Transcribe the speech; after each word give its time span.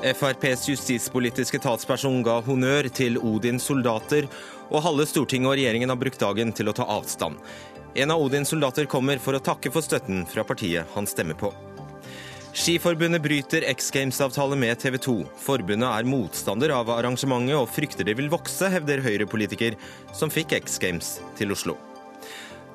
FrPs 0.00 0.68
justispolitiske 0.68 1.58
talsperson 1.60 2.22
ga 2.24 2.38
honnør 2.46 2.88
til 2.94 3.18
Odins 3.20 3.66
soldater, 3.68 4.28
og 4.70 4.84
halve 4.86 5.04
Stortinget 5.08 5.50
og 5.50 5.58
regjeringen 5.58 5.92
har 5.92 5.98
brukt 6.00 6.22
dagen 6.22 6.54
til 6.56 6.70
å 6.70 6.74
ta 6.76 6.86
avstand. 6.88 7.36
En 7.98 8.14
av 8.14 8.22
Odins 8.22 8.48
soldater 8.48 8.88
kommer 8.88 9.20
for 9.20 9.36
å 9.36 9.42
takke 9.44 9.72
for 9.74 9.84
støtten 9.84 10.24
fra 10.30 10.44
partiet 10.46 10.88
han 10.94 11.08
stemmer 11.10 11.36
på. 11.36 11.50
Skiforbundet 12.56 13.22
bryter 13.22 13.66
X 13.70 13.92
Games-avtale 13.94 14.56
med 14.58 14.80
TV 14.80 14.96
2. 14.98 15.16
Forbundet 15.38 15.90
er 15.90 16.08
motstander 16.08 16.72
av 16.74 16.90
arrangementet 16.96 17.58
og 17.60 17.68
frykter 17.70 18.08
det 18.08 18.16
vil 18.18 18.32
vokse, 18.32 18.72
hevder 18.72 19.04
Høyre-politiker 19.04 19.76
som 20.16 20.32
fikk 20.32 20.56
X 20.62 20.80
Games 20.82 21.18
til 21.38 21.54
Oslo. 21.54 21.76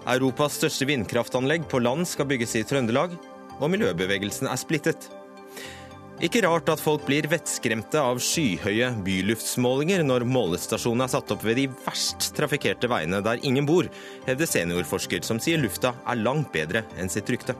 Europas 0.05 0.59
største 0.61 0.85
vindkraftanlegg 0.87 1.65
på 1.71 1.81
land 1.81 2.05
skal 2.07 2.29
bygges 2.29 2.55
i 2.59 2.63
Trøndelag, 2.67 3.17
og 3.57 3.71
miljøbevegelsen 3.71 4.51
er 4.51 4.59
splittet. 4.61 5.09
Ikke 6.23 6.39
rart 6.45 6.69
at 6.71 6.79
folk 6.79 7.01
blir 7.03 7.25
vettskremte 7.27 7.99
av 7.99 8.21
skyhøye 8.23 8.87
byluftsmålinger 9.03 9.99
når 10.07 10.23
målestasjonen 10.29 11.03
er 11.03 11.11
satt 11.11 11.33
opp 11.35 11.43
ved 11.43 11.59
de 11.59 11.65
verst 11.83 12.29
trafikkerte 12.37 12.87
veiene 12.87 13.19
der 13.25 13.43
ingen 13.43 13.67
bor, 13.67 13.89
hevder 14.23 14.47
seniorforsker 14.47 15.27
som 15.27 15.41
sier 15.43 15.59
lufta 15.59 15.91
er 16.07 16.21
langt 16.21 16.53
bedre 16.55 16.85
enn 16.95 17.11
sitt 17.11 17.27
rykte. 17.27 17.57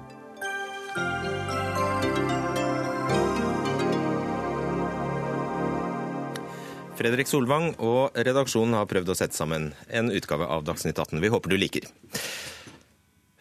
Fredrik 6.96 7.28
Solvang 7.28 7.74
og 7.84 8.16
redaksjonen 8.16 8.80
har 8.80 8.88
prøvd 8.88 9.12
å 9.12 9.20
sette 9.20 9.36
sammen 9.36 9.74
en 9.92 10.16
utgave 10.16 10.48
av 10.48 10.64
Dagsnytt 10.64 10.96
18. 10.96 11.20
Vi 11.20 11.34
håper 11.34 11.52
du 11.52 11.60
liker. 11.60 11.92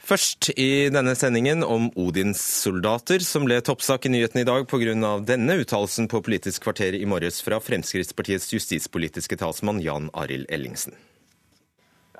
Først 0.04 0.50
i 0.60 0.90
denne 0.92 1.14
sendingen 1.16 1.62
om 1.64 1.86
Odins 1.96 2.36
soldater, 2.36 3.22
som 3.24 3.46
ble 3.48 3.56
toppsak 3.64 4.04
i 4.04 4.10
nyhetene 4.12 4.42
i 4.42 4.48
dag 4.48 4.66
pga. 4.68 4.92
denne 5.24 5.56
uttalelsen 5.62 6.10
på 6.12 6.20
Politisk 6.20 6.66
kvarter 6.66 6.92
i 6.92 7.06
morges 7.08 7.40
fra 7.40 7.56
Fremskrittspartiets 7.56 8.52
justispolitiske 8.52 9.38
talsmann 9.40 9.80
Jan 9.80 10.10
Arild 10.12 10.44
Ellingsen. 10.52 10.92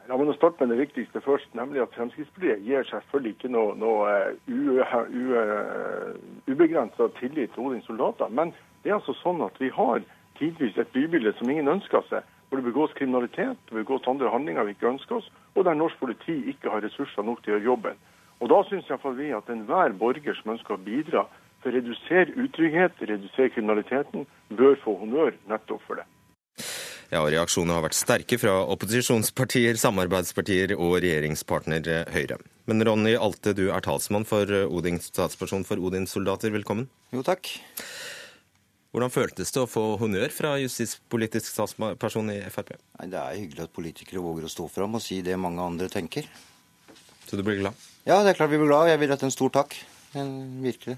La 0.09 0.17
meg 0.17 0.33
starte 0.37 0.65
med 0.65 0.73
det 0.73 0.81
viktigste 0.81 1.21
først, 1.21 1.53
nemlig 1.53 1.83
at 1.85 1.93
Fremskrittspartiet 1.93 2.65
gir 2.65 2.89
selvfølgelig 2.89 3.37
ikke 3.37 3.53
noe, 3.53 3.77
noe 3.77 4.09
ubegrensa 6.49 7.11
tillit 7.21 7.53
til 7.53 7.69
Odins 7.69 7.85
soldater. 7.85 8.33
Men 8.33 8.57
det 8.81 8.95
er 8.95 8.97
altså 8.97 9.13
sånn 9.21 9.45
at 9.45 9.61
vi 9.61 9.69
har 9.69 10.01
tidvis 10.41 10.81
et 10.81 10.93
bybilde 10.97 11.37
som 11.37 11.53
ingen 11.53 11.69
ønsker 11.69 12.01
seg, 12.09 12.25
hvor 12.49 12.61
det 12.61 12.67
begås 12.69 12.93
kriminalitet, 12.99 13.59
det 13.69 13.79
begås 13.81 14.09
andre 14.11 14.31
handlinger 14.31 14.67
vi 14.67 14.75
ikke 14.77 14.93
ønsker 14.95 15.21
oss, 15.21 15.31
og 15.55 15.65
der 15.65 15.79
norsk 15.79 15.99
politi 16.01 16.37
ikke 16.53 16.71
har 16.73 16.85
ressurser 16.85 17.27
nok 17.27 17.43
til 17.43 17.55
å 17.55 17.57
gjøre 17.57 17.71
jobben. 17.71 18.03
Og 18.43 18.51
Da 18.51 18.63
syns 18.69 18.91
vi 19.19 19.31
at 19.33 19.49
enhver 19.49 19.95
borger 19.97 20.35
som 20.35 20.53
ønsker 20.53 20.75
å 20.75 20.85
bidra 20.85 21.27
for 21.63 21.71
å 21.71 21.75
redusere 21.77 22.35
utrygghet, 22.37 22.99
redusere 23.01 23.53
kriminaliteten, 23.55 24.27
bør 24.51 24.77
få 24.85 24.99
honnør 25.01 25.33
nettopp 25.49 25.81
for 25.87 26.01
det. 26.01 26.05
Ja, 27.13 27.21
og 27.23 27.31
Reaksjonene 27.31 27.77
har 27.77 27.85
vært 27.85 27.97
sterke 27.97 28.39
fra 28.41 28.57
opposisjonspartier, 28.75 29.79
samarbeidspartier 29.79 30.75
og 30.75 30.97
regjeringspartner 31.05 32.11
Høyre. 32.11 32.41
Men 32.67 32.83
Ronny 32.85 33.15
Alte, 33.15 33.55
du 33.55 33.69
er 33.71 33.85
talsmann 33.85 34.27
for 34.27 34.51
Odins 34.67 35.11
statsperson 35.13 35.65
for 35.69 35.79
Odins 35.79 36.17
soldater. 36.17 36.51
Velkommen. 36.51 36.89
Jo, 37.15 37.23
takk. 37.23 37.53
Hvordan 38.95 39.11
føltes 39.11 39.51
det 39.51 39.59
å 39.59 39.67
få 39.67 39.81
honnør 39.99 40.31
fra 40.31 40.53
justispolitisk 40.63 41.49
statsperson 41.51 42.29
i 42.31 42.37
Frp? 42.47 42.77
Nei, 43.01 43.09
Det 43.11 43.19
er 43.19 43.41
hyggelig 43.41 43.65
at 43.65 43.73
politikere 43.75 44.23
våger 44.23 44.47
å 44.47 44.51
stå 44.53 44.69
fram 44.71 44.95
og 44.95 45.03
si 45.03 45.19
det 45.27 45.35
mange 45.35 45.59
andre 45.59 45.89
tenker. 45.91 46.29
Så 47.27 47.35
du 47.35 47.43
blir 47.43 47.59
glad? 47.59 47.75
Ja, 48.07 48.21
det 48.23 48.31
er 48.31 48.39
klart 48.39 48.53
vi 48.53 48.61
blir 48.63 48.71
glad. 48.71 48.93
Jeg 48.93 49.01
vil 49.03 49.11
rette 49.11 49.27
en 49.27 49.35
stor 49.35 49.51
takk. 49.51 49.75
Virkelig. 50.15 50.95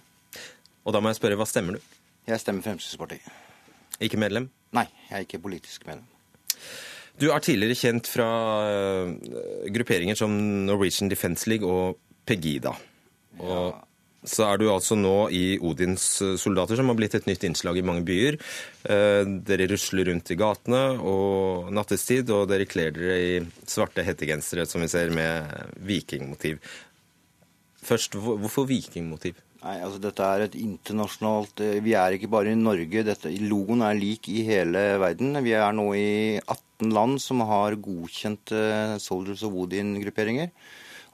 Og 0.85 0.93
da 0.93 1.01
må 1.01 1.09
jeg 1.09 1.23
spørre, 1.23 1.41
hva 1.41 1.49
stemmer 1.49 1.79
du? 1.79 1.89
Jeg 2.29 2.43
stemmer 2.45 2.67
Fremskrittspartiet. 2.69 3.33
Ikke 4.05 4.21
medlem? 4.21 4.51
Nei, 4.77 4.85
jeg 5.09 5.17
er 5.17 5.25
ikke 5.25 5.41
politisk 5.49 5.89
medlem. 5.89 6.05
Du 7.17 7.31
er 7.33 7.41
tidligere 7.41 7.81
kjent 7.81 8.13
fra 8.13 8.29
eh, 8.69 9.73
grupperinger 9.73 10.21
som 10.21 10.37
Norwegian 10.69 11.09
Defence 11.09 11.49
League 11.49 11.65
og 11.65 11.97
Pegida. 12.29 12.77
Og 13.41 13.57
ja 13.57 13.73
så 14.27 14.47
er 14.49 14.61
du 14.61 14.67
altså 14.71 14.97
nå 14.99 15.29
i 15.35 15.57
Odins 15.63 16.05
eh, 16.25 16.35
soldater, 16.41 16.79
som 16.79 16.91
har 16.91 16.99
blitt 16.99 17.15
et 17.19 17.29
nytt 17.29 17.47
innslag 17.47 17.79
i 17.79 17.85
mange 17.87 18.05
byer. 18.07 18.39
Eh, 18.89 19.23
dere 19.47 19.69
rusler 19.71 20.11
rundt 20.11 20.33
i 20.33 20.39
gatene 20.39 20.83
og 20.99 21.71
nattestid, 21.75 22.31
og 22.35 22.49
dere 22.51 22.69
kler 22.69 22.95
dere 22.97 23.17
i 23.23 23.33
svarte 23.69 24.05
hettegensere, 24.07 24.67
som 24.69 24.83
vi 24.83 24.91
ser, 24.91 25.15
med 25.15 25.77
vikingmotiv. 25.87 26.63
Først, 27.87 28.19
hvorfor 28.19 28.67
vikingmotiv? 28.67 29.39
Nei, 29.63 29.79
altså 29.83 29.99
Dette 30.03 30.27
er 30.27 30.45
et 30.45 30.57
internasjonalt 30.59 31.63
eh, 31.65 31.79
Vi 31.83 31.95
er 31.99 32.15
ikke 32.15 32.31
bare 32.31 32.53
i 32.53 32.59
Norge. 32.59 33.07
Dette, 33.07 33.33
logoen 33.47 33.85
er 33.87 33.99
lik 33.99 34.29
i 34.33 34.43
hele 34.47 34.83
verden. 35.03 35.39
Vi 35.47 35.55
er 35.57 35.75
nå 35.75 35.87
i 35.99 36.11
18 36.43 36.93
land 36.93 37.23
som 37.23 37.41
har 37.47 37.79
godkjent 37.81 38.53
Soldiers 39.01 39.47
of 39.47 39.55
Odin-grupperinger. 39.63 40.53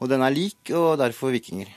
Og 0.01 0.09
den 0.11 0.25
er 0.25 0.33
lik, 0.33 0.59
og 0.75 0.97
derfor 0.99 1.31
vikinger. 1.31 1.69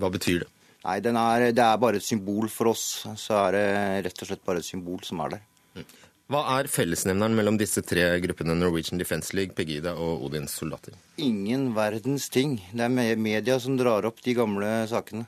Hva 0.00 0.08
betyr 0.10 0.46
det? 0.46 0.53
Nei, 0.84 0.98
er, 1.00 1.50
det 1.56 1.64
er 1.64 1.80
bare 1.80 1.96
et 2.00 2.04
symbol 2.04 2.50
for 2.52 2.74
oss. 2.74 3.04
Så 3.16 3.36
er 3.46 3.56
det 3.56 3.68
rett 4.08 4.24
og 4.24 4.28
slett 4.28 4.44
bare 4.44 4.60
et 4.60 4.68
symbol 4.68 5.00
som 5.06 5.22
er 5.24 5.36
der. 5.36 5.84
Hva 6.32 6.40
er 6.54 6.68
fellesnevneren 6.72 7.36
mellom 7.36 7.56
disse 7.60 7.82
tre 7.84 8.04
gruppene, 8.24 8.56
Norwegian 8.56 9.00
Defence 9.00 9.34
League, 9.36 9.52
Pegida 9.56 9.92
og 10.00 10.24
Odins 10.24 10.56
soldater? 10.56 10.96
Ingen 11.20 11.70
verdens 11.76 12.30
ting. 12.32 12.58
Det 12.72 12.84
er 12.84 13.16
media 13.20 13.58
som 13.60 13.76
drar 13.80 14.08
opp 14.08 14.22
de 14.24 14.36
gamle 14.36 14.70
sakene. 14.88 15.26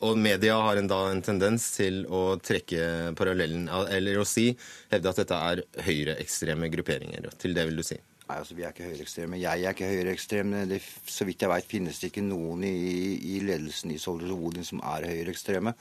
Og 0.00 0.16
media 0.16 0.54
har 0.64 0.80
en, 0.80 0.88
da 0.88 1.00
en 1.10 1.20
tendens 1.20 1.66
til 1.74 2.06
å 2.08 2.38
trekke 2.40 3.12
parallellen, 3.20 3.66
eller 3.68 4.20
å 4.20 4.24
si, 4.24 4.46
hevde 4.92 5.12
at 5.12 5.20
dette 5.20 5.40
er 5.52 5.60
høyreekstreme 5.84 6.70
grupperinger. 6.72 7.28
Til 7.40 7.56
det 7.56 7.66
vil 7.68 7.82
du 7.82 7.84
si? 7.84 8.00
Nei, 8.30 8.38
altså 8.38 8.54
Vi 8.54 8.62
er 8.62 8.70
ikke 8.70 8.86
høyreekstreme. 8.86 9.38
Jeg 9.40 9.64
er 9.64 9.74
ikke 9.74 9.90
høyreekstrem. 9.90 10.52
Så 11.10 11.26
vidt 11.26 11.42
jeg 11.42 11.50
veit 11.50 11.66
finnes 11.66 11.98
det 11.98 12.12
ikke 12.12 12.22
noen 12.22 12.62
i, 12.68 12.76
i 13.34 13.40
ledelsen 13.42 13.90
i 13.90 13.98
Soldiers 13.98 14.30
Woodin 14.30 14.60
Odin 14.60 14.68
som 14.68 14.82
er 14.86 15.08
høyreekstreme. 15.10 15.74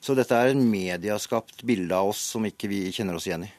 Så 0.00 0.14
dette 0.16 0.36
er 0.36 0.52
en 0.52 0.62
mediaskapt 0.70 1.64
bilde 1.66 1.96
av 1.96 2.12
oss 2.12 2.22
som 2.32 2.46
ikke 2.46 2.70
vi 2.70 2.84
kjenner 2.94 3.18
oss 3.18 3.26
igjen 3.26 3.48
i. 3.48 3.50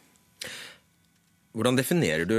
Hvordan 1.52 1.76
definerer 1.76 2.24
du 2.24 2.38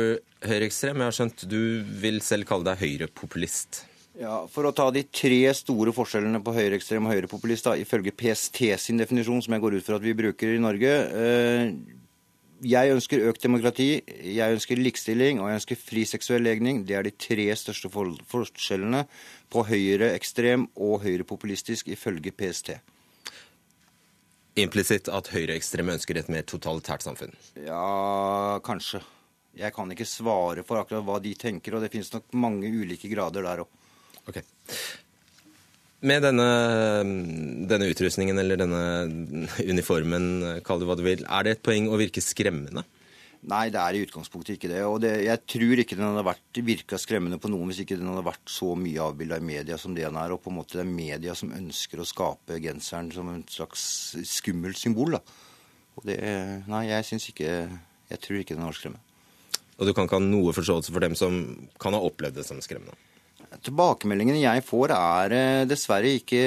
høyreekstrem? 0.49 1.03
Jeg 1.03 1.11
har 1.11 1.19
skjønt 1.19 1.45
du 1.53 1.61
vil 2.01 2.23
selv 2.25 2.49
kalle 2.49 2.71
deg 2.71 2.81
høyrepopulist. 2.81 3.85
Ja, 4.17 4.43
For 4.49 4.69
å 4.69 4.73
ta 4.77 4.89
de 4.93 5.05
tre 5.13 5.45
store 5.57 5.93
forskjellene 5.93 6.41
på 6.45 6.55
høyreekstrem 6.57 7.05
og 7.05 7.13
høyrepopulist, 7.13 7.69
da, 7.69 7.77
ifølge 7.81 8.17
PST 8.17 8.65
sin 8.81 9.01
definisjon, 9.01 9.45
som 9.45 9.57
jeg 9.57 9.65
går 9.65 9.77
ut 9.77 9.87
fra 9.87 10.01
at 10.01 10.05
vi 10.05 10.17
bruker 10.17 10.57
i 10.57 10.61
Norge. 10.61 10.93
Eh, 11.21 12.01
jeg 12.63 12.95
ønsker 12.95 13.25
økt 13.29 13.43
demokrati, 13.43 13.89
jeg 14.07 14.57
ønsker 14.57 14.79
likestilling 14.79 15.41
og 15.43 15.51
jeg 15.51 15.61
ønsker 15.61 15.81
fri 15.81 16.05
seksuell 16.09 16.45
legning. 16.47 16.85
Det 16.87 16.97
er 16.99 17.07
de 17.07 17.15
tre 17.15 17.49
største 17.59 17.91
forskjellene 17.91 19.05
på 19.53 19.65
høyreekstrem 19.69 20.69
og 20.77 21.03
høyrepopulistisk 21.05 21.91
ifølge 21.93 22.35
PST. 22.35 22.77
Implisitt 24.63 25.09
at 25.09 25.33
høyreekstreme 25.33 25.97
ønsker 25.97 26.21
et 26.21 26.31
mer 26.33 26.45
totalitært 26.47 27.05
samfunn? 27.07 27.33
Ja, 27.65 28.61
kanskje. 28.65 29.01
Jeg 29.57 29.73
kan 29.77 29.91
ikke 29.93 30.09
svare 30.09 30.65
for 30.65 30.81
akkurat 30.81 31.05
hva 31.05 31.19
de 31.25 31.33
tenker, 31.37 31.77
og 31.77 31.85
det 31.85 31.91
finnes 31.93 32.13
nok 32.13 32.31
mange 32.37 32.69
ulike 32.69 33.11
grader 33.13 33.45
der 33.45 33.65
òg. 33.65 33.79
Okay. 34.29 34.45
Med 36.03 36.25
denne, 36.25 36.47
denne, 37.71 37.87
utrustningen 37.93 38.39
eller 38.43 38.59
denne 38.59 38.83
uniformen, 39.63 40.25
kall 40.67 40.83
det 40.83 40.89
hva 40.89 40.97
du 40.99 41.05
vil, 41.07 41.23
er 41.23 41.47
det 41.47 41.55
et 41.55 41.63
poeng 41.63 41.87
å 41.93 42.01
virke 42.01 42.25
skremmende? 42.25 42.83
Nei, 43.43 43.69
det 43.75 43.79
er 43.79 43.97
i 43.99 44.03
utgangspunktet 44.05 44.55
ikke 44.55 44.71
det. 44.71 44.81
Og 44.87 45.01
det, 45.03 45.13
jeg 45.27 45.43
tror 45.51 45.81
ikke 45.83 45.97
den 45.99 46.07
hadde 46.07 46.27
vært 46.27 46.61
virka 46.63 46.99
skremmende 46.99 47.41
på 47.43 47.51
noen 47.51 47.71
hvis 47.71 47.81
ikke 47.83 47.99
den 47.99 48.11
hadde 48.11 48.23
vært 48.27 48.51
så 48.51 48.73
mye 48.79 49.03
avbilda 49.03 49.39
i 49.39 49.47
media 49.47 49.79
som 49.79 49.95
det 49.97 50.05
den 50.07 50.19
er. 50.19 50.35
Og 50.35 50.43
på 50.45 50.51
en 50.53 50.59
måte 50.61 50.79
det 50.79 50.85
er 50.85 50.91
media 50.91 51.35
som 51.39 51.55
ønsker 51.55 52.03
å 52.03 52.07
skape 52.07 52.61
genseren 52.63 53.11
som 53.15 53.31
en 53.33 53.43
slags 53.51 53.85
skummelt 54.31 54.79
symbol. 54.79 55.19
da. 55.19 55.23
Og 55.99 56.07
det, 56.07 56.19
Nei, 56.71 56.85
jeg 56.89 57.05
syns 57.05 57.27
ikke 57.29 57.49
Jeg 58.13 58.21
tror 58.23 58.39
ikke 58.41 58.55
den 58.55 58.65
var 58.65 58.79
skremmende. 58.79 59.03
Og 59.79 59.89
du 59.89 59.95
kan 59.97 60.07
ikke 60.07 60.19
ha 60.19 60.23
noe 60.23 60.53
forståelse 60.55 60.93
for 60.95 61.03
dem 61.03 61.15
som 61.19 61.43
kan 61.83 61.97
ha 61.97 62.03
opplevd 62.05 62.39
det 62.39 62.47
som 62.47 62.61
skremmende? 62.63 62.95
Tilbakemeldingene 63.61 64.41
jeg 64.41 64.63
får 64.65 64.95
er 64.97 65.35
eh, 65.37 65.65
dessverre 65.69 66.15
ikke 66.17 66.41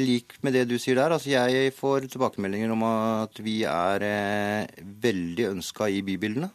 lik 0.00 0.38
med 0.46 0.56
det 0.56 0.64
du 0.70 0.76
sier 0.80 0.96
der. 0.96 1.12
Altså 1.12 1.32
jeg 1.34 1.74
får 1.76 2.08
tilbakemeldinger 2.12 2.72
om 2.72 2.84
at 2.88 3.40
vi 3.44 3.60
er 3.68 4.06
eh, 4.06 4.82
veldig 5.04 5.50
ønska 5.50 5.90
i 5.92 6.00
bybildene. 6.06 6.48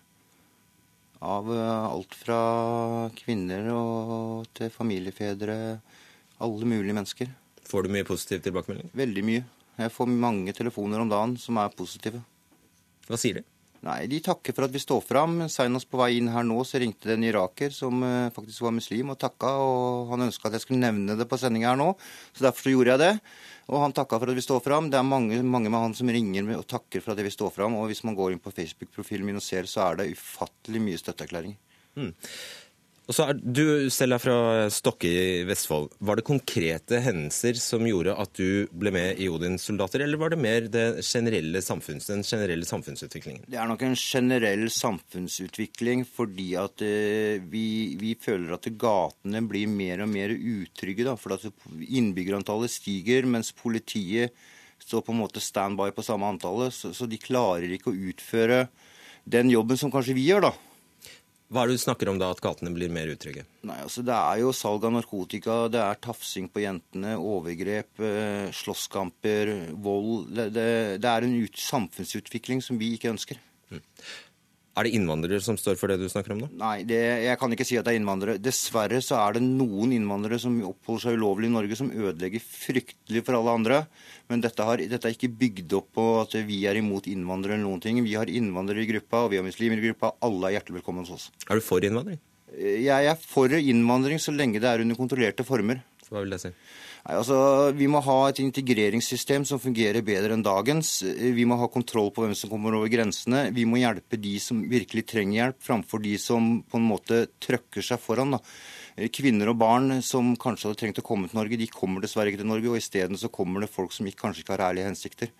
Av 1.25 1.49
eh, 1.53 1.87
alt 1.91 2.17
fra 2.17 2.41
kvinner 3.19 3.69
til 4.57 4.73
familiefedre. 4.73 5.57
Alle 6.45 6.67
mulige 6.67 6.95
mennesker. 6.97 7.29
Får 7.65 7.85
du 7.85 7.93
mye 7.93 8.07
positiv 8.07 8.41
tilbakemelding? 8.45 8.89
Veldig 8.97 9.25
mye. 9.25 9.45
Jeg 9.79 9.91
får 9.91 10.09
mange 10.11 10.53
telefoner 10.55 11.03
om 11.03 11.11
dagen 11.11 11.37
som 11.39 11.59
er 11.61 11.73
positive. 11.77 12.23
Hva 13.05 13.19
sier 13.21 13.39
de? 13.39 13.49
Nei, 13.85 14.07
De 14.09 14.17
takker 14.23 14.55
for 14.55 14.65
at 14.65 14.73
vi 14.73 14.81
står 14.81 15.01
fram. 15.05 15.43
Senest 15.51 15.85
på 15.91 15.99
vei 15.99 16.15
inn 16.17 16.31
her 16.33 16.45
nå 16.47 16.57
så 16.65 16.81
ringte 16.81 17.05
det 17.05 17.19
en 17.19 17.25
iraker 17.27 17.73
som 17.73 18.01
uh, 18.01 18.31
faktisk 18.33 18.63
var 18.65 18.73
muslim 18.73 19.11
og 19.13 19.19
takka. 19.21 19.51
og 19.61 20.09
Han 20.13 20.25
ønska 20.25 20.49
at 20.49 20.57
jeg 20.57 20.65
skulle 20.65 20.81
nevne 20.81 21.17
det 21.19 21.27
på 21.29 21.37
sendinga 21.37 21.69
her 21.69 21.77
nå, 21.77 21.91
så 22.33 22.47
derfor 22.47 22.65
så 22.65 22.73
gjorde 22.73 22.95
jeg 22.95 23.03
det. 23.03 23.11
Og 23.69 23.81
han 23.81 23.93
takka 23.97 24.17
for 24.21 24.29
at 24.29 24.37
vi 24.37 24.45
står 24.45 24.63
fram. 24.65 24.89
Det 24.89 24.97
er 24.97 25.05
mange, 25.05 25.37
mange 25.45 25.69
med 25.69 25.81
han 25.81 25.95
som 25.97 26.09
ringer 26.09 26.49
og 26.57 26.67
takker 26.69 27.01
for 27.01 27.13
at 27.13 27.21
vi 27.25 27.33
står 27.33 27.53
fram. 27.53 27.77
Og 27.77 27.89
hvis 27.89 28.03
man 28.05 28.17
går 28.17 28.33
inn 28.33 28.41
på 28.41 28.53
Facebook-profilen 28.53 29.25
min 29.25 29.41
og 29.41 29.45
ser, 29.45 29.69
så 29.69 29.85
er 29.85 30.01
det 30.01 30.11
ufattelig 30.13 30.81
mye 30.81 31.01
støtteerklæringer. 31.01 31.57
Mm. 31.95 32.11
Og 33.05 33.13
så 33.13 33.27
er, 33.29 33.37
Du 33.37 33.89
selv 33.93 34.17
fra 34.21 34.65
Stokke 34.73 35.09
i 35.09 35.43
Vestfold. 35.45 35.91
Var 36.01 36.17
det 36.17 36.25
konkrete 36.25 37.01
hendelser 37.05 37.59
som 37.61 37.85
gjorde 37.85 38.15
at 38.17 38.31
du 38.37 38.65
ble 38.73 38.93
med 38.95 39.21
i 39.21 39.27
Odins 39.29 39.67
soldater, 39.67 40.01
eller 40.01 40.19
var 40.21 40.33
det 40.33 40.41
mer 40.41 40.69
det 40.71 40.85
generelle 41.05 41.61
den 41.61 42.23
generelle 42.25 42.65
samfunnsutviklingen? 42.65 43.45
Det 43.47 43.59
er 43.61 43.69
nok 43.69 43.85
en 43.85 43.95
generell 43.99 44.65
samfunnsutvikling 44.73 46.05
fordi 46.09 46.49
at 46.57 46.81
eh, 46.85 47.37
vi, 47.45 47.95
vi, 48.01 48.15
føler 48.17 48.57
at 48.57 48.69
gatene 48.73 49.43
blir 49.45 49.69
mer 49.69 50.01
og 50.05 50.09
mer 50.09 50.33
utrygge. 50.33 51.05
Da, 51.05 51.15
for 51.19 51.37
at 51.37 51.45
innbyggerantallet 51.85 52.73
stiger, 52.73 53.29
mens 53.29 53.53
politiet 53.53 54.33
står 54.81 55.05
på 55.05 55.13
en 55.13 55.21
måte 55.21 55.43
standby 55.43 55.91
på 55.93 56.05
samme 56.05 56.25
antallet. 56.25 56.73
Så, 56.73 56.93
så 56.97 57.05
de 57.09 57.21
klarer 57.21 57.69
ikke 57.69 57.93
å 57.93 57.99
utføre 58.09 58.65
den 59.25 59.49
jobben 59.53 59.77
som 59.77 59.93
kanskje 59.93 60.17
vi 60.17 60.25
gjør, 60.29 60.49
da. 60.49 60.55
Hva 61.53 61.61
er 61.61 61.69
det 61.69 61.77
du 61.77 61.81
snakker 61.83 62.09
om 62.09 62.17
da, 62.17 62.31
at 62.33 62.41
gatene 62.41 62.71
blir 62.73 62.89
mer 62.93 63.11
utrygge? 63.13 63.43
Nei, 63.69 63.77
altså 63.83 64.01
Det 64.05 64.15
er 64.15 64.39
jo 64.41 64.53
salg 64.55 64.85
av 64.87 64.95
narkotika, 64.95 65.57
det 65.69 65.81
er 65.83 65.99
tafsing 66.01 66.47
på 66.49 66.63
jentene, 66.63 67.13
overgrep, 67.21 67.91
eh, 68.01 68.47
slåsskamper, 68.55 69.51
vold. 69.85 70.31
Det, 70.33 70.47
det, 70.55 70.69
det 71.03 71.11
er 71.11 71.27
en 71.27 71.35
ut, 71.37 71.59
samfunnsutvikling 71.61 72.65
som 72.65 72.81
vi 72.81 72.95
ikke 72.97 73.13
ønsker. 73.13 73.41
Mm. 73.69 73.83
Er 74.75 74.83
det 74.83 74.97
innvandrere 74.97 75.39
som 75.39 75.55
står 75.55 75.77
for 75.79 75.87
det 75.87 75.95
du 76.01 76.09
snakker 76.11 76.33
om 76.35 76.41
nå? 76.43 76.49
Nei, 76.59 76.81
det, 76.87 76.97
jeg 77.23 77.39
kan 77.39 77.53
ikke 77.55 77.67
si 77.67 77.77
at 77.79 77.87
det 77.87 77.93
er 77.93 77.99
innvandrere. 78.01 78.41
Dessverre 78.43 78.99
så 79.03 79.15
er 79.21 79.37
det 79.37 79.43
noen 79.45 79.93
innvandrere 79.95 80.39
som 80.41 80.57
oppholder 80.67 81.05
seg 81.05 81.15
ulovlig 81.15 81.47
i 81.47 81.53
Norge, 81.53 81.77
som 81.79 81.93
ødelegger 81.93 82.43
fryktelig 82.43 83.23
for 83.23 83.39
alle 83.39 83.53
andre. 83.55 83.79
Men 84.27 84.43
dette, 84.43 84.67
har, 84.67 84.83
dette 84.83 85.07
er 85.07 85.15
ikke 85.15 85.31
bygd 85.31 85.77
opp 85.79 85.87
på 85.95 86.07
at 86.25 86.35
vi 86.49 86.59
er 86.67 86.81
imot 86.81 87.07
innvandrere 87.07 87.55
eller 87.55 87.69
noen 87.69 87.83
ting. 87.85 88.03
Vi 88.03 88.17
har 88.19 88.27
innvandrere 88.27 88.83
i 88.83 88.89
gruppa, 88.91 89.23
og 89.23 89.31
vi 89.31 89.39
har 89.39 89.47
muslimer 89.47 89.79
i 89.79 89.87
gruppa. 89.87 90.11
Alle 90.27 90.51
er 90.51 90.57
hjertelig 90.57 90.81
velkommen 90.81 91.07
hos 91.07 91.15
oss. 91.15 91.29
Er 91.47 91.61
du 91.61 91.63
for 91.63 91.87
innvandring? 91.87 92.19
Jeg 92.59 93.11
er 93.11 93.19
for 93.19 93.55
innvandring 93.55 94.19
så 94.19 94.35
lenge 94.35 94.59
det 94.63 94.67
er 94.67 94.83
under 94.83 94.99
kontrollerte 94.99 95.47
former. 95.47 95.79
Hva 96.09 96.19
vil 96.19 96.35
det 96.35 96.43
si? 96.43 96.51
Nei, 97.05 97.19
altså, 97.19 97.37
Vi 97.77 97.85
må 97.91 97.99
ha 98.01 98.15
et 98.29 98.39
integreringssystem 98.41 99.43
som 99.45 99.61
fungerer 99.61 100.01
bedre 100.05 100.33
enn 100.33 100.45
dagens. 100.45 101.03
Vi 101.05 101.45
må 101.45 101.57
ha 101.59 101.67
kontroll 101.69 102.09
på 102.13 102.23
hvem 102.23 102.33
som 102.37 102.49
kommer 102.49 102.73
over 102.73 102.89
grensene. 102.89 103.51
Vi 103.53 103.65
må 103.69 103.77
hjelpe 103.77 104.17
de 104.17 104.33
som 104.41 104.63
virkelig 104.71 105.05
trenger 105.11 105.37
hjelp, 105.37 105.59
framfor 105.61 106.01
de 106.01 106.15
som 106.21 106.63
på 106.65 106.81
en 106.81 106.87
måte 106.89 107.27
trøkker 107.45 107.85
seg 107.85 108.01
foran. 108.01 108.33
da. 108.33 108.41
Kvinner 109.13 109.51
og 109.51 109.59
barn 109.61 109.99
som 110.01 110.33
kanskje 110.39 110.71
hadde 110.71 110.79
trengt 110.81 111.03
å 111.03 111.05
komme 111.05 111.29
til 111.29 111.37
Norge, 111.37 111.59
de 111.61 111.69
kommer 111.69 112.01
dessverre 112.01 112.33
ikke 112.33 112.41
til 112.41 112.49
Norge. 112.49 112.71
Og 112.73 112.81
isteden 112.81 113.21
så 113.21 113.29
kommer 113.29 113.61
det 113.61 113.69
folk 113.69 113.93
som 113.93 114.09
ikke, 114.09 114.23
kanskje 114.23 114.41
ikke 114.41 114.55
har 114.57 114.65
ærlige 114.71 114.89
hensikter. 114.89 115.33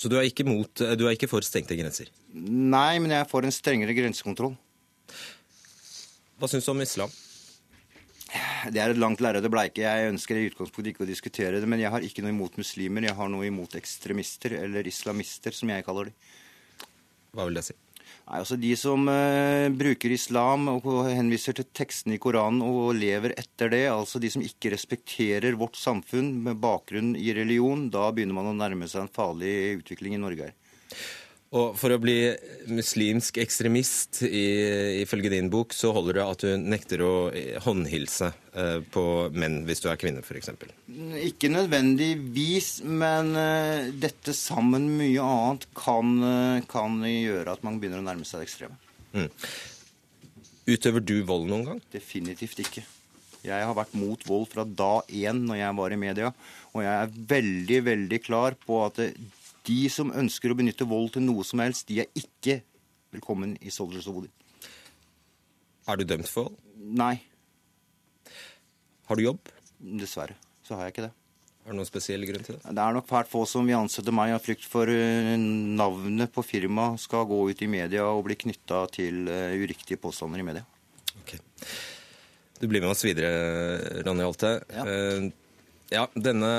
Så 0.00 0.08
du 0.08 0.16
er, 0.16 0.24
ikke 0.26 0.48
mot, 0.48 0.72
du 0.72 1.04
er 1.04 1.12
ikke 1.12 1.28
for 1.30 1.44
stengte 1.44 1.76
grenser? 1.76 2.08
Nei, 2.32 2.96
men 2.98 3.12
jeg 3.12 3.20
er 3.20 3.28
for 3.30 3.44
en 3.44 3.52
strengere 3.54 3.94
grensekontroll. 3.94 4.56
Hva 6.40 6.50
syns 6.50 6.64
du 6.66 6.72
om 6.72 6.82
islam? 6.82 7.12
Det 8.74 8.80
er 8.80 8.90
et 8.90 8.98
langt 8.98 9.22
lerret 9.22 9.46
å 9.46 9.52
bleike. 9.52 9.84
Jeg 9.84 10.10
ønsker 10.10 10.38
i 10.38 10.48
utgangspunktet 10.48 10.92
ikke 10.92 11.04
å 11.04 11.10
diskutere 11.10 11.60
det, 11.62 11.68
men 11.70 11.82
jeg 11.82 11.92
har 11.94 12.04
ikke 12.04 12.24
noe 12.24 12.34
imot 12.34 12.58
muslimer. 12.58 13.06
Jeg 13.06 13.18
har 13.18 13.30
noe 13.30 13.46
imot 13.46 13.76
ekstremister, 13.78 14.56
eller 14.64 14.88
islamister, 14.90 15.54
som 15.54 15.70
jeg 15.70 15.86
kaller 15.86 16.10
dem. 16.10 16.30
Hva 17.34 17.46
vil 17.48 17.58
det 17.58 17.66
si? 17.66 17.76
Nei, 18.24 18.38
altså 18.40 18.56
De 18.56 18.70
som 18.78 19.08
uh, 19.10 19.68
bruker 19.74 20.14
islam 20.14 20.68
og 20.72 20.86
henviser 21.10 21.56
til 21.58 21.66
tekstene 21.76 22.16
i 22.16 22.22
Koranen 22.22 22.62
og 22.64 22.94
lever 22.96 23.34
etter 23.36 23.72
det, 23.72 23.84
altså 23.92 24.20
de 24.22 24.30
som 24.32 24.44
ikke 24.44 24.72
respekterer 24.72 25.58
vårt 25.60 25.76
samfunn 25.80 26.30
med 26.46 26.60
bakgrunn 26.62 27.12
i 27.20 27.34
religion, 27.36 27.90
da 27.92 28.08
begynner 28.14 28.38
man 28.38 28.52
å 28.52 28.56
nærme 28.56 28.88
seg 28.88 29.04
en 29.04 29.12
farlig 29.12 29.54
utvikling 29.82 30.16
i 30.16 30.22
Norge 30.22 30.48
her. 30.48 30.56
Og 31.54 31.76
for 31.78 31.94
å 31.94 32.00
bli 32.02 32.16
muslimsk 32.66 33.36
ekstremist, 33.38 34.24
i, 34.26 34.46
ifølge 35.04 35.30
din 35.30 35.50
bok, 35.52 35.74
så 35.76 35.92
holder 35.94 36.16
det 36.18 36.24
at 36.24 36.42
du 36.42 36.64
nekter 36.64 37.04
å 37.06 37.12
håndhilse 37.62 38.30
eh, 38.58 38.80
på 38.94 39.04
menn 39.38 39.60
hvis 39.68 39.84
du 39.84 39.86
er 39.92 40.00
kvinne, 40.00 40.24
f.eks.? 40.24 40.50
Ikke 41.22 41.52
nødvendigvis, 41.52 42.80
men 42.82 43.30
eh, 43.38 43.92
dette 44.02 44.34
sammen 44.34 44.88
med 44.88 45.04
mye 45.04 45.28
annet 45.28 45.68
kan, 45.78 46.16
eh, 46.30 46.66
kan, 46.70 46.98
gjøre 47.06 47.54
at 47.54 47.62
man 47.66 47.78
begynner 47.78 48.02
å 48.02 48.08
nærme 48.08 48.26
seg 48.26 48.42
det 48.42 48.48
ekstreme. 48.48 48.80
Mm. 49.14 49.30
Utøver 50.74 51.06
du 51.06 51.16
vold 51.28 51.46
noen 51.52 51.68
gang? 51.68 51.80
Definitivt 51.94 52.64
ikke. 52.66 52.82
Jeg 53.44 53.62
har 53.68 53.76
vært 53.76 53.94
mot 53.94 54.26
vold 54.26 54.48
fra 54.50 54.64
da 54.66 55.04
én 55.06 55.44
når 55.46 55.60
jeg 55.60 55.78
var 55.78 55.94
i 55.94 56.02
media, 56.02 56.34
og 56.74 56.82
jeg 56.82 56.98
er 56.98 57.16
veldig, 57.36 57.80
veldig 57.92 58.22
klar 58.24 58.58
på 58.58 58.82
at 58.88 58.98
det, 58.98 59.10
de 59.68 59.80
som 59.92 60.12
ønsker 60.12 60.52
å 60.52 60.58
benytte 60.58 60.86
vold 60.88 61.14
til 61.14 61.24
noe 61.24 61.44
som 61.46 61.62
helst, 61.64 61.88
de 61.88 62.02
er 62.04 62.10
ikke 62.18 62.60
velkommen 63.14 63.56
i 63.64 63.72
Soldiers 63.72 64.08
of 64.10 64.20
Odin. 64.20 64.32
Er 65.88 66.00
du 66.00 66.06
dømt 66.08 66.30
for 66.30 66.50
vold? 66.50 66.60
Nei. 66.76 67.16
Har 69.08 69.16
du 69.16 69.24
jobb? 69.24 69.52
Dessverre 69.78 70.36
så 70.64 70.76
har 70.76 70.88
jeg 70.88 70.94
ikke 70.94 71.06
det. 71.06 71.12
Er 71.64 71.72
det 71.72 71.78
noen 71.78 71.88
spesiell 71.88 72.24
grunn 72.28 72.44
til 72.44 72.58
det? 72.58 72.72
Det 72.76 72.82
er 72.82 72.96
nok 72.96 73.06
fælt 73.08 73.30
få 73.30 73.44
som 73.48 73.64
vil 73.68 73.78
ansette 73.78 74.12
meg 74.12 74.34
av 74.34 74.42
frykt 74.44 74.66
for 74.68 74.90
eh, 74.92 75.32
navnet 75.36 76.32
på 76.32 76.44
firmaet 76.44 77.00
skal 77.00 77.24
gå 77.28 77.38
ut 77.48 77.62
i 77.64 77.68
media 77.72 78.04
og 78.08 78.26
bli 78.26 78.36
knytta 78.40 78.82
til 78.92 79.28
eh, 79.32 79.56
uriktige 79.60 80.00
påstander 80.00 80.42
i 80.42 80.44
media. 80.44 80.64
Okay. 81.22 81.40
Du 82.60 82.68
blir 82.68 82.84
med 82.84 82.92
oss 82.92 83.04
videre, 83.04 84.02
Ronny 84.04 84.24
Holte. 84.24 84.58
Ja. 84.72 84.84
Uh, 84.84 85.30
ja, 85.92 86.04
denne 86.16 86.52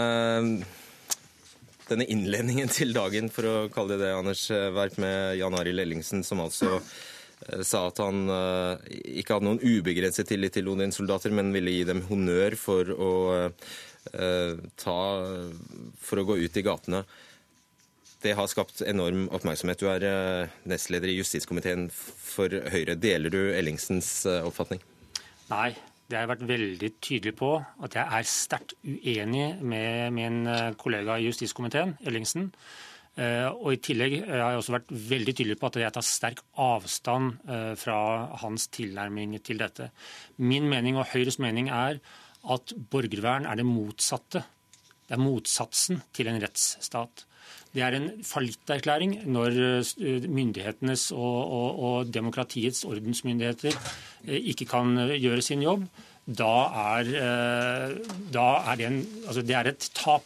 denne 1.89 2.07
innledningen 2.11 2.71
til 2.71 2.93
dagen, 2.95 3.29
for 3.33 3.47
å 3.47 3.55
kalle 3.73 3.95
det 3.95 4.05
det, 4.05 4.13
Anders 4.15 4.47
Werp, 4.49 4.97
med 5.01 5.37
Jan 5.39 5.57
Arild 5.57 5.83
Ellingsen, 5.83 6.23
som 6.25 6.41
altså 6.43 6.77
eh, 6.79 7.61
sa 7.65 7.85
at 7.89 8.01
han 8.03 8.25
uh, 8.31 8.81
ikke 8.89 9.37
hadde 9.37 9.49
noen 9.49 9.61
ubegrenset 9.63 10.29
tillit 10.29 10.55
til 10.57 10.69
Odin-soldater, 10.71 11.33
men 11.35 11.53
ville 11.55 11.73
gi 11.73 11.85
dem 11.87 12.03
honnør 12.09 12.57
for 12.59 12.91
å 12.95 13.13
uh, 13.45 14.51
ta 14.77 14.99
For 16.05 16.21
å 16.21 16.25
gå 16.27 16.35
ut 16.37 16.57
i 16.59 16.63
gatene. 16.65 16.99
Det 18.21 18.35
har 18.37 18.45
skapt 18.49 18.83
enorm 18.85 19.25
oppmerksomhet. 19.33 19.81
Du 19.81 19.89
er 19.89 20.51
nestleder 20.69 21.09
i 21.09 21.17
justiskomiteen 21.17 21.87
for 21.89 22.53
Høyre. 22.69 22.93
Deler 23.01 23.33
du 23.33 23.41
Ellingsens 23.49 24.11
oppfatning? 24.45 24.81
Nei, 25.49 25.73
det 26.05 26.17
har 26.17 26.25
jeg 26.25 26.31
vært 26.35 26.49
veldig 26.49 26.89
tydelig 27.01 27.33
på 27.39 27.51
at 27.85 27.95
jeg 27.97 28.17
er 28.17 28.27
sterkt 28.29 28.75
uenig 28.85 29.45
med 29.65 30.13
min 30.13 30.43
eh, 30.51 30.73
kollega 30.77 31.17
i 31.17 31.25
justiskomiteen, 31.25 31.95
Ellingsen. 32.05 32.51
Eh, 33.15 33.47
og 33.49 33.71
I 33.73 33.79
tillegg 33.81 34.17
har 34.27 34.51
jeg 34.51 34.59
også 34.59 34.75
vært 34.75 34.93
veldig 35.15 35.33
tydelig 35.33 35.57
på 35.61 35.69
at 35.71 35.79
jeg 35.81 35.95
tar 35.95 36.05
sterk 36.05 36.43
avstand 36.61 37.49
eh, 37.49 37.71
fra 37.79 37.97
hans 38.43 38.67
tilnærming 38.75 39.37
til 39.41 39.61
dette. 39.63 39.89
Min 40.37 40.69
mening 40.69 40.99
og 41.01 41.09
Høyres 41.13 41.39
mening 41.41 41.71
er 41.73 41.97
at 42.53 42.75
borgervern 42.91 43.49
er 43.49 43.57
det 43.57 43.65
motsatte. 43.65 44.43
Det 45.05 45.17
er 45.17 45.21
motsatsen 45.23 46.03
til 46.13 46.29
en 46.29 46.41
rettsstat. 46.43 47.25
Det 47.75 47.83
er 47.83 47.97
en 47.97 48.07
fallitterklæring 48.23 49.17
når 49.27 49.57
eh, 49.59 50.27
myndighetenes 50.31 51.09
og, 51.11 51.39
og, 51.43 51.79
og, 51.87 52.13
demokratiets 52.13 52.85
ordensmyndigheter 52.87 53.75
eh, 53.75 54.39
ikke 54.53 54.67
kan 54.69 54.95
eh, 55.03 55.17
gjøre 55.19 55.43
sin 55.43 55.65
jobb. 55.65 55.83
Da 56.25 56.53
er, 56.95 57.09
da 58.33 58.45
er 58.71 58.77
det, 58.79 58.85
en, 58.87 58.95
altså 59.27 59.43
det 59.45 59.53
er 59.59 59.67
et 59.69 59.89
tap. 59.93 60.25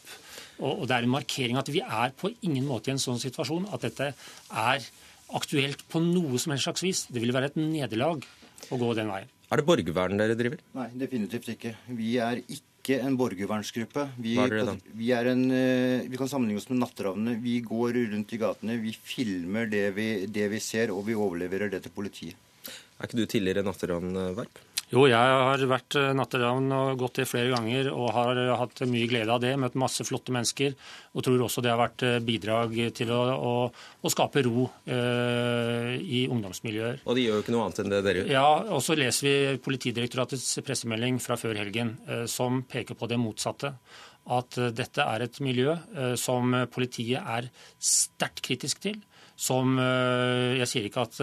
Og, 0.59 0.85
det 0.87 0.95
er 0.95 1.03
en 1.03 1.11
markering 1.11 1.59
at 1.59 1.71
vi 1.73 1.81
er 1.83 2.13
på 2.15 2.31
ingen 2.47 2.63
måte 2.67 2.87
i 2.87 2.93
en 2.93 3.01
sånn 3.01 3.19
situasjon 3.19 3.67
at 3.75 3.83
dette 3.83 4.07
er 4.13 4.85
aktuelt 5.35 5.83
på 5.91 5.99
noe 6.05 6.39
som 6.39 6.53
helst 6.53 6.69
slags 6.69 6.85
vis. 6.85 7.03
Det 7.11 7.19
ville 7.19 7.35
være 7.35 7.51
et 7.51 7.59
nederlag 7.59 8.23
å 8.69 8.79
gå 8.79 8.93
den 8.95 9.11
veien. 9.11 9.27
Er 9.49 9.59
det 9.59 9.65
borgervern 9.67 10.21
dere 10.21 10.37
driver? 10.39 10.61
Nei, 10.77 10.87
definitivt 11.01 11.51
ikke. 11.55 11.73
Vi 11.97 12.15
er 12.21 12.43
ikke 12.45 12.69
ikke 12.89 13.05
en 13.05 13.17
borgervernsgruppe. 13.19 14.05
Vi, 14.17 14.33
Hva 14.37 14.47
er 14.47 14.55
dere 14.55 14.67
da? 14.71 14.75
Vi, 14.97 15.11
er 15.13 15.29
en, 15.31 15.43
eh, 15.53 16.07
vi 16.09 16.19
kan 16.19 16.29
sammenligne 16.31 16.61
oss 16.61 16.69
med 16.71 16.81
natteravnene. 16.81 17.37
Vi 17.43 17.59
går 17.65 17.99
rundt 18.13 18.33
i 18.33 18.39
gatene, 18.41 18.79
vi 18.81 18.93
filmer 18.93 19.69
det 19.69 19.85
vi, 19.97 20.07
det 20.25 20.47
vi 20.49 20.61
ser, 20.63 20.93
og 20.95 21.05
vi 21.07 21.17
overleverer 21.17 21.69
det 21.69 21.83
til 21.85 21.93
politiet. 21.93 22.47
Er 22.99 23.07
ikke 23.07 23.21
du 23.21 23.29
tidligere 23.29 23.63
natteravnverp? 23.63 24.65
Jo, 24.89 25.03
jeg 25.05 25.13
har 25.21 25.61
vært 25.69 25.95
eh, 25.99 26.11
natteravn 26.17 26.71
og 26.73 26.95
gått 26.97 27.19
det 27.19 27.27
flere 27.29 27.51
ganger 27.53 27.91
og 27.93 28.07
har 28.15 28.39
eh, 28.41 28.53
hatt 28.57 28.79
mye 28.89 29.05
glede 29.09 29.29
av 29.29 29.43
det. 29.43 29.51
Møtt 29.61 29.77
masse 29.77 30.01
flotte 30.07 30.33
mennesker. 30.33 30.73
Og 31.13 31.25
tror 31.25 31.43
også 31.45 31.61
det 31.61 31.69
har 31.69 31.77
vært 31.77 32.05
eh, 32.07 32.15
bidrag 32.25 32.73
til 32.97 33.13
å, 33.13 33.19
å, 33.37 33.53
å 33.69 34.11
skape 34.11 34.41
ro 34.47 34.65
eh, 34.89 35.93
i 36.01 36.23
ungdomsmiljøer. 36.25 37.03
Og 37.05 37.19
de 37.19 37.27
gjør 37.27 37.37
jo 37.37 37.45
ikke 37.45 37.53
noe 37.53 37.67
annet 37.67 37.83
enn 37.83 37.93
det 37.93 38.01
dere 38.07 38.23
gjør? 38.23 38.33
Ja, 38.33 38.47
og 38.73 38.81
så 38.85 38.97
leser 38.97 39.29
vi 39.29 39.61
Politidirektoratets 39.69 40.49
pressemelding 40.65 41.21
fra 41.21 41.37
før 41.37 41.61
helgen 41.61 41.93
eh, 42.09 42.25
som 42.25 42.63
peker 42.65 42.97
på 42.97 43.11
det 43.13 43.21
motsatte. 43.21 43.75
At 44.25 44.57
eh, 44.57 44.73
dette 44.73 45.05
er 45.05 45.27
et 45.27 45.37
miljø 45.45 45.77
som 46.17 46.63
politiet 46.73 47.21
er 47.21 47.53
sterkt 47.77 48.41
kritisk 48.49 48.81
til 48.89 48.97
som 49.39 49.77
Jeg 49.79 50.65
sier 50.67 50.87
ikke 50.89 51.05
at 51.05 51.19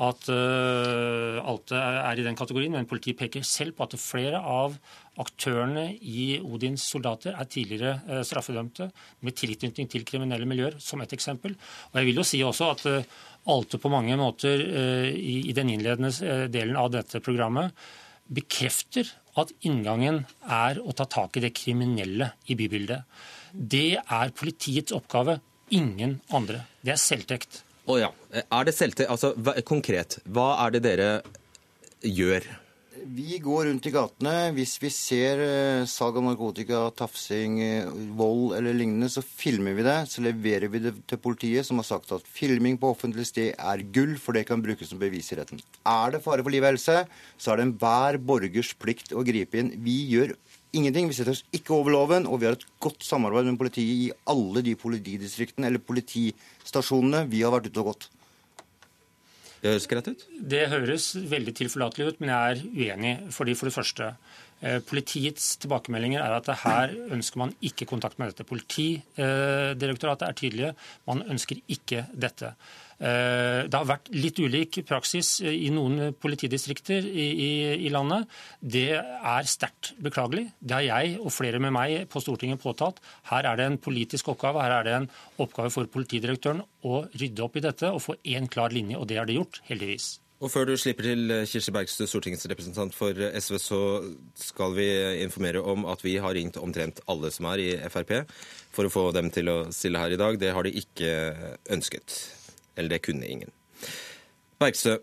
at 0.00 0.28
uh, 0.32 1.38
alt 1.44 1.72
er 1.76 2.20
i 2.20 2.24
den 2.24 2.38
kategorien, 2.38 2.72
men 2.72 2.88
politiet 2.88 3.18
peker 3.20 3.44
selv 3.44 3.76
på 3.76 3.84
at 3.84 3.96
flere 4.00 4.40
av 4.40 4.78
aktørene 5.20 5.90
i 6.00 6.38
Odins 6.40 6.86
soldater 6.88 7.36
er 7.36 7.48
tidligere 7.50 7.98
uh, 8.08 8.22
straffedømte 8.24 8.88
med 9.26 9.36
tilknytning 9.36 9.90
til 9.92 10.06
kriminelle 10.08 10.48
miljøer, 10.48 10.78
som 10.80 11.02
et 11.04 11.12
eksempel. 11.16 11.56
Og 11.90 12.00
jeg 12.00 12.08
vil 12.08 12.22
jo 12.22 12.26
si 12.26 12.40
også 12.46 12.70
at 12.76 12.86
uh, 12.88 13.18
Alte 13.48 13.78
på 13.80 13.88
mange 13.88 14.12
måter 14.20 14.60
i, 14.60 15.38
i, 15.48 15.52
den 15.56 15.70
innledende 15.72 16.10
delen 16.52 16.76
av 16.76 16.90
dette 16.92 17.22
programmet 17.24 17.72
bekrefter 18.28 19.08
at 19.40 19.54
inngangen 19.64 20.26
er 20.44 20.76
å 20.84 20.92
ta 20.92 21.06
tak 21.08 21.38
i 21.38 21.44
det 21.46 21.54
kriminelle 21.56 22.34
i 22.52 22.58
bybildet. 22.60 23.08
Det 23.50 23.96
er 23.96 24.36
politiets 24.36 24.92
oppgave, 24.92 25.38
ingen 25.72 26.18
andre. 26.36 26.66
Det 26.84 26.92
er 26.92 27.00
selvtekt. 27.00 27.62
Oh, 27.90 27.98
ja. 27.98 28.10
Er 28.30 28.66
det 28.66 28.76
selvtekt? 28.76 29.10
Altså, 29.10 29.34
konkret, 29.66 30.20
hva 30.30 30.52
er 30.64 30.76
det 30.76 30.84
dere 30.86 31.12
gjør? 32.06 32.44
Vi 33.00 33.38
går 33.40 33.64
rundt 33.66 33.86
i 33.88 33.92
gatene. 33.94 34.34
Hvis 34.54 34.76
vi 34.82 34.90
ser 34.92 35.40
uh, 35.40 35.88
salg 35.88 36.18
av 36.20 36.26
narkotika, 36.26 36.82
tafsing, 36.94 37.56
uh, 37.58 37.88
vold 38.18 38.54
eller 38.58 38.76
lignende, 38.76 39.08
så 39.10 39.24
filmer 39.24 39.74
vi 39.78 39.86
det. 39.86 39.96
Så 40.12 40.22
leverer 40.22 40.70
vi 40.70 40.82
det 40.84 40.92
til 41.10 41.22
politiet, 41.22 41.66
som 41.66 41.80
har 41.80 41.88
sagt 41.88 42.12
at 42.14 42.28
filming 42.28 42.78
på 42.78 42.92
offentlig 42.92 43.26
sted 43.30 43.54
er 43.56 43.84
gull, 43.94 44.14
for 44.20 44.36
det 44.36 44.44
kan 44.50 44.62
brukes 44.62 44.92
som 44.92 45.00
bevis 45.00 45.32
i 45.32 45.40
retten. 45.40 45.62
Er 45.88 46.14
det 46.14 46.22
fare 46.26 46.44
for 46.44 46.54
liv 46.54 46.66
og 46.66 46.74
helse, 46.74 47.00
så 47.40 47.54
er 47.54 47.58
det 47.58 47.68
enhver 47.70 48.20
borgers 48.30 48.74
plikt 48.78 49.16
å 49.16 49.24
gripe 49.26 49.58
inn. 49.58 49.74
Vi 49.82 49.96
gjør 50.12 50.36
ingenting. 50.76 51.08
Vi 51.10 51.16
setter 51.18 51.34
oss 51.34 51.44
ikke 51.56 51.74
over 51.76 51.94
loven, 51.94 52.28
og 52.28 52.40
vi 52.40 52.48
har 52.48 52.56
et 52.58 52.66
godt 52.82 53.04
samarbeid 53.06 53.48
med 53.48 53.58
politiet 53.60 54.06
i 54.06 54.08
alle 54.30 54.62
de 54.66 54.76
politidistriktene 54.78 55.70
eller 55.70 55.82
politistasjonene 55.82 57.26
vi 57.30 57.44
har 57.44 57.54
vært 57.54 57.70
ute 57.70 57.82
og 57.82 57.92
gått. 57.92 58.08
Det 59.60 59.74
høres 59.74 59.88
greit 59.90 60.08
ut? 60.08 60.22
Det 60.54 60.62
høres 60.72 61.10
veldig 61.28 61.52
tilforlatelig 61.58 62.06
ut, 62.08 62.20
men 62.22 62.32
jeg 62.32 62.54
er 62.54 62.62
uenig. 62.64 63.14
Fordi 63.36 63.56
For 63.58 63.68
det 63.68 63.76
første, 63.76 64.14
politiets 64.88 65.54
tilbakemeldinger 65.62 66.20
er 66.20 66.36
at 66.36 66.50
her 66.64 66.92
ønsker 67.16 67.40
man 67.40 67.54
ikke 67.64 67.88
kontakt 67.88 68.18
med 68.20 68.32
dette. 68.32 68.44
Politidirektoratet 68.48 70.26
er 70.28 70.36
tydelige. 70.36 70.74
Man 71.08 71.24
ønsker 71.32 71.62
ikke 71.72 72.04
dette. 72.12 72.54
Eh, 73.00 73.64
det 73.64 73.72
har 73.72 73.88
vært 73.88 74.10
litt 74.12 74.36
ulik 74.44 74.82
praksis 74.84 75.38
i 75.40 75.70
noen 75.72 76.12
politidistrikter 76.20 77.06
i, 77.08 77.26
i, 77.32 77.50
i 77.88 77.92
landet. 77.92 78.28
Det 78.60 78.90
er 79.00 79.48
sterkt 79.48 79.94
beklagelig. 80.04 80.50
Det 80.60 80.76
har 80.76 80.86
jeg 80.88 81.16
og 81.22 81.32
flere 81.32 81.62
med 81.62 81.72
meg 81.72 82.04
på 82.12 82.20
Stortinget 82.20 82.60
påtalt. 82.60 83.00
Her 83.32 83.48
er 83.48 83.60
det 83.60 83.70
en 83.70 83.80
politisk 83.80 84.28
oppgave. 84.34 84.60
Her 84.60 84.80
er 84.80 84.88
det 84.88 84.96
en 84.98 85.10
oppgave 85.40 85.72
for 85.72 85.88
politidirektøren 85.88 86.60
å 86.84 87.04
rydde 87.14 87.46
opp 87.46 87.56
i 87.56 87.64
dette 87.64 87.88
og 87.88 88.04
få 88.04 88.20
én 88.20 88.50
klar 88.52 88.74
linje, 88.74 89.00
og 89.00 89.08
det 89.08 89.22
har 89.22 89.30
de 89.30 89.40
gjort, 89.40 89.62
heldigvis. 89.70 90.18
Og 90.40 90.48
Før 90.48 90.70
du 90.70 90.72
slipper 90.80 91.04
til 91.04 91.32
Kirsti 91.44 91.72
Bergstø, 91.74 92.06
stortingsrepresentant 92.08 92.94
for 92.96 93.12
SV, 93.12 93.58
så 93.60 93.80
skal 94.40 94.72
vi 94.72 94.86
informere 95.20 95.60
om 95.60 95.84
at 95.92 96.00
vi 96.00 96.14
har 96.16 96.32
ringt 96.32 96.56
omtrent 96.56 97.02
alle 97.12 97.28
som 97.34 97.48
er 97.50 97.60
i 97.60 97.68
Frp, 97.92 98.14
for 98.72 98.88
å 98.88 98.92
få 98.92 99.02
dem 99.12 99.28
til 99.34 99.52
å 99.52 99.58
stille 99.68 100.00
her 100.00 100.16
i 100.16 100.20
dag. 100.20 100.40
Det 100.40 100.54
har 100.56 100.64
de 100.64 100.72
ikke 100.80 101.12
ønsket. 101.76 102.16
Eller 102.72 102.94
det 102.94 103.02
kunne 103.04 103.28
ingen. 103.28 103.52
Bergstø, 104.60 104.96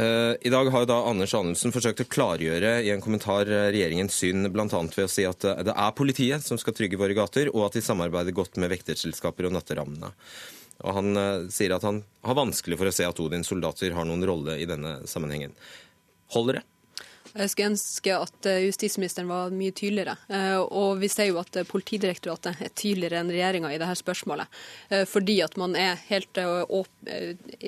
eh, 0.00 0.34
i 0.40 0.52
dag 0.56 0.70
har 0.72 0.88
da 0.88 1.02
Anders 1.10 1.36
Anundsen 1.36 1.72
forsøkt 1.72 2.06
å 2.06 2.08
klargjøre 2.08 2.78
i 2.80 2.88
en 2.94 3.04
kommentar 3.04 3.44
eh, 3.44 3.68
regjeringens 3.74 4.16
syn, 4.16 4.48
bl.a. 4.52 4.68
ved 4.68 5.04
å 5.04 5.12
si 5.12 5.28
at 5.28 5.44
eh, 5.44 5.66
det 5.68 5.76
er 5.76 5.96
politiet 6.00 6.48
som 6.48 6.56
skal 6.60 6.76
trygge 6.76 7.00
våre 7.00 7.16
gater, 7.16 7.52
og 7.52 7.68
at 7.68 7.76
de 7.76 7.84
samarbeider 7.84 8.36
godt 8.36 8.56
med 8.56 8.72
vekterselskaper 8.72 9.50
og 9.50 9.58
natterammene. 9.58 10.14
Og 10.86 10.94
Han 10.94 11.20
sier 11.50 11.74
at 11.74 11.82
han 11.82 12.04
har 12.22 12.38
vanskelig 12.38 12.78
for 12.78 12.86
å 12.86 12.94
se 12.94 13.06
at 13.06 13.20
Odins 13.20 13.50
soldater 13.50 13.96
har 13.96 14.06
noen 14.06 14.22
rolle 14.28 14.58
i 14.62 14.66
denne 14.68 15.00
sammenhengen. 15.10 15.56
Holder 16.34 16.60
det? 16.60 16.66
Jeg 17.38 17.52
skulle 17.52 17.72
ønske 17.74 18.14
at 18.16 18.46
eh, 18.48 18.64
justisministeren 18.66 19.28
var 19.30 19.52
mye 19.54 19.74
tydeligere. 19.76 20.16
Eh, 20.32 20.56
og 20.58 20.98
vi 21.02 21.10
ser 21.12 21.28
jo 21.28 21.38
at 21.42 21.58
eh, 21.60 21.66
Politidirektoratet 21.68 22.62
er 22.64 22.72
tydeligere 22.72 23.20
enn 23.20 23.32
regjeringa 23.32 23.72
i 23.74 23.78
dette 23.80 23.98
spørsmålet. 24.00 24.58
Fordi 25.08 25.36
at 25.44 25.56
man 25.60 25.74
er 25.78 26.00
helt 26.08 26.38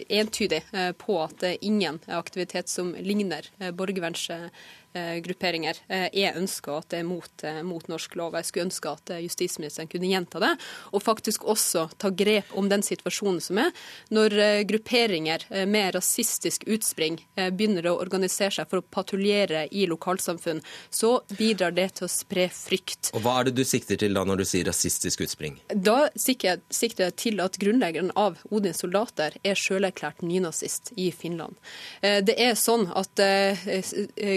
entydig 0.08 0.60
på 1.00 1.16
at 1.20 1.36
det 1.42 1.50
er 1.52 1.66
ingen 1.66 2.00
aktivitet 2.16 2.70
som 2.72 2.92
ligner 2.96 3.46
borgerverns 3.76 4.28
Eh, 4.30 4.48
grupperinger 4.92 5.76
eh, 5.88 6.08
er 6.12 6.38
ønska 6.38 6.80
at 6.80 6.90
det 6.90 7.00
er 7.00 7.06
mot, 7.06 7.44
eh, 7.46 7.60
mot, 7.62 7.86
norsk 7.90 8.16
lov. 8.18 8.34
Jeg 8.34 8.48
skulle 8.48 8.66
ønske 8.66 8.90
at 8.90 9.12
justisministeren 9.22 9.88
kunne 9.90 10.10
gjenta 10.10 10.40
det, 10.42 10.50
og 10.90 11.02
faktisk 11.04 11.44
også 11.48 11.86
ta 12.00 12.10
grep 12.10 12.50
om 12.58 12.68
den 12.70 12.82
situasjonen 12.82 13.40
som 13.42 13.60
er, 13.62 13.70
når 14.10 14.34
grupperinger 14.68 15.44
med 15.70 15.94
rasistisk 15.94 16.64
utspring 16.70 17.18
begynner 17.54 17.86
å 17.90 17.96
organisere 18.02 18.52
seg 18.54 18.68
for 18.70 18.80
å 18.80 18.86
patruljere 18.96 19.64
i 19.74 19.86
lokalsamfunn, 19.90 20.62
så 20.90 21.12
bidrar 21.38 21.74
det 21.76 21.88
til 21.98 22.06
å 22.06 22.10
spre 22.10 22.48
frykt. 22.52 23.12
Og 23.14 23.24
Hva 23.24 23.40
er 23.40 23.50
det 23.50 23.56
du 23.58 23.64
sikter 23.66 24.00
til 24.00 24.16
da 24.16 24.24
når 24.26 24.42
du 24.42 24.46
sier 24.48 24.66
rasistisk 24.68 25.24
utspring? 25.26 25.58
Da 25.74 26.10
sikter 26.14 26.60
jeg 26.70 27.16
til 27.20 27.42
at 27.44 27.58
grunnleggeren 27.62 28.12
av 28.18 28.40
Odins 28.50 28.82
soldater 28.82 29.36
er 29.42 29.58
sjølerklært 29.58 30.24
nynazist 30.26 30.92
i 31.00 31.10
Finland. 31.14 31.58
Det 32.00 32.36
er 32.36 32.56
sånn 32.58 32.88
at 32.96 33.20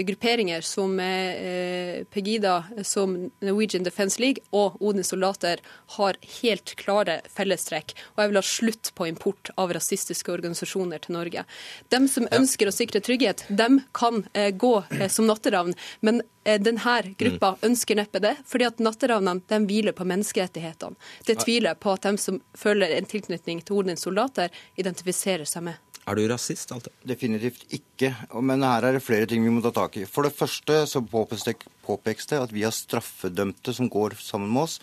grupperinger 0.04 0.43
grupperinger 0.44 0.60
som 0.60 1.00
eh, 1.00 2.04
Pegida, 2.04 2.64
som 2.82 3.30
Norwegian 3.40 3.84
Defence 3.84 4.20
League 4.20 4.42
og 4.50 4.80
Odins 4.80 5.08
soldater 5.08 5.60
har 5.96 6.16
helt 6.42 6.74
klare 6.76 7.20
fellestrekk. 7.28 7.94
Og 8.14 8.22
jeg 8.22 8.28
vil 8.28 8.36
ha 8.36 8.42
slutt 8.42 8.92
på 8.94 9.06
import 9.06 9.50
av 9.56 9.72
rasistiske 9.72 10.30
organisasjoner 10.32 10.98
til 10.98 11.14
Norge. 11.14 11.44
De 11.88 12.08
som 12.08 12.28
ønsker 12.30 12.68
å 12.68 12.72
sikre 12.72 13.00
trygghet, 13.00 13.44
de 13.48 13.80
kan 13.92 14.24
eh, 14.34 14.50
gå 14.50 14.84
eh, 14.90 15.08
som 15.08 15.26
natteravn. 15.26 15.74
Men 16.00 16.22
denne 16.44 17.14
gruppa 17.16 17.54
mm. 17.54 17.62
ønsker 17.64 17.96
neppe 17.96 18.20
det, 18.20 18.34
fordi 18.44 18.66
at 18.68 18.78
natteravnene 18.78 19.40
de 19.48 19.62
hviler 19.64 19.94
på 19.96 20.04
menneskerettighetene. 20.04 20.94
Det 21.24 21.38
tviler 21.40 21.74
på 21.74 21.94
at 21.94 22.04
de 22.04 22.18
som 22.20 22.42
føler 22.52 22.92
en 22.98 23.08
tilknytning 23.08 23.62
til 23.64 23.80
Odins 23.80 24.04
soldater, 24.04 24.52
identifiserer 24.76 25.48
seg 25.48 25.70
med. 25.70 25.80
Er 26.04 26.18
du 26.18 26.26
rasist, 26.28 26.68
Alte? 26.74 26.90
Definitivt 27.08 27.62
ikke. 27.72 28.10
Men 28.44 28.64
her 28.66 28.84
er 28.84 28.96
det 28.98 29.04
flere 29.04 29.28
ting 29.28 29.44
vi 29.46 29.52
må 29.52 29.62
ta 29.64 29.70
tak 29.72 29.96
i. 29.96 30.04
For 30.04 30.26
det 30.26 30.34
første 30.36 30.82
så 30.90 31.00
påpekes 31.00 32.28
det 32.28 32.40
at 32.42 32.52
vi 32.52 32.66
har 32.66 32.74
straffedømte 32.76 33.72
som 33.72 33.88
går 33.88 34.18
sammen 34.20 34.52
med 34.52 34.66
oss. 34.66 34.74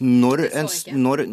Når 0.00 0.46
en, 0.48 0.70
når, 0.96 1.26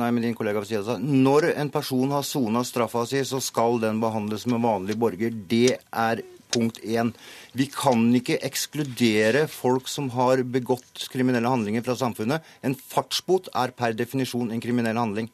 nei, 0.00 0.08
med 0.16 0.24
din 0.24 0.38
kollega 0.38 0.64
si 0.64 0.80
det, 0.80 0.96
når 1.04 1.50
en 1.52 1.72
person 1.74 2.16
har 2.16 2.24
sona 2.24 2.64
straffa 2.64 3.04
si, 3.10 3.20
så 3.28 3.42
skal 3.44 3.82
den 3.84 4.00
behandles 4.00 4.46
som 4.46 4.56
en 4.56 4.64
vanlig 4.64 4.96
borger. 5.00 5.36
Det 5.50 5.76
er 5.76 6.24
punkt 6.56 6.80
én. 6.80 7.12
Vi 7.52 7.68
kan 7.68 8.08
ikke 8.16 8.40
ekskludere 8.48 9.44
folk 9.50 9.90
som 9.92 10.08
har 10.16 10.40
begått 10.40 11.08
kriminelle 11.12 11.52
handlinger 11.52 11.84
fra 11.84 11.98
samfunnet. 12.00 12.44
En 12.64 12.76
fartsbot 12.80 13.52
er 13.52 13.76
per 13.76 13.96
definisjon 13.98 14.54
en 14.54 14.62
kriminell 14.62 14.96
handling. 14.96 15.28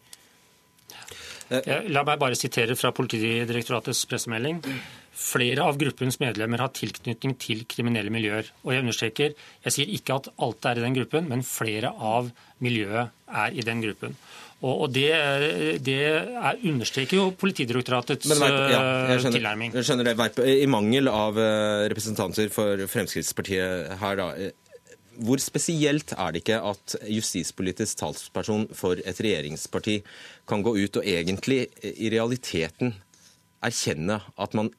La 1.92 2.04
meg 2.06 2.21
bare 2.21 2.38
sitere 2.38 2.76
fra 2.78 2.92
Politidirektoratets 2.97 4.04
pressemelding. 4.11 4.62
Flere 5.12 5.66
av 5.68 5.76
gruppens 5.80 6.16
medlemmer 6.23 6.62
har 6.64 6.73
tilknytning 6.73 7.35
til 7.40 7.66
kriminelle 7.68 8.12
miljøer. 8.12 8.49
Og 8.64 8.73
jeg 8.73 8.85
understreker, 8.85 9.35
jeg 9.66 9.75
sier 9.75 9.92
ikke 9.92 10.16
at 10.21 10.30
alt 10.42 10.71
er 10.71 10.80
i 10.80 10.87
den 10.87 10.97
gruppen, 10.97 11.28
men 11.28 11.44
flere 11.47 11.92
av 11.92 12.30
miljøet 12.64 13.12
er 13.28 13.59
i 13.59 13.66
den 13.66 13.85
gruppen. 13.85 14.16
Og, 14.62 14.87
det, 14.94 15.09
det 15.82 15.97
er, 16.06 16.59
understreker 16.71 17.18
jo 17.18 17.25
Politidirektoratets 17.35 18.28
Men, 18.30 18.44
ja, 18.47 18.82
jeg 19.11 19.25
skjønner, 19.25 19.37
tilnærming. 19.40 19.73
Jeg 19.75 19.88
skjønner 19.88 20.06
det. 20.06 20.44
I 20.62 20.68
mangel 20.71 21.11
av 21.11 21.40
eh, 21.42 21.87
representanter 21.90 22.52
for 22.54 22.85
Fremskrittspartiet 22.92 23.97
her, 23.99 24.21
da. 24.21 24.52
Hvor 25.21 25.40
spesielt 25.42 26.14
er 26.16 26.33
det 26.33 26.42
ikke 26.42 26.61
at 26.73 26.97
justispolitisk 27.04 28.00
talsperson 28.00 28.69
for 28.76 28.97
et 28.97 29.21
regjeringsparti 29.21 29.99
kan 30.49 30.64
gå 30.64 30.73
ut 30.78 31.00
og 31.00 31.09
egentlig 31.09 31.66
i 31.83 32.09
realiteten 32.12 32.95
erkjenne 33.62 34.21
at 34.40 34.57
man 34.59 34.73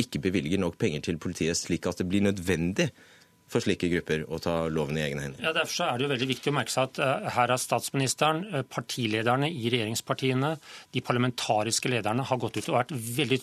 ikke 0.00 0.22
bevilger 0.22 0.60
nok 0.60 0.78
penger 0.80 1.06
til 1.06 1.20
politiet, 1.22 1.58
slik 1.58 1.86
at 1.86 2.00
det 2.00 2.08
blir 2.10 2.24
nødvendig 2.24 2.90
for 3.50 3.62
slike 3.64 3.88
grupper 3.90 4.22
å 4.30 4.38
ta 4.42 4.54
loven 4.70 4.98
i 4.98 5.02
egne 5.02 5.24
hender. 5.24 5.42
Ja, 5.42 5.52
Derfor 5.56 5.88
er 5.88 5.98
det 5.98 6.06
jo 6.06 6.10
veldig 6.12 6.28
viktig 6.30 6.52
å 6.52 6.54
merke 6.54 6.70
seg 6.70 6.86
at 6.86 7.00
uh, 7.02 7.30
her 7.34 7.50
har 7.50 7.58
statsministeren, 7.58 8.44
uh, 8.52 8.60
partilederne 8.62 9.48
i 9.50 9.72
regjeringspartiene, 9.72 10.52
de 10.94 11.02
parlamentariske 11.02 11.90
lederne 11.90 12.26
har 12.28 12.40
gått 12.42 12.60
ut 12.60 12.70
og 12.70 12.78
vært 12.78 12.94
veldig 12.94 13.40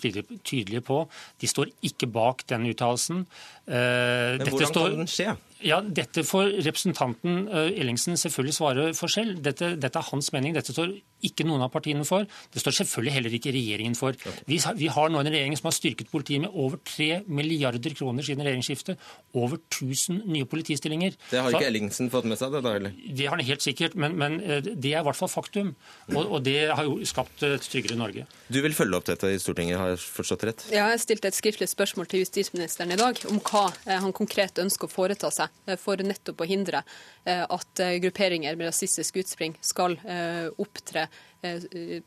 tydelige 0.47 0.83
på 0.87 1.01
De 1.41 1.51
står 1.51 1.73
ikke 1.89 2.07
bak 2.11 2.45
den 2.47 2.69
uttalelsen. 2.71 3.25
Men 3.67 4.47
hvordan 4.47 4.71
står, 4.71 4.93
kan 4.93 5.01
den 5.03 5.11
skje? 5.11 5.33
Ja, 5.65 5.81
Dette 5.81 6.23
får 6.27 6.59
representanten 6.65 7.47
Ellingsen 7.49 8.17
selvfølgelig 8.19 8.57
svare 8.57 8.87
for 8.97 9.11
selv. 9.11 9.41
Dette, 9.45 9.73
dette 9.79 9.99
er 9.99 10.11
hans 10.11 10.31
mening. 10.35 10.55
Dette 10.57 10.75
står 10.75 10.93
ikke 11.25 11.45
noen 11.47 11.63
av 11.65 11.71
partiene 11.73 12.05
for. 12.05 12.27
Det 12.53 12.61
står 12.61 12.75
selvfølgelig 12.81 13.13
heller 13.15 13.35
ikke 13.37 13.53
regjeringen 13.55 13.97
for. 13.97 14.17
Vi, 14.49 14.59
vi, 14.77 14.89
har 14.93 15.09
nå 15.09 15.21
en 15.21 15.29
regjering 15.29 15.57
som 15.57 15.69
har 15.69 15.75
styrket 15.77 16.11
politiet 16.11 16.43
med 16.43 16.53
over 16.53 16.81
3 16.85 17.23
milliarder 17.25 17.95
kroner 17.97 18.25
siden 18.25 18.45
regjeringsskiftet. 18.45 19.01
Over 19.37 19.57
1000 19.57 20.21
nye 20.29 20.47
politistillinger. 20.49 21.17
Det 21.31 21.41
har 21.41 21.49
ikke 21.51 21.63
Så, 21.65 21.71
Ellingsen 21.71 22.11
fått 22.13 22.29
med 22.29 22.39
seg? 22.39 22.53
Det 22.53 22.61
da, 22.65 22.75
eller? 22.79 22.93
Det 22.93 23.25
har 23.25 23.37
han 23.37 23.45
helt 23.47 23.65
sikkert, 23.65 23.97
men, 23.97 24.17
men, 24.19 24.39
eh, 24.43 24.61
det 24.67 24.93
er 24.93 25.01
i 25.01 25.07
hvert 25.07 25.19
fall 25.19 25.31
faktum. 25.31 25.73
Og, 26.13 26.21
og, 26.21 26.37
det 26.45 26.57
har 26.69 26.85
jo 26.85 26.99
skapt 27.07 27.43
et 27.47 27.65
tryggere 27.65 27.97
Norge. 27.97 28.27
Du 28.53 28.61
vil 28.63 28.75
følge 28.77 28.99
opp 28.99 29.09
dette 29.09 29.31
i 29.33 29.41
Stortinget, 29.41 29.79
har 29.81 29.95
jeg 29.95 30.03
forstått 30.05 30.45
rett? 30.47 30.67
Ja, 30.73 30.87
jeg 30.93 31.01
stilte 31.03 31.31
et 31.31 31.37
skriftlig 31.37 31.69
spørsmål 31.71 32.09
til 32.11 32.23
justisministeren 32.23 32.93
i 32.93 32.99
dag 32.99 33.19
om 33.31 33.41
hva 33.41 33.67
eh, 33.87 33.97
han 33.97 34.13
konkret 34.15 34.61
ønsker 34.61 34.89
å 34.89 34.93
foreta 34.93 35.33
seg 35.33 35.46
eh, 35.65 35.77
for 35.79 36.01
nettopp 36.03 36.43
å 36.43 36.49
hindre 36.49 36.83
at 37.27 37.81
grupperinger 38.01 38.55
med 38.55 38.69
rasistisk 38.69 39.17
utspring 39.19 39.55
skal 39.65 39.97
opptre 40.61 41.07
Eh, 41.36 41.36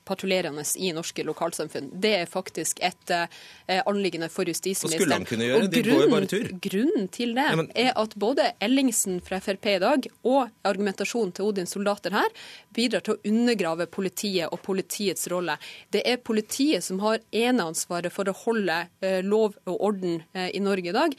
patruljerende 0.04 0.64
i 0.76 0.90
norske 0.92 1.24
lokalsamfunn. 1.24 1.90
Det 2.02 2.12
er 2.22 2.30
faktisk 2.30 2.80
et 2.84 3.12
eh, 3.14 3.80
anliggende 3.86 4.28
for 4.32 4.48
justisministeren. 4.48 4.96
Og 4.96 5.04
skulle 5.04 5.18
han 5.18 5.26
kunne 5.28 5.48
gjøre? 5.48 5.68
De 5.70 5.82
går 5.86 6.02
jo 6.04 6.08
bare 6.10 6.30
tur. 6.30 6.48
Grunnen 6.66 7.08
til 7.14 7.34
det 7.38 7.46
ja, 7.50 7.58
men... 7.60 7.70
er 7.78 7.92
at 8.00 8.16
både 8.20 8.50
Ellingsen 8.62 9.20
fra 9.24 9.40
Frp 9.42 9.68
i 9.74 9.78
dag 9.82 10.08
og 10.26 10.50
argumentasjonen 10.66 11.32
til 11.36 11.50
Odins 11.50 11.74
soldater 11.76 12.14
her 12.16 12.28
bidrar 12.74 13.04
til 13.06 13.16
å 13.16 13.30
undergrave 13.30 13.86
politiet 13.90 14.50
og 14.50 14.62
politiets 14.66 15.28
rolle. 15.30 15.56
Det 15.94 16.02
er 16.06 16.20
politiet 16.22 16.84
som 16.84 17.00
har 17.04 17.22
eneansvaret 17.30 18.12
for 18.14 18.30
å 18.30 18.36
holde 18.44 18.80
eh, 19.04 19.20
lov 19.22 19.56
og 19.70 19.76
orden 19.90 20.20
i 20.40 20.60
Norge 20.62 20.90
i 20.90 20.94
dag. 20.94 21.14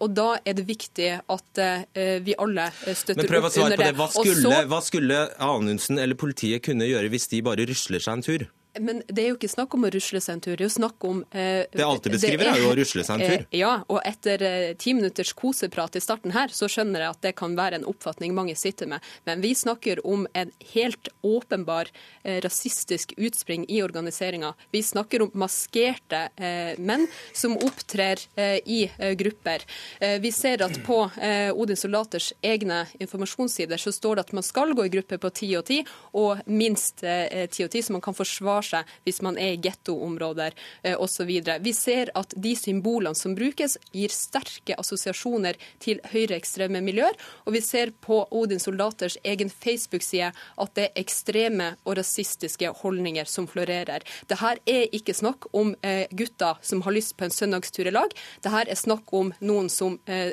og 0.00 0.10
da 0.14 0.26
er 0.46 0.54
det 0.58 0.64
viktig 0.66 1.08
at 1.32 1.60
vi 2.24 2.34
alle 2.38 2.66
støtter 2.74 3.38
opp 3.38 3.56
under 3.56 3.80
det. 3.80 3.90
Hva 3.98 4.08
skulle, 4.12 4.60
hva 4.70 4.80
skulle 4.84 5.20
Anundsen 5.42 5.98
eller 5.98 6.18
politiet 6.18 6.62
kunne 6.64 6.86
gjøre 6.88 7.10
hvis 7.12 7.28
de 7.32 7.40
bare 7.48 7.64
rusler 7.68 8.04
seg 8.04 8.18
en 8.18 8.24
tur. 8.28 8.48
Men 8.80 9.02
det 9.06 9.24
er 9.24 9.30
jo 9.32 9.38
ikke 9.38 9.50
snakk 9.50 9.74
om 9.76 9.86
å 9.86 9.90
rusle 9.92 10.20
seg 10.22 10.36
en 10.36 10.42
tur. 10.44 10.54
Det 10.56 10.64
er 10.64 10.68
jo 10.68 10.74
snakk 10.76 11.06
om 11.08 11.22
eh, 11.30 11.64
Det 11.72 11.84
alltid 11.84 12.14
beskriver, 12.16 12.46
er, 12.46 12.56
er, 12.56 12.62
jo 12.62 12.70
å 12.72 12.76
rusle 12.78 13.04
seg 13.06 13.14
en 13.16 13.24
tur. 13.24 13.44
Eh, 13.44 13.58
ja, 13.60 13.72
og 13.88 14.00
etter 14.06 14.44
eh, 14.46 14.70
ti 14.80 14.94
minutters 14.96 15.32
koseprat 15.38 15.98
i 15.98 16.02
starten 16.02 16.34
her, 16.36 16.52
så 16.54 16.68
skjønner 16.70 17.04
jeg 17.04 17.16
at 17.16 17.22
det 17.28 17.34
kan 17.38 17.56
være 17.58 17.80
en 17.80 17.86
oppfatning 17.88 18.34
mange 18.36 18.56
sitter 18.58 18.90
med. 18.90 19.04
Men 19.28 19.42
vi 19.44 19.54
snakker 19.58 20.02
om 20.06 20.26
en 20.38 20.52
helt 20.72 21.10
åpenbar 21.26 21.90
eh, 22.22 22.40
rasistisk 22.44 23.14
utspring 23.16 23.66
i 23.68 23.82
organiseringa. 23.82 24.54
Vi 24.74 24.82
snakker 24.82 25.26
om 25.26 25.32
maskerte 25.38 26.28
eh, 26.36 26.78
menn 26.78 27.06
som 27.32 27.56
opptrer 27.56 28.22
eh, 28.36 28.58
i 28.64 28.80
grupper. 29.18 29.64
vi 30.20 30.30
ser 30.32 30.62
at 30.62 30.76
på 30.86 30.96
Odin 31.54 31.76
soldaters 31.76 32.30
egne 32.42 32.80
informasjonssider 33.00 33.80
så 33.80 33.92
står 33.92 34.16
det 34.16 34.24
at 34.26 34.32
man 34.36 34.46
skal 34.46 34.72
gå 34.76 34.84
i 34.86 34.92
grupper 34.92 35.20
på 35.22 35.30
ti 35.34 35.48
og 35.58 35.64
ti, 35.68 35.78
og 36.18 36.42
minst 36.46 37.02
ti 37.02 37.64
og 37.64 37.70
ti, 37.72 37.82
så 37.82 37.94
man 37.94 38.04
kan 38.04 38.16
forsvare 38.16 38.67
seg 38.68 38.96
hvis 39.06 39.20
man 39.24 39.38
er 39.40 39.54
i 39.54 39.60
gettoområder 39.64 40.56
eh, 40.82 40.96
osv. 40.98 41.30
Vi 41.64 41.74
ser 41.76 42.12
at 42.18 42.34
de 42.36 42.54
symbolene 42.58 43.16
som 43.18 43.34
brukes, 43.38 43.76
gir 43.92 44.12
sterke 44.12 44.76
assosiasjoner 44.78 45.58
til 45.82 46.00
høyreekstreme 46.12 46.82
miljøer. 46.84 47.16
Og 47.46 47.56
vi 47.56 47.62
ser 47.64 47.92
på 48.04 48.20
Odin 48.34 48.62
soldaters 48.62 49.18
egen 49.24 49.50
Facebook-side 49.52 50.30
at 50.32 50.74
det 50.76 50.88
er 50.88 51.02
ekstreme 51.02 51.70
og 51.84 51.98
rasistiske 51.98 52.72
holdninger 52.82 53.28
som 53.28 53.48
florerer. 53.50 54.04
Dette 54.28 54.54
er 54.68 54.94
ikke 54.94 55.16
snakk 55.16 55.48
om 55.56 55.74
eh, 55.82 56.06
gutter 56.10 56.60
som 56.62 56.82
har 56.86 56.96
lyst 56.96 57.16
på 57.16 57.26
en 57.26 57.34
søndagstur 57.34 57.88
i 57.88 57.94
lag. 57.94 58.12
Dette 58.44 58.64
er 58.64 58.78
snakk 58.78 59.12
om 59.16 59.32
noen 59.40 59.70
som 59.72 59.98
eh, 60.06 60.32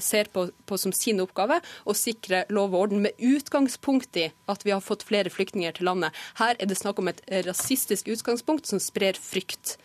ser 0.00 0.30
på, 0.32 0.48
på 0.66 0.80
som 0.80 0.94
sin 0.94 1.22
oppgave 1.24 1.60
å 1.84 1.96
sikre 1.96 2.44
lov 2.54 2.74
og 2.74 2.86
orden, 2.86 3.02
med 3.04 3.18
utgangspunkt 3.18 4.16
i 4.20 4.28
at 4.50 4.64
vi 4.64 4.72
har 4.72 4.82
fått 4.84 5.04
flere 5.06 5.32
flyktninger 5.32 5.76
til 5.76 5.88
landet. 5.90 6.14
Her 6.38 6.56
er 6.58 6.70
det 6.70 6.78
snakk 6.78 7.00
om 7.02 7.10
et 7.10 7.22
rasistisk 7.44 7.73
rasistisk 7.74 8.08
utgangspunkt 8.14 8.66
som 8.66 8.80
sprer 8.80 9.18
frykt. 9.18 9.78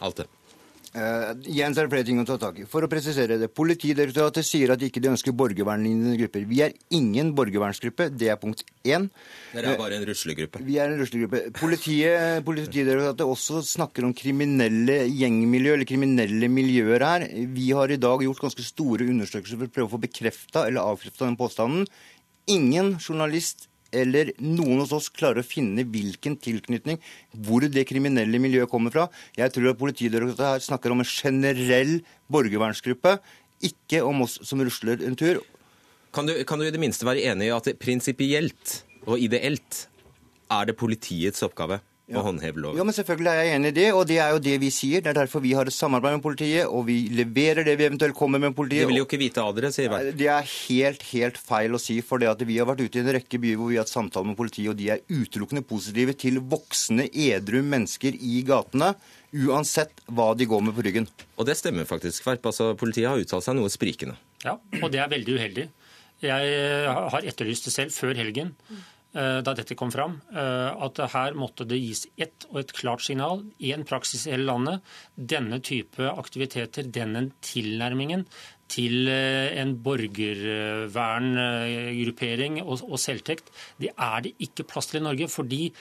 Alt 0.00 0.22
det. 0.22 0.32
Uh, 0.96 1.36
Jens 1.44 1.76
har 1.76 1.84
er 1.84 1.90
flere 1.92 2.06
ting 2.08 2.16
å 2.22 2.24
ta 2.24 2.38
tak 2.40 2.62
i. 2.62 2.64
For 2.64 2.80
å 2.80 2.88
presisere 2.88 3.36
det. 3.36 3.50
Politidirektoratet 3.52 4.46
sier 4.46 4.70
at 4.72 4.80
de 4.80 4.88
ikke 4.88 5.02
ønsker 5.10 5.34
borgervernlignende 5.36 6.16
grupper. 6.22 6.46
Vi 6.48 6.62
er 6.64 6.72
ingen 6.96 7.34
borgervernsgruppe. 7.36 8.08
Det 8.16 8.30
er 8.32 8.38
punkt 8.40 8.64
én. 8.80 9.10
Dere 9.52 9.74
er 9.74 9.76
bare 9.76 9.98
en 9.98 10.06
ruslegruppe. 10.08 10.62
Vi 10.64 10.78
er 10.80 10.94
en 10.94 11.02
ruslegruppe. 11.02 11.42
Politiet, 11.58 12.40
Politidirektoratet 12.46 13.26
også 13.28 13.60
snakker 13.66 14.08
om 14.08 14.16
kriminelle 14.16 15.02
gjengmiljø, 15.10 15.76
eller 15.76 15.90
kriminelle 15.90 16.48
miljøer 16.48 17.04
her. 17.04 17.28
Vi 17.52 17.68
har 17.76 17.92
i 17.92 18.00
dag 18.00 18.24
gjort 18.24 18.46
ganske 18.46 18.64
store 18.64 19.10
undersøkelser 19.12 19.60
for 19.60 19.68
å 19.68 19.76
prøve 19.76 19.90
å 19.90 19.96
få 19.98 20.04
bekrefta 20.06 20.64
eller 20.64 20.80
avkrefta 20.96 21.28
den 21.28 21.36
påstanden. 21.36 21.84
Ingen 22.48 22.94
journalist 23.02 23.68
eller 23.94 24.32
noen 24.42 24.82
hos 24.82 24.94
oss 24.96 25.08
klarer 25.12 25.42
å 25.42 25.46
finne 25.46 25.84
hvilken 25.86 26.36
tilknytning, 26.42 27.00
hvor 27.46 27.66
det 27.66 27.86
kriminelle 27.88 28.40
miljøet 28.42 28.70
kommer 28.70 28.94
fra. 28.94 29.08
Jeg 29.38 29.54
tror 29.54 29.72
at 29.72 29.80
Politidirektoratet 29.80 30.46
her 30.46 30.64
snakker 30.64 30.94
om 30.94 31.02
en 31.02 31.10
generell 31.10 31.98
borgervernsgruppe, 32.32 33.16
ikke 33.66 34.02
om 34.04 34.24
oss 34.26 34.38
som 34.44 34.62
rusler 34.64 35.04
en 35.06 35.16
tur. 35.18 35.40
Kan 36.14 36.28
du, 36.28 36.36
kan 36.48 36.60
du 36.60 36.66
i 36.66 36.72
det 36.72 36.80
minste 36.80 37.06
være 37.08 37.24
enig 37.28 37.50
i 37.50 37.54
at 37.54 37.68
prinsipielt 37.80 38.80
og 39.06 39.20
ideelt 39.22 39.86
er 40.52 40.68
det 40.68 40.78
politiets 40.78 41.44
oppgave 41.44 41.80
ja. 42.06 42.20
å 42.20 42.24
håndheve 42.28 42.62
loven. 42.62 42.78
Ja, 42.78 42.86
men 42.86 42.94
Selvfølgelig 42.96 43.30
er 43.32 43.40
jeg 43.40 43.56
enig 43.56 43.70
i 43.72 43.76
det, 43.76 43.86
og 43.96 44.04
det 44.08 44.18
er 44.22 44.34
jo 44.34 44.40
det 44.42 44.54
vi 44.62 44.70
sier. 44.74 45.02
Det 45.02 45.10
er 45.10 45.18
derfor 45.18 45.42
vi 45.44 45.54
har 45.58 45.68
et 45.68 45.74
samarbeid 45.74 46.16
med 46.18 46.24
politiet, 46.24 46.70
og 46.70 46.86
vi 46.88 46.98
leverer 47.12 47.66
det 47.66 47.76
vi 47.80 47.88
eventuelt 47.88 48.16
kommer 48.18 48.42
med 48.42 48.54
politiet. 48.56 48.86
De 48.86 48.92
vil 48.92 49.02
jo 49.02 49.08
ikke 49.08 49.20
vite 49.20 49.42
av 49.42 49.56
dere, 49.56 49.72
sier 49.74 49.90
vel. 49.92 50.12
Det 50.16 50.30
er 50.32 50.46
helt, 50.52 51.02
helt 51.10 51.40
feil 51.40 51.76
å 51.76 51.82
si. 51.82 51.98
For 52.06 52.22
det 52.22 52.30
at 52.30 52.44
vi 52.46 52.60
har 52.60 52.68
vært 52.70 52.84
ute 52.84 53.00
i 53.00 53.04
en 53.04 53.12
rekke 53.18 53.40
byer 53.42 53.60
hvor 53.60 53.72
vi 53.72 53.78
har 53.78 53.86
hatt 53.86 53.92
samtaler 53.92 54.30
med 54.30 54.38
politiet, 54.38 54.70
og 54.72 54.78
de 54.78 54.90
er 54.94 55.04
utelukkende 55.10 55.64
positive 55.66 56.16
til 56.22 56.40
voksne, 56.54 57.08
edru 57.10 57.60
mennesker 57.66 58.16
i 58.16 58.42
gatene. 58.46 58.94
Uansett 59.36 60.04
hva 60.06 60.30
de 60.38 60.46
går 60.48 60.62
med 60.64 60.76
på 60.76 60.84
ryggen. 60.86 61.10
Og 61.36 61.48
det 61.48 61.58
stemmer 61.58 61.88
faktisk, 61.88 62.22
Kverp. 62.24 62.46
Altså, 62.52 62.70
politiet 62.78 63.10
har 63.10 63.20
uttalt 63.20 63.44
seg 63.44 63.58
noe 63.58 63.72
sprikende. 63.72 64.16
Ja, 64.46 64.54
og 64.80 64.92
det 64.94 65.02
er 65.02 65.10
veldig 65.10 65.40
uheldig. 65.40 65.70
Jeg 66.24 66.52
har 66.86 67.26
etterlyst 67.28 67.66
det 67.68 67.74
selv 67.74 67.92
før 67.92 68.16
helgen. 68.16 68.54
Eh, 69.16 69.38
da 69.40 69.54
dette 69.56 69.72
kom 69.78 69.88
fram, 69.92 70.18
eh, 70.28 70.82
at 70.84 70.98
her 71.14 71.34
måtte 71.40 71.64
det 71.64 71.78
gis 71.80 72.06
ett 72.20 72.44
og 72.50 72.58
et 72.60 72.72
klart 72.76 73.00
signal, 73.00 73.48
én 73.64 73.80
praksis 73.88 74.26
i 74.26 74.30
hele 74.34 74.44
landet. 74.50 74.82
Denne 75.16 75.60
type 75.64 76.04
aktiviteter, 76.10 76.82
denne 76.92 77.30
tilnærmingen 77.40 78.26
til 78.68 79.08
eh, 79.08 79.56
en 79.56 79.80
borgerverngruppering 79.80 82.60
og 82.66 82.98
selvtekt, 83.00 83.48
det 83.80 83.88
er 83.96 84.20
det 84.26 84.34
ikke 84.36 84.68
plass 84.68 84.86
til 84.90 85.00
i 85.00 85.04
Norge. 85.06 85.28
fordi 85.32 85.72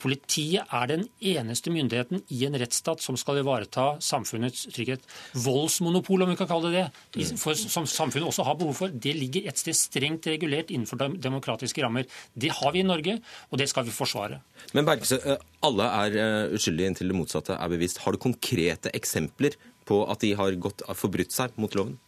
Politiet 0.00 0.70
er 0.72 0.88
den 0.90 1.06
eneste 1.20 1.72
myndigheten 1.72 2.22
i 2.32 2.42
en 2.46 2.56
rettsstat 2.60 3.02
som 3.04 3.18
skal 3.20 3.40
ivareta 3.42 3.92
samfunnets 4.04 4.66
trygghet. 4.72 5.04
Voldsmonopol, 5.44 6.24
om 6.24 6.32
vi 6.32 6.38
kan 6.40 6.48
kalle 6.50 6.72
det 6.72 6.84
det, 7.16 7.28
for, 7.40 7.58
som 7.58 7.88
samfunnet 7.88 8.28
også 8.30 8.46
har 8.48 8.58
behov 8.60 8.76
for, 8.78 8.92
det 8.92 9.14
ligger 9.18 9.48
et 9.50 9.60
sted 9.60 9.76
strengt 9.76 10.28
regulert 10.30 10.72
innenfor 10.72 11.00
demokratiske 11.20 11.84
rammer. 11.84 12.08
Det 12.34 12.52
har 12.60 12.74
vi 12.74 12.82
i 12.82 12.86
Norge, 12.86 13.18
og 13.50 13.60
det 13.60 13.68
skal 13.70 13.86
vi 13.88 13.94
forsvare. 13.94 14.40
Men 14.76 14.88
Bergse, 14.88 15.20
eh, 15.20 15.48
alle 15.66 15.88
er 16.04 16.20
eh, 16.20 16.54
uskyldige 16.56 16.92
inntil 16.92 17.12
det 17.12 17.18
motsatte 17.18 17.56
er 17.56 17.72
bevist. 17.72 18.00
Har 18.04 18.16
du 18.16 18.22
konkrete 18.22 18.92
eksempler 18.96 19.58
på 19.88 20.04
at 20.10 20.22
de 20.24 20.32
har 20.38 20.56
gått, 20.62 20.84
forbrutt 20.96 21.34
seg 21.34 21.56
mot 21.60 21.74
loven? 21.76 21.98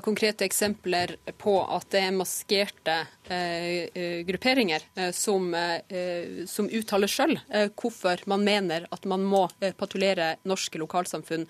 Konkrete 0.00 0.46
eksempler 0.46 1.16
på 1.38 1.54
at 1.60 1.88
det 1.92 2.00
er 2.06 2.14
maskerte 2.16 2.94
eh, 3.28 3.88
eh 3.92 4.22
grupperinger 4.28 4.84
eh, 4.96 5.10
som, 5.12 5.52
eh, 5.54 6.44
som, 6.48 6.68
uttaler 6.68 7.10
sjøl 7.10 7.36
eh, 7.50 7.68
hvorfor 7.76 8.24
man 8.30 8.44
mener 8.44 8.86
at 8.90 9.04
man 9.04 9.24
må 9.28 9.44
eh, 9.60 9.74
patruljere 9.76 10.36
norske 10.48 10.80
lokalsamfunn 10.80 11.46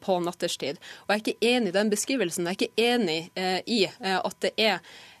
på 0.00 0.18
natterstid. 0.24 0.78
Og 1.06 1.14
Jeg 1.14 1.14
er 1.14 1.22
ikke 1.22 1.50
enig 1.54 1.72
i 1.72 1.78
den 1.78 1.90
beskrivelsen. 1.92 2.46
Jeg 2.46 2.54
er 2.54 2.62
ikke 2.62 2.88
enig 2.90 3.18
i 3.66 3.84
at 4.00 4.36
det 4.42 4.52
er 4.56 4.78
eh, 4.78 4.80
eh, 4.80 5.12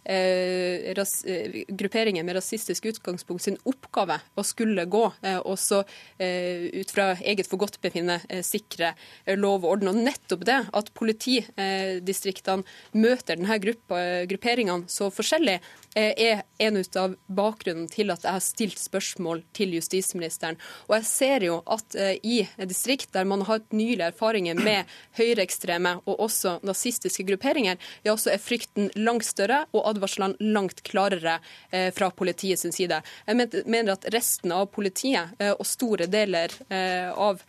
grupperinger 1.74 2.24
med 2.24 2.36
rasistisk 2.36 2.84
utgangspunkt 2.90 3.44
sin 3.44 3.56
oppgave 3.64 4.18
å 4.36 4.44
skulle 4.46 4.84
gå 4.90 5.04
eh, 5.22 5.38
og 5.38 5.58
så 5.60 5.82
eh, 6.18 6.70
ut 6.80 6.90
fra 6.94 7.12
eget 7.20 7.48
forgodtbefinnende 7.50 8.20
eh, 8.28 8.42
sikre 8.44 8.94
eh, 9.24 9.36
lov 9.38 9.64
og 9.64 9.76
orden. 9.76 9.92
Og 9.92 10.02
nettopp 10.08 10.44
det 10.48 10.60
at 10.72 10.92
politidistriktene 10.96 12.64
møter 12.96 13.38
denne 13.38 13.58
gruppa, 13.62 14.00
grupperingene 14.30 14.90
så 14.90 15.10
forskjellig, 15.14 15.58
er 15.94 16.40
en 16.58 16.76
ut 16.80 16.96
av 16.98 17.12
bakgrunnen 17.30 17.86
til 17.86 18.10
at 18.10 18.24
jeg 18.26 18.34
har 18.34 18.42
stilt 18.42 18.80
spørsmål 18.82 19.44
til 19.54 19.76
justisministeren. 19.76 20.56
Og 20.88 20.96
jeg 20.96 21.06
ser 21.06 21.44
jo 21.46 21.60
at 21.70 21.94
i 22.26 22.40
distrikt 22.66 23.12
der 23.14 23.28
man 23.30 23.44
har 23.46 23.60
hatt 23.60 23.76
nylige 23.76 24.08
erfaringer 24.10 24.58
med 24.58 24.90
høyreekstreme 25.14 25.92
og 26.02 26.24
også 26.26 26.56
nazistiske 26.66 27.22
grupperinger, 27.28 27.78
ja, 28.02 28.16
så 28.18 28.32
er 28.34 28.42
frykten 28.42 28.90
langt 28.98 29.28
større. 29.28 29.60
og 29.70 29.86
advarslene 29.94 30.52
langt 30.54 30.82
klarere 30.86 31.38
eh, 31.70 31.90
fra 31.94 32.10
politiet 32.10 32.60
sin 32.60 32.74
side. 32.74 33.00
Jeg 33.26 33.64
mener 33.66 33.94
at 33.94 34.08
resten 34.14 34.54
av 34.54 34.68
politiet 34.74 35.38
eh, 35.38 35.54
og 35.54 35.66
store 35.68 36.10
deler 36.10 36.52
eh, 36.68 37.12
av 37.12 37.44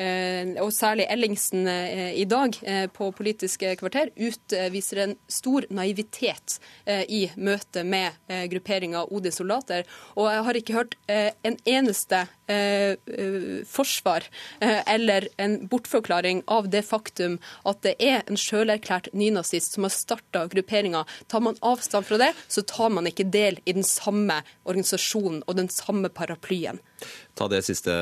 og 0.00 0.70
særlig 0.72 1.04
Ellingsen 1.12 1.66
i 1.68 2.22
dag 2.24 2.54
på 2.96 3.10
Politisk 3.12 3.66
kvarter, 3.76 4.08
utviser 4.16 5.02
en 5.02 5.10
stor 5.28 5.66
naivitet 5.68 6.54
i 6.88 7.26
møte 7.36 7.82
med 7.84 8.16
grupperinga 8.48 9.02
Odins 9.12 9.36
soldater. 9.42 9.84
Og 10.16 10.30
jeg 10.32 10.46
har 10.46 10.60
ikke 10.62 10.78
hørt 10.78 10.96
en 11.10 11.58
eneste 11.68 12.22
forsvar 13.68 14.26
eller 14.60 15.28
en 15.40 15.56
bortforklaring 15.70 16.42
av 16.50 16.68
det 16.72 16.82
faktum 16.86 17.38
at 17.68 17.82
det 17.86 17.94
er 18.02 18.22
en 18.26 18.38
sjølerklært 18.40 19.10
nynazist 19.16 19.76
som 19.76 19.86
har 19.86 19.94
starta 19.94 20.46
grupperinga. 20.50 21.04
Tar 21.30 21.44
man 21.44 21.58
avstand 21.66 22.08
fra 22.08 22.20
det, 22.20 22.32
så 22.48 22.64
tar 22.66 22.90
man 22.94 23.08
ikke 23.10 23.28
del 23.30 23.60
i 23.64 23.76
den 23.76 23.86
samme 23.86 24.40
organisasjonen 24.64 25.44
og 25.46 25.60
den 25.60 25.70
samme 25.72 26.10
paraplyen. 26.12 26.80
Ta 27.38 27.48
det, 27.48 27.62
siste, 27.64 27.94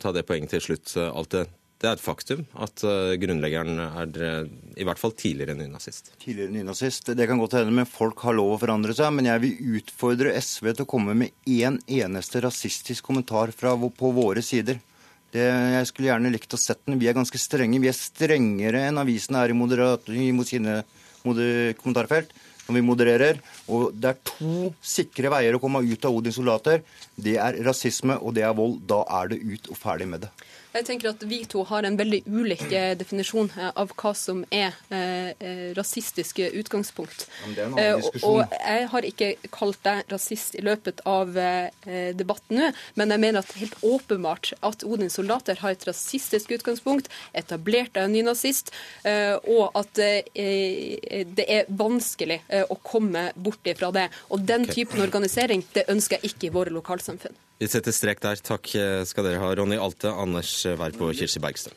ta 0.00 0.14
det 0.14 0.26
poenget 0.28 0.54
til 0.56 0.64
slutt, 0.70 0.96
Alte. 1.12 1.46
Det 1.82 1.88
er 1.90 1.96
et 1.96 2.02
faktum 2.02 2.44
at 2.62 2.84
uh, 2.86 3.16
grunnleggeren 3.18 3.80
er 3.82 4.12
uh, 4.22 4.50
i 4.78 4.84
hvert 4.86 5.00
fall 5.00 5.16
tidligere 5.18 5.56
nynazist. 5.58 6.12
Tidligere 6.22 6.54
nynazist. 6.54 7.10
Det 7.18 7.26
kan 7.26 7.40
godt 7.42 7.56
hende, 7.58 7.74
men 7.74 7.88
folk 7.90 8.22
har 8.22 8.36
lov 8.38 8.54
å 8.54 8.60
forandre 8.62 8.94
seg. 8.94 9.10
Men 9.16 9.26
jeg 9.26 9.42
vil 9.42 9.80
utfordre 9.80 10.36
SV 10.38 10.68
til 10.70 10.86
å 10.86 10.90
komme 10.92 11.16
med 11.18 11.34
én 11.50 11.80
eneste 11.90 12.44
rasistisk 12.44 13.10
kommentar 13.10 13.50
fra, 13.56 13.74
på 13.74 14.12
våre 14.14 14.44
sider. 14.46 14.78
Det, 15.34 15.42
jeg 15.42 15.88
skulle 15.90 16.12
gjerne 16.12 16.30
likt 16.30 16.54
å 16.54 16.60
sett 16.60 16.84
den. 16.86 17.00
Vi 17.02 17.10
er 17.10 17.18
ganske 17.18 17.40
strenge. 17.40 17.82
Vi 17.82 17.90
er 17.90 17.98
strengere 17.98 18.86
enn 18.86 19.02
avisene 19.02 19.42
er 19.42 19.50
i, 19.50 19.58
moderat, 19.58 20.06
mot 20.36 20.46
sine 20.46 20.82
kommentarfelt 21.24 22.30
når 22.68 22.78
vi 22.78 22.84
modererer. 22.86 23.42
Og 23.68 23.92
det 23.94 24.10
er 24.10 24.22
to 24.26 24.72
sikre 24.82 25.30
veier 25.32 25.54
å 25.54 25.62
komme 25.62 25.84
ut 25.86 26.08
av 26.08 26.16
Odins 26.16 26.38
soldater. 26.40 26.82
Det 27.14 27.36
er 27.38 27.60
rasisme, 27.66 28.18
og 28.18 28.34
det 28.34 28.46
er 28.46 28.56
vold. 28.58 28.80
Da 28.88 29.02
er 29.20 29.32
det 29.34 29.42
ut 29.42 29.70
og 29.70 29.78
ferdig 29.78 30.08
med 30.10 30.26
det. 30.26 30.32
Jeg 30.72 30.86
tenker 30.88 31.10
at 31.10 31.24
Vi 31.28 31.42
to 31.52 31.62
har 31.68 31.84
en 31.84 31.98
veldig 32.00 32.22
ulik 32.32 32.62
eh, 32.72 32.94
definisjon 32.96 33.50
eh, 33.60 33.68
av 33.76 33.90
hva 33.92 34.12
som 34.16 34.40
er 34.48 34.72
eh, 34.88 35.72
rasistiske 35.76 36.46
utgangspunkt. 36.62 37.26
Eh, 37.76 38.00
og 38.24 38.40
Jeg 38.56 38.86
har 38.94 39.08
ikke 39.08 39.28
kalt 39.52 39.82
deg 39.84 40.08
rasist 40.12 40.56
i 40.56 40.64
løpet 40.64 41.02
av 41.08 41.36
eh, 41.36 41.68
debatten 42.16 42.56
nå, 42.62 42.70
men 42.96 43.12
jeg 43.12 43.20
mener 43.24 43.42
at 43.42 43.52
helt 43.60 43.76
åpenbart 43.84 44.54
at 44.64 44.84
Odins 44.88 45.18
soldater 45.18 45.60
har 45.60 45.76
et 45.76 45.84
rasistisk 45.88 46.54
utgangspunkt, 46.56 47.10
etablert 47.36 47.96
av 48.00 48.08
en 48.08 48.16
nynazist, 48.16 48.72
eh, 49.04 49.36
og 49.44 49.76
at 49.76 49.92
det 49.92 51.44
er 51.44 51.68
vanskelig 51.68 52.38
å 52.72 52.76
komme 52.84 53.28
bort 53.36 53.51
ifra 53.74 53.92
det. 53.94 54.08
Og 54.30 54.42
Den 54.48 54.66
okay. 54.66 54.82
typen 54.82 55.04
organisering 55.04 55.64
det 55.74 55.86
ønsker 55.92 56.18
jeg 56.18 56.32
ikke 56.32 56.50
i 56.50 56.54
våre 56.54 56.74
lokalsamfunn. 56.74 57.36
Vi 57.62 57.70
setter 57.70 57.94
strek 57.94 58.22
der. 58.22 58.40
Takk 58.42 58.74
skal 59.06 59.28
dere 59.28 59.40
ha, 59.42 59.54
Ronny 59.54 59.78
Alte, 59.78 60.10
Anders 60.10 60.64
Werp 60.66 61.00
og 61.00 61.14
Kirsti 61.14 61.42
Bergstø. 61.42 61.74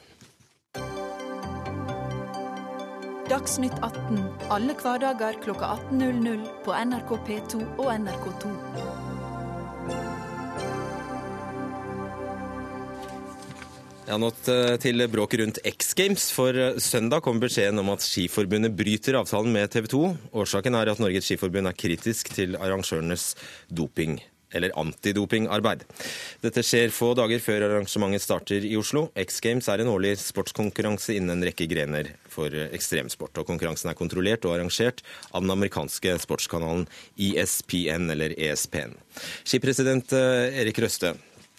Dagsnytt 3.30 3.74
18 3.82 4.20
alle 4.54 4.76
hverdager 4.78 5.40
klokka 5.42 5.72
18.00 5.90 6.46
på 6.66 6.76
NRK 6.86 7.18
P2 7.26 7.64
og 7.82 7.90
NRK2. 7.96 9.05
Ja, 14.06 14.20
nå 14.22 14.28
til 14.38 15.02
bråket 15.10 15.42
rundt 15.42 15.60
X 15.66 15.96
Games. 15.98 16.28
For 16.30 16.54
søndag 16.78 17.24
kom 17.26 17.40
beskjeden 17.42 17.82
om 17.82 17.90
at 17.90 18.06
Skiforbundet 18.06 18.76
bryter 18.78 19.18
avtalen 19.18 19.50
med 19.56 19.72
TV 19.74 19.90
2. 19.90 20.02
Årsaken 20.44 20.78
er 20.78 20.92
at 20.94 21.02
Norges 21.02 21.26
Skiforbund 21.26 21.72
er 21.72 21.78
kritisk 21.80 22.30
til 22.36 22.54
arrangørenes 22.60 23.32
doping 23.74 24.20
eller 24.56 24.76
antidopingarbeid. 24.78 25.84
Dette 26.46 26.64
skjer 26.64 26.94
få 26.94 27.12
dager 27.18 27.42
før 27.44 27.66
arrangementet 27.66 28.24
starter 28.24 28.66
i 28.70 28.76
Oslo. 28.78 29.08
X 29.18 29.42
Games 29.44 29.68
er 29.74 29.82
en 29.82 29.90
årlig 29.92 30.14
sportskonkurranse 30.22 31.18
innen 31.18 31.40
en 31.40 31.50
rekke 31.50 31.68
grener 31.72 32.14
for 32.32 32.54
ekstremsport. 32.54 33.42
og 33.42 33.50
Konkurransen 33.50 33.90
er 33.90 33.98
kontrollert 33.98 34.46
og 34.46 34.56
arrangert 34.56 35.02
av 35.34 35.42
den 35.42 35.54
amerikanske 35.58 36.20
sportskanalen 36.24 36.86
ESPN, 37.18 38.12
eller 38.14 38.38
ESPN. 38.38 38.96
Skipresident 39.44 40.14
eh, 40.14 40.62
Erik 40.62 40.80
Røste, 40.86 41.16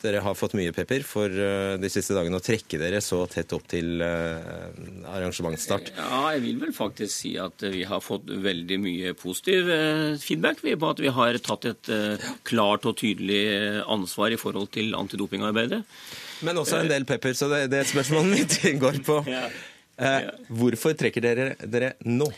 dere 0.07 0.23
har 0.25 0.37
fått 0.38 0.55
mye 0.59 0.73
pepper 0.75 1.05
for 1.07 1.31
eh, 1.31 1.75
de 1.83 1.90
siste 1.92 2.14
dagene 2.16 2.38
å 2.38 2.45
trekke 2.45 2.79
dere 2.81 3.03
så 3.05 3.25
tett 3.31 3.53
opp 3.57 3.66
til 3.71 4.03
eh, 4.05 4.71
arrangementsstart. 5.12 5.92
Ja, 5.99 6.23
jeg 6.37 6.45
vil 6.47 6.61
vel 6.62 6.75
faktisk 6.77 7.12
si 7.12 7.35
at 7.42 7.66
vi 7.75 7.85
har 7.88 8.03
fått 8.05 8.31
veldig 8.31 8.79
mye 8.83 9.14
positiv 9.19 9.71
eh, 9.73 10.16
feedback 10.23 10.62
på 10.64 10.90
at 10.90 11.03
vi 11.05 11.12
har 11.19 11.40
tatt 11.45 11.69
et 11.69 11.92
klart 12.47 12.87
og 12.88 12.97
tydelig 13.01 13.42
ansvar 13.83 14.35
i 14.35 14.40
forhold 14.40 14.71
til 14.75 14.95
antidopingarbeidet. 14.99 15.83
Men 16.47 16.61
også 16.61 16.83
en 16.83 16.90
del 16.90 17.07
pepper, 17.09 17.35
så 17.37 17.49
det, 17.53 17.66
det 17.73 17.87
spørsmålet 17.88 18.33
mitt 18.33 18.61
går 18.85 19.01
på. 19.07 19.23
Hvorfor 20.53 20.97
trekker 20.99 21.25
dere 21.25 21.51
dere 21.64 21.95
nå? 22.05 22.29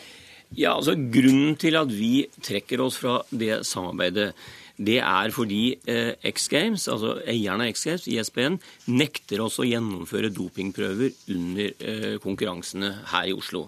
Ja, 0.57 0.77
altså 0.79 0.95
Grunnen 0.97 1.59
til 1.61 1.77
at 1.77 1.91
vi 1.93 2.29
trekker 2.45 2.81
oss 2.81 2.97
fra 3.01 3.21
det 3.31 3.61
samarbeidet, 3.69 4.31
det 4.79 5.01
er 5.03 5.33
fordi 5.35 5.63
eh, 5.91 6.13
X 6.31 6.49
Games, 6.53 6.87
altså 6.91 7.17
eierne 7.27 7.67
av 7.67 7.73
X 7.75 7.85
Games, 7.89 8.07
ISBN, 8.07 8.59
nekter 8.95 9.43
oss 9.43 9.59
å 9.59 9.67
gjennomføre 9.67 10.31
dopingprøver 10.35 11.17
under 11.35 11.73
eh, 11.83 12.15
konkurransene 12.23 12.93
her 13.13 13.31
i 13.31 13.35
Oslo. 13.35 13.67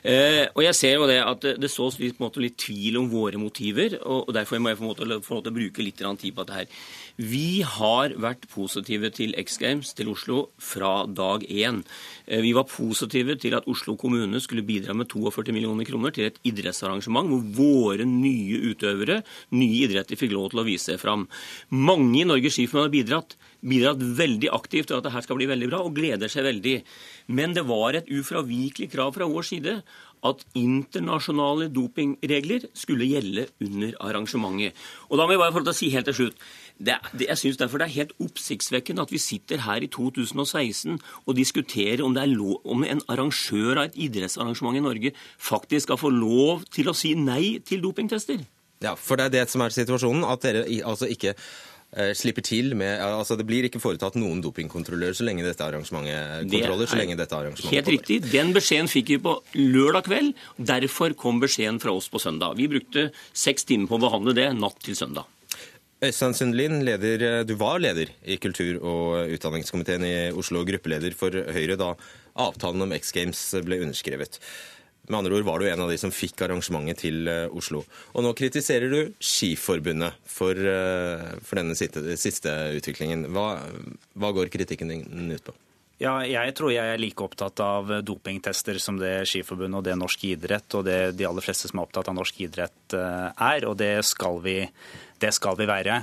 Eh, 0.00 0.46
og 0.56 0.62
jeg 0.64 0.76
ser 0.78 0.94
jo 0.96 1.06
det 1.08 1.18
at 1.20 1.44
det, 1.60 1.70
sås 1.70 1.98
litt, 2.00 2.20
litt, 2.40 2.56
tvil 2.58 2.98
om 3.02 3.10
våre 3.12 3.38
motiver, 3.38 3.98
og, 4.00 4.28
og 4.28 4.34
derfor 4.34 4.58
må 4.58 4.72
jeg 4.72 4.80
få 4.80 4.94
lov 5.04 5.26
til 5.28 5.52
å 5.52 5.56
bruke 5.60 5.84
litt 5.84 6.00
tid 6.00 6.34
på 6.34 6.44
dette 6.46 6.56
her. 6.56 6.84
Vi 7.20 7.60
har 7.60 8.14
vært 8.16 8.46
positive 8.48 9.10
til 9.12 9.34
X 9.36 9.58
Games 9.60 9.90
til 9.92 10.08
Oslo 10.08 10.38
fra 10.56 11.04
dag 11.04 11.42
én. 11.44 11.82
Eh, 12.24 12.40
vi 12.40 12.54
var 12.56 12.64
positive 12.64 13.36
til 13.36 13.52
at 13.58 13.68
Oslo 13.68 13.92
kommune 14.00 14.40
skulle 14.40 14.64
bidra 14.64 14.94
med 14.96 15.10
42 15.10 15.52
millioner 15.52 15.84
kroner 15.84 16.14
til 16.16 16.30
et 16.30 16.40
idrettsarrangement 16.48 17.28
hvor 17.28 17.44
våre 17.58 18.06
nye 18.08 18.62
utøvere, 18.72 19.20
nye 19.52 19.84
idretter, 19.84 20.16
fikk 20.16 20.32
lov 20.32 20.48
til 20.54 20.62
å 20.62 20.64
vise 20.70 20.94
seg 20.94 21.02
fram. 21.02 21.28
Mange 21.68 22.22
i 22.22 22.24
Norges 22.24 22.56
Skiforbund 22.56 22.88
har 22.88 22.96
bidratt 22.96 23.36
bidratt 23.60 24.00
veldig 24.00 24.48
aktivt 24.56 24.88
til 24.88 24.98
at 24.98 25.04
det 25.04 25.12
her 25.14 25.24
skal 25.24 25.36
bli 25.36 25.48
veldig 25.50 25.68
bra, 25.68 25.82
og 25.84 25.96
gleder 25.96 26.30
seg 26.32 26.46
veldig. 26.46 26.78
Men 27.36 27.52
det 27.56 27.66
var 27.68 27.98
et 27.98 28.08
ufravikelig 28.08 28.90
krav 28.94 29.12
fra 29.16 29.28
vår 29.28 29.46
side 29.50 29.74
at 30.26 30.42
internasjonale 30.58 31.70
dopingregler 31.72 32.66
skulle 32.76 33.08
gjelde 33.08 33.46
under 33.64 33.94
arrangementet. 34.04 34.76
Og 35.08 35.16
da 35.16 35.26
må 35.26 35.36
jeg 35.36 35.42
bare 35.44 35.54
få 35.54 35.62
til 35.64 35.72
å 35.72 35.78
si 35.78 35.92
helt 35.94 36.10
til 36.10 36.18
slutt 36.18 36.42
det, 36.80 36.96
det, 37.12 37.26
jeg 37.28 37.38
synes 37.38 37.58
derfor 37.60 37.80
det 37.80 37.88
er 37.88 37.96
helt 37.98 38.14
oppsiktsvekkende 38.24 39.04
at 39.04 39.12
vi 39.12 39.20
sitter 39.20 39.64
her 39.66 39.84
i 39.84 39.88
2016 39.92 40.96
og 41.26 41.36
diskuterer 41.36 42.02
om, 42.04 42.14
det 42.16 42.28
lov, 42.32 42.60
om 42.64 42.84
en 42.84 43.02
arrangør 43.08 43.82
av 43.82 43.90
et 43.90 43.98
idrettsarrangement 44.08 44.78
i 44.78 44.84
Norge 44.84 45.12
faktisk 45.36 45.90
skal 45.90 46.00
få 46.00 46.12
lov 46.14 46.64
til 46.72 46.88
å 46.88 46.96
si 46.96 47.12
nei 47.18 47.58
til 47.66 47.84
dopingtester. 47.84 48.40
Ja, 48.80 48.94
for 48.96 49.20
det 49.20 49.28
er 49.28 49.36
det 49.40 49.50
som 49.52 49.60
er 49.60 49.74
situasjonen, 49.74 50.24
at 50.24 50.40
dere 50.40 50.62
altså 50.88 51.08
ikke 51.12 51.34
eh, 51.34 52.14
slipper 52.16 52.44
til 52.46 52.72
med 52.80 53.02
altså 53.04 53.36
Det 53.36 53.44
blir 53.44 53.66
ikke 53.68 53.82
foretatt 53.82 54.16
noen 54.16 54.40
dopingkontroller 54.40 55.12
så 55.16 55.26
lenge 55.28 55.44
dette 55.44 55.66
arrangementet 55.66 56.48
kontroller, 56.48 56.88
så 56.88 57.00
lenge 57.02 57.18
dette 57.20 57.36
arrangementet 57.36 57.74
Helt 57.76 57.90
riktig. 57.92 58.22
Den 58.32 58.54
beskjeden 58.56 58.88
fikk 58.88 59.12
vi 59.12 59.18
på 59.26 59.36
lørdag 59.58 60.08
kveld. 60.08 60.32
Derfor 60.56 61.12
kom 61.12 61.44
beskjeden 61.44 61.82
fra 61.82 61.92
oss 61.92 62.08
på 62.08 62.22
søndag. 62.22 62.56
Vi 62.56 62.70
brukte 62.72 63.10
seks 63.36 63.68
timer 63.68 63.90
på 63.90 64.00
å 64.00 64.06
behandle 64.08 64.36
det 64.40 64.48
natt 64.56 64.80
til 64.86 64.96
søndag. 64.96 65.28
Øystein 66.00 66.32
Sundlin, 66.32 66.78
leder, 66.80 67.42
du 67.44 67.54
var 67.60 67.76
leder 67.82 68.08
i 68.24 68.38
kultur- 68.40 68.80
og 68.80 69.34
utdanningskomiteen 69.34 70.04
i 70.08 70.14
Oslo, 70.32 70.62
gruppeleder 70.64 71.12
for 71.12 71.34
Høyre 71.52 71.76
da 71.76 71.90
avtalen 72.40 72.86
om 72.86 72.94
X 72.96 73.12
Games 73.12 73.42
ble 73.66 73.82
underskrevet. 73.84 74.38
Med 75.10 75.18
andre 75.18 75.36
ord 75.36 75.44
var 75.44 75.60
du 75.60 75.66
en 75.68 75.82
av 75.84 75.90
de 75.90 75.98
som 76.00 76.12
fikk 76.14 76.44
arrangementet 76.46 77.02
til 77.02 77.28
eh, 77.28 77.48
Oslo. 77.56 77.82
Og 78.14 78.24
nå 78.24 78.30
kritiserer 78.38 78.92
du 78.92 79.00
Skiforbundet 79.18 80.16
for, 80.24 80.54
eh, 80.54 81.24
for 81.44 81.60
denne 81.60 81.74
siste, 81.76 82.54
utviklingen. 82.78 83.26
Hva, 83.34 83.48
hva 84.14 84.30
går 84.36 84.52
kritikken 84.54 84.92
din 84.92 85.34
ut 85.34 85.44
på? 85.50 85.56
Ja, 86.00 86.14
jeg 86.24 86.54
tror 86.56 86.72
jeg 86.72 86.94
er 86.94 87.00
like 87.00 87.20
opptatt 87.20 87.60
av 87.60 87.90
dopingtester 88.06 88.78
som 88.80 88.96
det 88.96 89.26
Skiforbundet 89.28 89.82
og 89.82 89.84
det 89.84 89.98
norsk 90.00 90.22
idrett 90.30 90.78
og 90.78 90.86
det 90.86 91.00
de 91.18 91.26
aller 91.28 91.44
fleste 91.44 91.68
som 91.68 91.82
er 91.82 91.90
opptatt 91.90 92.08
av 92.08 92.16
norsk 92.16 92.40
idrett 92.46 92.96
eh, 92.96 93.26
er, 93.50 93.68
og 93.68 93.76
det 93.82 93.98
skal 94.08 94.40
vi 94.46 94.62
det 95.20 95.32
skal 95.36 95.58
vi 95.60 95.68
være. 95.70 96.02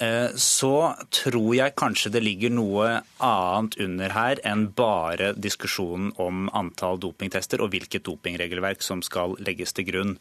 Eh, 0.00 0.30
så 0.38 0.94
tror 1.12 1.50
jeg 1.52 1.74
kanskje 1.76 2.12
det 2.14 2.22
ligger 2.24 2.52
noe 2.54 2.86
annet 3.20 3.74
under 3.84 4.14
her 4.14 4.40
enn 4.48 4.68
bare 4.76 5.32
diskusjonen 5.36 6.12
om 6.22 6.46
antall 6.56 7.00
dopingtester 7.02 7.60
og 7.60 7.72
hvilket 7.74 8.06
dopingregelverk 8.06 8.84
som 8.86 9.02
skal 9.04 9.34
legges 9.44 9.74
til 9.76 9.88
grunn. 9.90 10.14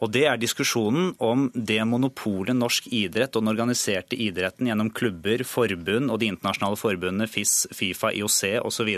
Og 0.00 0.14
Det 0.16 0.24
er 0.30 0.40
diskusjonen 0.40 1.12
om 1.18 1.50
det 1.52 1.82
monopolet 1.84 2.56
norsk 2.56 2.86
idrett 2.88 3.36
og 3.36 3.44
den 3.44 3.52
organiserte 3.52 4.16
idretten 4.16 4.70
gjennom 4.70 4.92
klubber, 4.94 5.44
forbund 5.44 6.10
og 6.10 6.20
de 6.20 6.30
internasjonale 6.32 6.80
forbundene 6.80 7.28
FIS, 7.28 7.66
Fifa, 7.76 8.14
IOC 8.14 8.62
osv. 8.64 8.88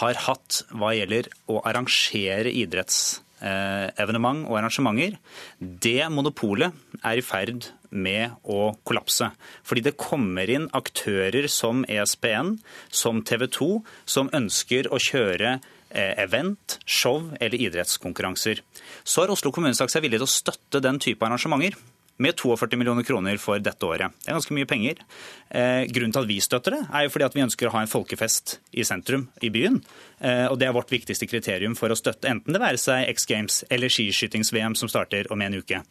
har 0.00 0.20
hatt 0.26 0.62
hva 0.68 0.92
gjelder 0.92 1.30
å 1.48 1.62
arrangere 1.64 2.52
idretts 2.52 3.22
idrettsevenement 3.38 4.46
og 4.48 4.58
arrangementer. 4.58 5.18
Det 5.58 6.08
monopolet 6.10 6.72
er 7.04 7.18
i 7.18 7.24
ferd 7.24 7.70
med 7.90 8.34
å 8.44 8.74
kollapse. 8.84 9.30
Fordi 9.64 9.84
det 9.84 9.96
kommer 9.96 10.48
inn 10.48 10.68
aktører 10.76 11.48
som 11.48 11.84
ESPN, 11.88 12.58
som 12.90 13.22
TV 13.22 13.46
2, 13.48 13.70
som 14.06 14.30
ønsker 14.32 14.90
å 14.92 14.98
kjøre 15.00 15.58
eh, 15.90 16.14
event, 16.20 16.78
show 16.84 17.30
eller 17.40 17.58
idrettskonkurranser. 17.58 18.60
Så 19.04 19.22
har 19.22 19.32
Oslo 19.32 19.52
kommune 19.52 19.76
sagt 19.76 19.92
seg 19.94 20.04
villig 20.04 20.20
til 20.20 20.28
å 20.28 20.34
støtte 20.34 20.82
den 20.84 21.00
type 21.00 21.24
arrangementer 21.24 21.78
med 22.18 22.36
42 22.38 22.78
millioner 22.78 23.06
kroner 23.06 23.38
for 23.42 23.62
dette 23.62 23.86
året. 23.86 24.14
Det 24.22 24.30
er 24.30 24.38
ganske 24.38 24.56
mye 24.56 24.68
penger. 24.68 25.02
Eh, 25.50 25.84
grunnen 25.90 26.14
til 26.14 26.24
at 26.24 26.30
vi 26.30 26.38
støtter 26.44 26.76
det, 26.76 26.82
er 26.90 27.06
jo 27.06 27.12
fordi 27.14 27.28
at 27.28 27.36
vi 27.38 27.44
ønsker 27.46 27.70
å 27.70 27.74
ha 27.76 27.82
en 27.84 27.90
folkefest 27.90 28.58
i 28.72 28.86
sentrum 28.86 29.28
i 29.42 29.52
byen. 29.54 29.80
Eh, 30.20 30.46
og 30.46 30.58
Det 30.58 30.68
er 30.68 30.76
vårt 30.76 30.90
viktigste 30.90 31.28
kriterium 31.30 31.76
for 31.78 31.90
å 31.90 31.98
støtte 31.98 32.30
enten 32.30 32.52
det 32.52 32.62
være 32.62 32.80
seg 32.80 33.08
X 33.14 33.26
Games 33.30 33.64
eller 33.70 33.92
skiskytings-VM 33.92 34.74
som 34.76 34.90
starter 34.90 35.30
om 35.32 35.42
en 35.42 35.60
uke. 35.60 35.82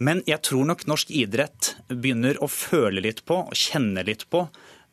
Men 0.00 0.22
jeg 0.24 0.40
tror 0.46 0.64
nok 0.64 0.86
norsk 0.88 1.10
idrett 1.12 1.74
begynner 1.90 2.38
å 2.40 2.48
føle 2.48 3.02
litt 3.04 3.24
på 3.28 3.42
og 3.42 3.56
kjenne 3.58 4.04
litt 4.06 4.24
på 4.32 4.46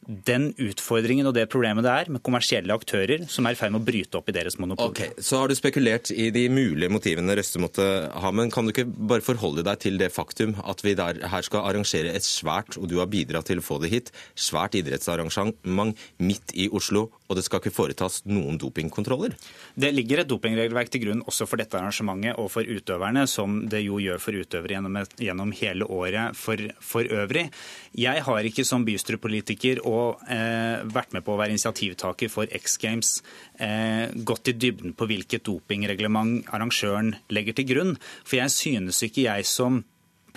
den 0.08 0.54
utfordringen 0.56 1.28
og 1.28 1.34
det 1.36 1.50
problemet 1.52 1.84
det 1.84 1.92
er 1.92 2.12
med 2.16 2.24
kommersielle 2.24 2.72
aktører 2.72 3.26
som 3.32 3.48
er 3.48 3.56
i 3.56 3.60
ferd 3.60 3.74
med 3.76 3.82
å 3.82 3.88
bryte 3.88 4.20
opp 4.20 4.30
i 4.32 4.36
deres 4.36 4.56
monopol. 4.62 4.94
Ok, 4.94 5.20
Så 5.20 5.42
har 5.42 5.52
du 5.52 5.56
spekulert 5.58 6.12
i 6.16 6.30
de 6.32 6.46
mulige 6.52 6.92
motivene 6.92 7.36
Røste 7.36 7.60
måtte 7.60 7.84
ha, 8.08 8.32
men 8.32 8.52
kan 8.54 8.66
du 8.66 8.72
ikke 8.72 8.88
bare 8.88 9.26
forholde 9.26 9.66
deg 9.68 9.82
til 9.84 10.00
det 10.00 10.10
faktum 10.16 10.56
at 10.64 10.84
vi 10.86 10.96
der, 10.98 11.20
her 11.28 11.44
skal 11.44 11.68
arrangere 11.68 12.14
et 12.16 12.26
svært, 12.26 12.80
og 12.80 12.88
du 12.88 12.98
har 13.02 13.12
bidratt 13.12 13.50
til 13.52 13.60
å 13.60 13.66
få 13.66 13.82
det 13.84 13.92
hit, 13.92 14.14
svært 14.40 14.78
idrettsarrangement 14.80 16.00
midt 16.24 16.56
i 16.56 16.70
Oslo, 16.72 17.10
og 17.28 17.36
det 17.36 17.44
skal 17.44 17.60
ikke 17.60 17.76
foretas 17.76 18.22
noen 18.30 18.56
dopingkontroller? 18.62 19.36
Det 19.76 19.92
ligger 19.92 20.24
et 20.24 20.32
dopingregelverk 20.32 20.94
til 20.94 21.04
grunn 21.04 21.26
også 21.28 21.50
for 21.50 21.60
dette 21.60 21.76
arrangementet 21.76 22.40
og 22.40 22.48
for 22.54 22.64
utøverne, 22.64 23.26
som 23.28 23.60
det 23.68 23.84
jo 23.84 24.00
gjør 24.00 24.24
for 24.24 24.40
utøvere 24.40 24.78
gjennom, 24.78 25.02
gjennom 25.20 25.54
hele 25.60 25.92
året 25.92 26.38
for, 26.40 26.64
for 26.80 27.04
øvrig. 27.04 27.50
Jeg 27.98 28.24
har 28.24 28.48
ikke 28.48 28.66
som 28.68 28.88
bystyrepolitiker 28.88 29.84
og 29.84 29.97
og 29.98 30.24
eh, 30.32 30.86
vært 30.94 31.16
med 31.16 31.26
på 31.26 31.34
å 31.34 31.40
være 31.42 31.56
initiativtaker 31.56 32.32
for 32.32 32.50
X 32.62 32.78
Games, 32.82 33.12
eh, 33.60 34.08
gått 34.28 34.54
i 34.54 34.56
dybden 34.56 34.96
på 34.98 35.10
hvilket 35.10 35.46
dopingreglement 35.48 36.50
arrangøren 36.54 37.16
legger 37.34 37.58
til 37.58 37.70
grunn. 37.74 37.94
For 38.24 38.40
jeg 38.42 38.54
synes 38.54 39.04
ikke 39.08 39.28
jeg 39.28 39.48
som 39.50 39.84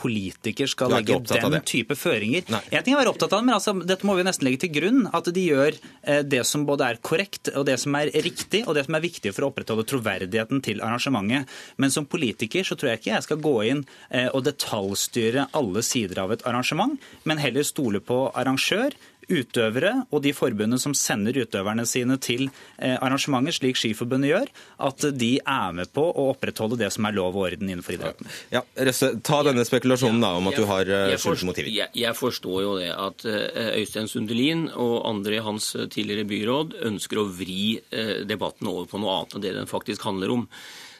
politiker 0.01 0.69
skal 0.71 0.93
legge 0.95 1.19
den 1.21 1.57
type 1.67 1.97
føringer. 1.99 2.47
Nei. 2.53 2.63
En 2.73 2.85
ting 2.85 2.95
er 2.95 2.99
å 2.99 3.03
være 3.03 3.13
opptatt 3.13 3.35
av 3.35 3.43
det, 3.43 3.49
men 3.49 3.57
altså, 3.57 3.75
dette 3.93 4.09
må 4.09 4.17
vi 4.19 4.25
nesten 4.27 4.47
legge 4.49 4.63
til 4.65 4.73
grunn. 4.79 5.03
At 5.17 5.29
de 5.35 5.45
gjør 5.45 5.77
eh, 5.77 6.23
det 6.25 6.43
som 6.49 6.65
både 6.69 6.89
er 6.89 7.01
korrekt 7.05 7.53
og 7.55 7.67
det 7.69 7.77
som 7.83 7.97
er 7.99 8.13
riktig, 8.25 8.65
og 8.67 8.77
det 8.79 8.87
som 8.87 8.97
er 8.97 9.05
viktig 9.05 9.35
for 9.37 9.47
å 9.47 9.53
opprettholde 9.53 9.87
troverdigheten 9.91 10.65
til 10.67 10.83
arrangementet. 10.85 11.51
Men 11.81 11.93
som 11.95 12.09
politiker 12.11 12.67
så 12.67 12.79
tror 12.79 12.93
jeg 12.93 13.03
ikke 13.03 13.15
jeg 13.15 13.29
skal 13.29 13.45
gå 13.45 13.57
inn 13.71 13.85
eh, 14.09 14.29
og 14.31 14.45
detaljstyre 14.49 15.51
alle 15.57 15.85
sider 15.87 16.25
av 16.25 16.35
et 16.35 16.45
arrangement, 16.49 16.97
men 17.29 17.43
heller 17.43 17.67
stole 17.67 18.03
på 18.05 18.29
arrangør 18.39 18.97
utøvere 19.31 19.93
og 20.11 20.23
de 20.25 20.33
forbundene 20.37 20.81
som 20.83 20.95
sender 20.97 21.39
utøverne 21.45 21.87
sine 21.89 22.17
til 22.23 22.49
eh, 22.49 22.97
arrangementer, 22.97 23.55
slik 23.57 23.79
Skiforbundet 23.81 24.33
gjør, 24.33 24.51
at 24.89 25.07
de 25.17 25.31
er 25.39 25.77
med 25.77 25.93
på 25.95 26.05
å 26.05 26.27
opprettholde 26.35 26.81
det 26.81 26.91
som 26.95 27.07
er 27.09 27.17
lov 27.17 27.39
og 27.39 27.47
orden 27.49 27.71
innenfor 27.71 27.97
idretten. 27.97 28.29
Ja, 28.53 28.65
Røsse, 28.91 29.13
Ta 29.27 29.43
denne 29.47 29.65
spekulasjonen 29.67 30.21
da 30.23 30.35
om 30.39 30.51
at 30.51 30.59
du 30.59 30.67
har 30.71 30.91
eh, 30.91 31.15
skjulte 31.21 31.49
motiver. 31.49 31.71
Jeg, 31.71 31.93
jeg, 32.03 32.17
forstår 32.19 32.61
jo 32.67 32.77
det 32.81 32.91
at 32.95 33.25
eh, 33.31 33.73
Øystein 33.81 34.11
Sundelin 34.11 34.67
og 34.75 35.01
andre 35.09 35.39
i 35.39 35.45
hans 35.45 35.73
tidligere 35.93 36.27
byråd 36.29 36.79
ønsker 36.91 37.21
å 37.21 37.29
vri 37.31 37.79
debatten 38.27 38.69
over 38.71 38.87
på 38.91 38.99
noe 39.01 39.21
annet 39.21 39.37
enn 39.37 39.45
det 39.45 39.53
den 39.57 39.71
faktisk 39.71 40.05
handler 40.07 40.33
om. 40.35 40.47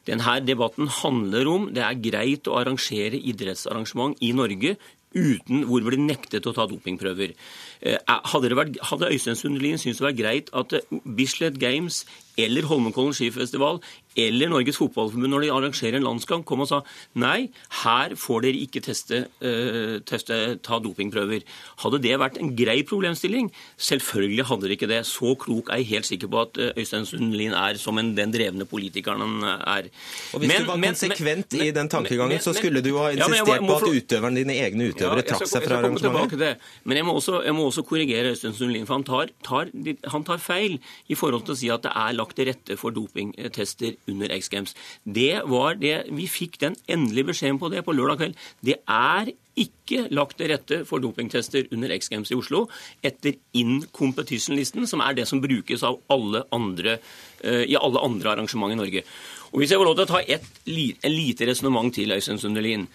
Denne 0.09 0.39
debatten 0.45 0.89
handler 1.01 1.51
om 1.51 1.69
det 1.75 1.83
er 1.85 2.01
greit 2.03 2.49
å 2.49 2.57
arrangere 2.61 3.19
idrettsarrangement 3.19 4.17
i 4.25 4.33
Norge 4.37 4.77
uten 5.11 5.65
hvor 5.67 5.83
det 5.83 5.91
blir 5.91 6.03
nektet 6.05 6.47
å 6.47 6.55
ta 6.55 6.67
dopingprøver. 6.71 7.35
Eh, 7.83 7.97
hadde, 8.07 8.57
vært, 8.57 8.77
hadde 8.91 9.09
Øystein 9.09 9.39
Sundelin 9.41 9.79
syntes 9.81 10.03
det 10.03 10.05
var 10.05 10.17
greit 10.17 10.51
at 10.53 10.75
eh, 10.77 10.99
Bislett 11.17 11.57
Games 11.61 12.03
eller 12.39 12.69
Holmenkollen 12.69 13.17
skifestival 13.17 13.81
eller 14.19 14.51
Norges 14.51 14.79
Fotballforbund 14.81 15.31
når 15.31 15.45
de 15.45 15.51
arrangerer 15.55 15.99
en 15.99 16.07
landskamp, 16.07 16.45
kom 16.49 16.65
og 16.65 16.69
sa 16.71 16.81
nei, 17.21 17.51
her 17.85 18.17
får 18.19 18.45
dere 18.47 18.63
ikke 18.65 18.83
teste, 18.83 19.23
uh, 19.45 20.01
teste, 20.07 20.39
ta 20.67 20.81
dopingprøver. 20.83 21.45
Hadde 21.85 22.01
det 22.03 22.17
vært 22.21 22.41
en 22.43 22.51
grei 22.59 22.81
problemstilling? 22.87 23.53
Selvfølgelig 23.81 24.49
hadde 24.51 24.67
det 24.67 24.79
ikke 24.79 24.91
det. 24.91 25.03
Så 25.09 25.37
klok 25.41 25.71
er 25.71 25.83
jeg 25.83 25.91
helt 25.93 26.11
sikker 26.11 26.31
på 26.33 26.43
at 26.43 26.61
Øystein 26.75 27.07
Sundlin 27.09 27.55
er 27.57 27.79
som 27.81 27.99
en, 28.03 28.13
den 28.17 28.35
drevne 28.35 28.67
politikeren 28.69 29.23
han 29.23 29.47
er. 29.47 29.91
Og 30.35 30.43
Hvis 30.43 30.51
men, 30.51 30.67
du 30.67 30.73
var 30.73 30.83
konsekvent 30.89 31.57
men, 31.57 31.67
i 31.69 31.71
den 31.77 31.93
tankegangen, 31.93 32.35
men, 32.35 32.45
så 32.45 32.55
skulle 32.57 32.83
du 32.85 32.93
ha 32.99 33.13
insistert 33.15 33.53
ja, 33.55 33.61
må, 33.63 33.79
på 33.79 33.93
at 33.93 34.03
utøverne, 34.03 34.43
dine 34.43 34.59
egne 34.59 34.91
utøvere 34.91 35.23
ja, 35.23 35.29
trakk 35.33 35.47
seg 35.51 35.67
fra 35.69 35.81
arrangementet. 35.85 36.67
Men 36.83 37.01
jeg 37.01 37.07
må 37.07 37.15
også, 37.21 37.45
jeg 37.47 37.57
må 37.57 37.71
også 37.71 37.87
korrigere 37.87 38.35
Øystein 38.35 38.59
Sundlin, 38.59 38.91
for 38.91 38.99
han 38.99 39.07
tar, 39.07 39.33
tar, 39.47 39.71
han 40.17 40.27
tar 40.27 40.43
feil 40.43 40.79
i 41.07 41.19
forhold 41.19 41.47
til 41.47 41.55
å 41.55 41.61
si 41.63 41.71
at 41.73 41.87
det 41.87 41.95
er 41.95 42.19
lagt 42.21 42.37
til 42.39 42.51
rette 42.51 42.77
for 42.81 42.95
dopingtester 42.95 43.97
under 44.11 44.33
X 44.37 44.51
Games. 44.53 44.77
Det 45.05 45.43
var 45.49 45.81
det, 45.81 46.05
Vi 46.13 46.29
fikk 46.29 46.61
den 46.61 46.77
endelige 46.89 47.33
beskjeden 47.33 47.59
på 47.59 47.71
det 47.73 47.85
på 47.85 47.97
lørdag 47.97 48.21
kveld. 48.21 48.37
Det 48.65 48.77
er 48.87 49.33
ikke 49.61 50.07
lagt 50.15 50.39
til 50.39 50.53
rette 50.53 50.85
for 50.89 51.03
dopingtester 51.03 51.67
under 51.75 51.93
X 51.97 52.09
Games 52.13 52.31
i 52.31 52.39
Oslo 52.39 52.67
etter 53.03 53.37
in 53.59 53.83
competition-listen, 53.93 54.87
som 54.87 55.03
er 55.05 55.19
det 55.19 55.27
som 55.29 55.43
brukes 55.43 55.85
alle 55.85 56.45
andre, 56.55 56.99
uh, 57.45 57.65
i 57.67 57.77
alle 57.77 58.01
andre 58.01 58.35
arrangement 58.35 58.73
i 58.73 58.79
Norge. 58.79 59.05
Og 59.53 59.59
Hvis 59.59 59.73
jeg 59.73 59.81
får 59.81 59.89
lov 59.89 59.97
til 59.99 60.07
å 60.07 60.13
ta 60.13 60.21
et, 60.23 60.47
en 60.71 61.17
lite 61.17 61.47
resonnement 61.49 61.95
til, 61.95 62.13
Øystein 62.15 62.39
Sundelin. 62.39 62.87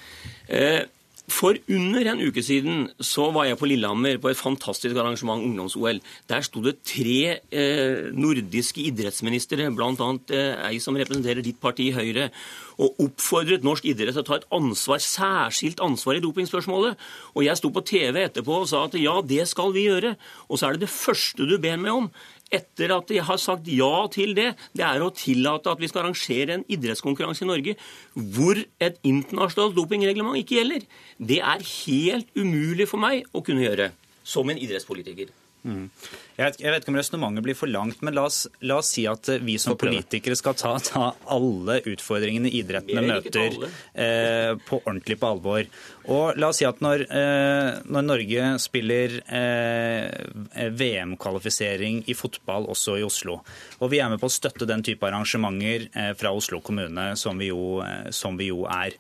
Uh, 0.48 0.88
for 1.32 1.58
under 1.74 2.06
en 2.12 2.22
uke 2.22 2.42
siden 2.46 2.84
så 3.02 3.32
var 3.34 3.48
jeg 3.48 3.58
på 3.58 3.66
Lillehammer 3.70 4.20
på 4.22 4.30
et 4.30 4.38
fantastisk 4.38 4.96
arrangement, 5.02 5.42
ungdoms-OL. 5.42 5.98
Der 6.30 6.46
sto 6.46 6.62
det 6.62 6.76
tre 6.86 7.40
eh, 7.50 8.12
nordiske 8.14 8.84
idrettsministre, 8.86 9.72
bl.a. 9.74 10.10
Eh, 10.30 10.68
ei 10.70 10.80
som 10.84 10.98
representerer 10.98 11.42
ditt 11.46 11.58
parti, 11.62 11.90
Høyre, 11.96 12.30
og 12.78 13.02
oppfordret 13.08 13.66
norsk 13.66 13.88
idrett 13.90 14.14
til 14.14 14.22
å 14.22 14.28
ta 14.28 14.38
et 14.38 14.48
ansvar, 14.54 15.02
særskilt 15.02 15.82
ansvar 15.82 16.20
i 16.20 16.24
dopingspørsmålet. 16.24 17.02
Og 17.34 17.48
jeg 17.48 17.58
sto 17.58 17.74
på 17.74 17.86
TV 17.90 18.22
etterpå 18.28 18.62
og 18.62 18.70
sa 18.70 18.86
at 18.86 18.98
ja, 19.00 19.18
det 19.26 19.48
skal 19.50 19.74
vi 19.74 19.88
gjøre. 19.90 20.14
Og 20.50 20.60
så 20.60 20.70
er 20.70 20.76
det 20.76 20.86
det 20.86 20.94
første 20.94 21.50
du 21.50 21.58
ber 21.58 21.82
meg 21.82 22.04
om, 22.04 22.12
etter 22.54 22.94
at 22.96 23.08
de 23.10 23.22
har 23.26 23.40
sagt 23.42 23.70
ja 23.72 24.06
til 24.14 24.36
det, 24.38 24.52
det 24.78 24.86
er 24.86 25.04
å 25.04 25.14
tillate 25.16 25.72
at 25.72 25.82
vi 25.82 25.90
skal 25.92 26.06
arrangere 26.06 26.58
en 26.58 26.68
idrettskonkurranse 26.72 27.46
i 27.46 27.50
Norge 27.50 27.78
hvor 28.16 28.60
et 28.60 29.00
internasjonalt 29.04 29.78
dopingreglement 29.78 30.40
ikke 30.42 30.60
gjelder. 30.60 30.86
Det 31.18 31.42
er 31.42 31.66
helt 31.86 32.30
umulig 32.38 32.90
for 32.92 33.02
meg 33.02 33.26
å 33.34 33.44
kunne 33.46 33.66
gjøre 33.66 33.92
som 34.26 34.50
en 34.50 34.62
idrettspolitiker. 34.62 35.34
Mm. 35.66 35.90
Jeg, 36.36 36.44
vet, 36.44 36.60
jeg, 36.62 36.72
vet, 36.72 36.84
ikke 36.84 36.92
om 36.92 36.98
resonnementet 37.00 37.46
blir 37.48 37.58
for 37.58 37.72
langt, 37.72 38.02
men 38.06 38.14
la 38.14 38.28
oss, 38.30 38.44
la 38.62 38.78
oss, 38.82 38.92
si 38.94 39.06
at 39.10 39.32
eh, 39.34 39.42
vi 39.42 39.56
som 39.62 39.78
politikere 39.80 40.38
skal 40.38 40.54
ta, 40.60 40.76
ta 40.84 41.08
alle 41.34 41.80
utfordringene 41.90 42.52
idrettene 42.54 43.02
møter 43.08 43.58
eh, 43.66 44.52
på 44.62 44.82
ordentlig 44.84 45.18
på 45.22 45.32
alvor. 45.34 45.66
Og 46.14 46.38
la 46.38 46.52
oss 46.52 46.62
si 46.62 46.68
at 46.70 46.84
når, 46.86 47.08
eh, 47.10 47.82
når 47.90 48.06
Norge 48.06 48.54
spiller 48.62 49.18
eh, 49.26 50.70
VM-kvalifisering 50.78 52.04
i 52.12 52.18
fotball 52.18 52.70
også 52.76 53.00
i 53.02 53.06
Oslo, 53.08 53.40
og 53.80 53.94
vi 53.94 54.04
er 54.04 54.14
med 54.14 54.22
på 54.22 54.30
å 54.30 54.38
støtte 54.38 54.70
den 54.70 54.86
type 54.86 55.10
arrangementer 55.10 55.90
eh, 55.90 56.14
fra 56.20 56.36
Oslo 56.36 56.62
kommune, 56.62 57.14
som 57.18 57.42
vi 57.42 57.50
jo, 57.50 57.80
eh, 57.82 58.12
som 58.14 58.38
vi 58.38 58.52
jo 58.54 58.68
er. 58.70 58.94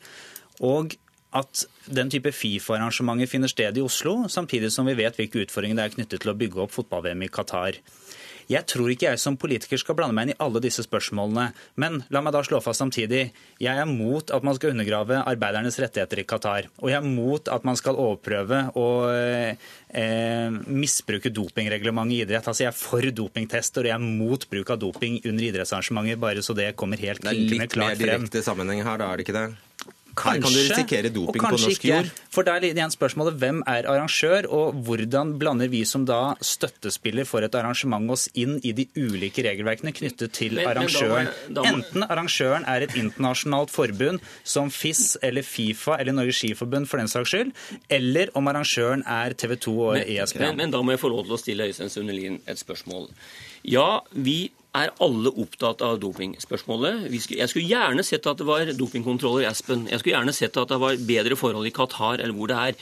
Og 0.65 0.95
at 1.35 1.65
den 1.91 2.11
type 2.13 2.31
Fifa-arrangementer 2.31 3.29
finner 3.29 3.51
sted 3.51 3.77
i 3.77 3.83
Oslo, 3.83 4.23
samtidig 4.31 4.71
som 4.73 4.87
vi 4.87 4.95
vet 4.97 5.17
hvilke 5.19 5.43
utfordringer 5.43 5.81
det 5.81 5.85
er 5.85 5.95
knyttet 5.97 6.23
til 6.23 6.31
å 6.31 6.37
bygge 6.39 6.63
opp 6.63 6.75
fotball-VM 6.75 7.25
i 7.27 7.31
Qatar. 7.33 7.81
Jeg 8.51 8.61
tror 8.69 8.91
ikke 8.93 9.07
jeg 9.09 9.21
som 9.21 9.37
politiker 9.41 9.79
skal 9.81 9.97
blande 9.97 10.13
meg 10.13 10.27
inn 10.27 10.35
i 10.35 10.37
alle 10.43 10.61
disse 10.61 10.83
spørsmålene. 10.85 11.47
Men 11.81 12.03
la 12.13 12.21
meg 12.21 12.35
da 12.35 12.43
slå 12.45 12.59
fast 12.61 12.83
samtidig. 12.83 13.23
Jeg 13.61 13.81
er 13.81 13.89
mot 13.89 14.29
at 14.29 14.45
man 14.45 14.57
skal 14.57 14.75
undergrave 14.75 15.23
arbeidernes 15.25 15.79
rettigheter 15.81 16.21
i 16.21 16.27
Qatar. 16.29 16.69
Og 16.83 16.91
jeg 16.91 16.99
er 16.99 17.07
mot 17.07 17.49
at 17.49 17.65
man 17.65 17.79
skal 17.79 17.97
overprøve 18.01 18.61
og 18.77 19.09
eh, 19.09 20.61
misbruke 20.69 21.33
dopingreglementet 21.33 22.19
i 22.19 22.21
idrett. 22.27 22.45
Altså 22.45 22.67
Jeg 22.67 22.73
er 22.73 22.77
for 22.77 23.09
dopingtester, 23.21 23.85
og 23.85 23.93
jeg 23.93 23.97
er 23.97 24.21
mot 24.21 24.49
bruk 24.51 24.73
av 24.75 24.81
doping 24.83 25.21
under 25.25 25.49
idrettsarrangementer, 25.49 26.21
bare 26.21 26.45
så 26.45 26.53
det 26.57 26.75
kommer 26.77 27.01
helt 27.01 27.25
klinkende 27.25 27.65
klart 27.65 27.97
frem. 27.97 27.97
Det 27.97 28.05
er 28.05 28.05
litt 28.05 28.11
mer 28.13 28.19
direkte 28.19 28.45
sammenheng 28.45 28.85
her, 28.85 29.01
da 29.01 29.09
er 29.09 29.17
det 29.17 29.25
ikke 29.25 29.39
det? 29.41 29.47
Kanskje, 30.15 30.31
Her 30.31 30.41
kan 30.41 30.53
du 30.53 30.59
risikere 30.61 31.09
doping 31.11 31.43
på 31.43 31.51
norsk 31.51 31.71
ikke. 31.75 31.89
jord. 31.89 32.11
For 32.31 32.47
der 32.47 32.61
er 32.63 32.69
igjen 32.69 32.93
spørsmålet 32.93 33.35
hvem 33.41 33.61
er 33.67 33.87
arrangør, 33.91 34.47
og 34.47 34.79
hvordan 34.87 35.35
blander 35.41 35.67
vi 35.71 35.83
som 35.87 36.05
da 36.07 36.35
støttespiller 36.39 37.27
for 37.27 37.43
et 37.43 37.55
arrangement 37.55 38.11
oss 38.15 38.29
inn 38.33 38.57
i 38.63 38.71
de 38.75 38.87
ulike 38.95 39.43
regelverkene 39.43 39.91
knyttet 39.95 40.31
til 40.35 40.55
men, 40.55 40.69
arrangøren. 40.71 41.27
Men 41.27 41.57
da 41.57 41.65
da. 41.65 41.71
Enten 41.73 42.05
arrangøren 42.07 42.65
er 42.69 42.85
et 42.85 42.95
internasjonalt 42.99 43.73
forbund 43.73 44.23
som 44.43 44.71
FIS 44.73 45.17
eller 45.25 45.45
Fifa 45.45 45.99
eller 45.99 46.15
Norges 46.15 46.39
Skiforbund 46.41 46.89
for 46.91 47.01
den 47.01 47.11
saks 47.11 47.33
skyld, 47.33 47.53
eller 47.89 48.31
om 48.37 48.51
arrangøren 48.51 49.05
er 49.07 49.35
TV 49.37 49.55
2 49.67 49.75
og 49.87 49.97
ESPN. 50.03 50.45
Men, 50.45 50.61
men, 50.63 50.75
da 50.75 50.83
må 50.83 50.95
jeg 50.95 51.03
få 51.03 51.11
lov 51.13 51.25
til 51.25 51.37
å 51.37 51.41
stille 51.41 51.69
Øystein 51.69 51.91
Sundelin 51.93 52.39
et 52.47 52.61
spørsmål. 52.61 53.09
Ja, 53.65 54.03
vi 54.11 54.51
er 54.75 54.93
alle 55.03 55.31
opptatt 55.41 55.83
av 55.85 55.99
dopingspørsmålet. 56.03 57.07
Jeg 57.13 57.49
skulle 57.51 57.67
gjerne 57.67 58.03
sett 58.05 58.27
at 58.29 58.41
det 58.41 58.47
var 58.47 58.71
dopingkontroller 58.77 59.45
i 59.45 59.49
Aspen. 59.49 59.87
Jeg 59.91 60.01
skulle 60.01 60.17
gjerne 60.17 60.35
sett 60.35 60.57
at 60.61 60.71
det 60.71 60.81
var 60.81 60.99
bedre 61.07 61.37
forhold 61.39 61.69
i 61.69 61.75
Qatar 61.75 62.19
eller 62.19 62.35
hvor 62.35 62.51
det 62.51 62.59
er. 62.71 62.81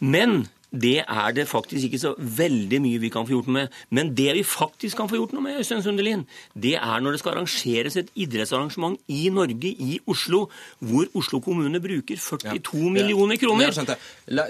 Men 0.00 0.46
det 0.70 0.98
er 1.00 1.32
det 1.32 1.46
faktisk 1.48 1.88
ikke 1.88 2.00
så 2.00 2.12
veldig 2.18 2.80
mye 2.84 3.00
vi 3.00 3.10
kan 3.12 3.24
få 3.26 3.38
gjort 3.38 3.48
noe 3.48 3.56
med. 3.56 3.76
Men 3.94 4.12
det 4.16 4.34
vi 4.36 4.44
faktisk 4.44 4.98
kan 5.00 5.08
få 5.08 5.16
gjort 5.16 5.32
noe 5.32 5.44
med, 5.46 5.60
Øystein 5.62 5.82
Sundelin, 5.84 6.26
det 6.52 6.74
er 6.76 7.00
når 7.00 7.16
det 7.16 7.22
skal 7.22 7.36
arrangeres 7.36 7.96
et 7.96 8.10
idrettsarrangement 8.14 8.98
i 9.08 9.30
Norge, 9.32 9.72
i 9.72 9.98
Oslo, 10.06 10.46
hvor 10.84 11.08
Oslo 11.16 11.40
kommune 11.44 11.80
bruker 11.80 12.20
42 12.20 12.84
ja. 12.84 12.92
millioner 12.98 13.40
kroner. 13.40 13.72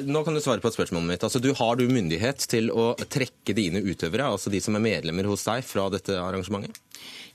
Nå 0.08 0.24
kan 0.26 0.34
du 0.34 0.42
svare 0.42 0.62
på 0.64 0.72
et 0.72 0.78
spørsmål 0.78 1.06
mitt. 1.06 1.22
Altså, 1.22 1.38
du 1.42 1.52
Har 1.58 1.78
du 1.78 1.86
myndighet 1.90 2.44
til 2.50 2.70
å 2.70 2.92
trekke 2.98 3.54
dine 3.54 3.82
utøvere, 3.82 4.26
altså 4.34 4.50
de 4.50 4.60
som 4.62 4.76
er 4.78 4.84
medlemmer 4.84 5.26
hos 5.30 5.46
deg, 5.46 5.64
fra 5.66 5.88
dette 5.92 6.18
arrangementet? 6.18 6.82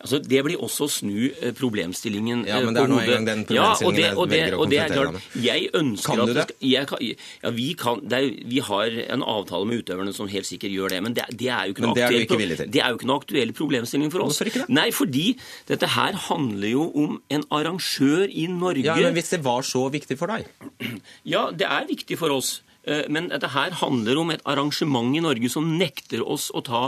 Altså, 0.04 0.20
Det 0.20 0.42
blir 0.44 0.60
også 0.60 0.88
å 0.88 0.92
snu 0.92 1.20
eh, 1.32 1.54
problemstillingen 1.56 2.42
ja, 2.48 2.58
men 2.64 2.76
det 2.76 2.82
er 2.82 2.90
nå 2.92 2.98
engang 3.00 3.28
Den 3.28 3.44
problemstillingen 3.48 4.02
ja, 4.04 4.16
og 4.18 4.28
det, 4.28 4.40
og 4.44 4.50
det, 4.52 4.58
og 4.58 4.72
det 4.72 4.80
er 4.84 4.92
klart, 4.92 5.28
jeg 5.40 5.70
ønsker 5.80 6.10
kan 6.10 6.28
du 6.28 6.34
det? 6.36 6.44
Skal, 6.50 6.58
jeg, 6.68 6.88
kan, 6.90 7.04
ja, 7.08 7.52
vi, 7.56 7.68
kan, 7.80 8.02
er, 8.12 8.28
vi, 8.52 8.60
har 8.68 8.73
en 9.14 9.24
avtale 9.24 9.68
med 9.70 9.84
utøverne 9.84 10.14
som 10.16 10.30
helt 10.32 10.48
sikkert 10.50 10.74
gjør 10.74 10.96
det, 10.96 11.00
men 11.06 11.16
det, 11.18 11.28
det 11.40 11.50
er 11.54 11.70
jo 11.70 11.76
ikke 11.76 11.86
noe 11.86 11.98
det 11.98 12.06
aktuell, 12.08 12.56
det 12.74 12.82
er 12.82 12.92
jo 12.92 13.00
ikke 13.00 13.10
noe 13.10 13.22
aktuell 13.22 13.54
problemstilling 13.58 14.12
for 14.14 14.26
oss. 14.26 14.38
Hvorfor 14.40 14.52
ikke 14.52 14.66
det? 14.66 14.76
Nei, 14.80 14.88
fordi 14.96 15.26
dette 15.70 15.90
her 15.96 16.20
handler 16.28 16.70
jo 16.74 16.90
om 17.06 17.18
en 17.34 17.48
arrangør 17.54 18.28
i 18.28 18.48
Norge 18.52 18.86
Ja, 18.88 18.98
men 19.00 19.16
Hvis 19.18 19.34
det 19.36 19.44
var 19.46 19.66
så 19.68 19.88
viktig 19.94 20.18
for 20.20 20.34
deg? 20.34 20.50
Ja, 21.34 21.50
det 21.56 21.68
er 21.70 21.88
viktig 21.90 22.18
for 22.20 22.34
oss. 22.34 22.62
Eh, 22.84 23.06
men 23.14 23.30
dette 23.32 23.52
her 23.54 23.76
handler 23.80 24.20
om 24.20 24.32
et 24.34 24.44
arrangement 24.50 25.16
i 25.16 25.22
Norge 25.24 25.50
som 25.52 25.70
nekter 25.80 26.24
oss 26.24 26.50
å 26.52 26.64
ta 26.66 26.82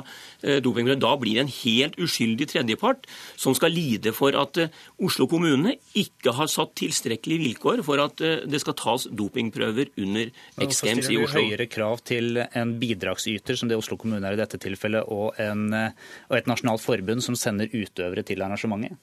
eh, 0.43 0.60
dopingprøver. 0.63 0.99
Da 0.99 1.13
blir 1.19 1.38
det 1.38 1.45
en 1.45 1.53
helt 1.62 1.95
uskyldig 2.01 2.49
tredjepart 2.51 3.08
som 3.39 3.55
skal 3.55 3.73
lide 3.75 4.12
for 4.15 4.36
at 4.39 4.60
eh, 4.60 4.75
Oslo 5.05 5.29
kommune 5.31 5.77
ikke 5.95 6.36
har 6.36 6.51
satt 6.51 6.75
tilstrekkelige 6.81 7.45
vilkår 7.45 7.84
for 7.88 8.03
at 8.03 8.19
det 8.19 8.62
skal 8.63 8.75
tas 8.79 9.08
dopingprøver 9.08 9.93
under 10.03 10.31
X 10.65 10.84
Games 10.84 11.08
i 11.08 11.15
Oslo. 11.15 11.25
Hvorfor 11.25 11.41
høyere 11.41 11.69
krav 11.71 12.03
til 12.08 12.43
en 12.45 12.75
bidragsyter, 12.81 13.58
som 13.60 13.71
det 13.71 13.79
Oslo 13.79 13.97
kommune 13.99 14.25
er 14.27 14.36
i 14.36 14.41
dette 14.41 14.60
tilfellet, 14.62 15.08
og, 15.12 15.36
en, 15.41 15.69
og 15.73 16.38
et 16.38 16.47
nasjonalt 16.49 16.84
forbund 16.84 17.23
som 17.23 17.38
sender 17.39 17.71
utøvere 17.71 18.25
til 18.27 18.43
arrangementet? 18.43 18.99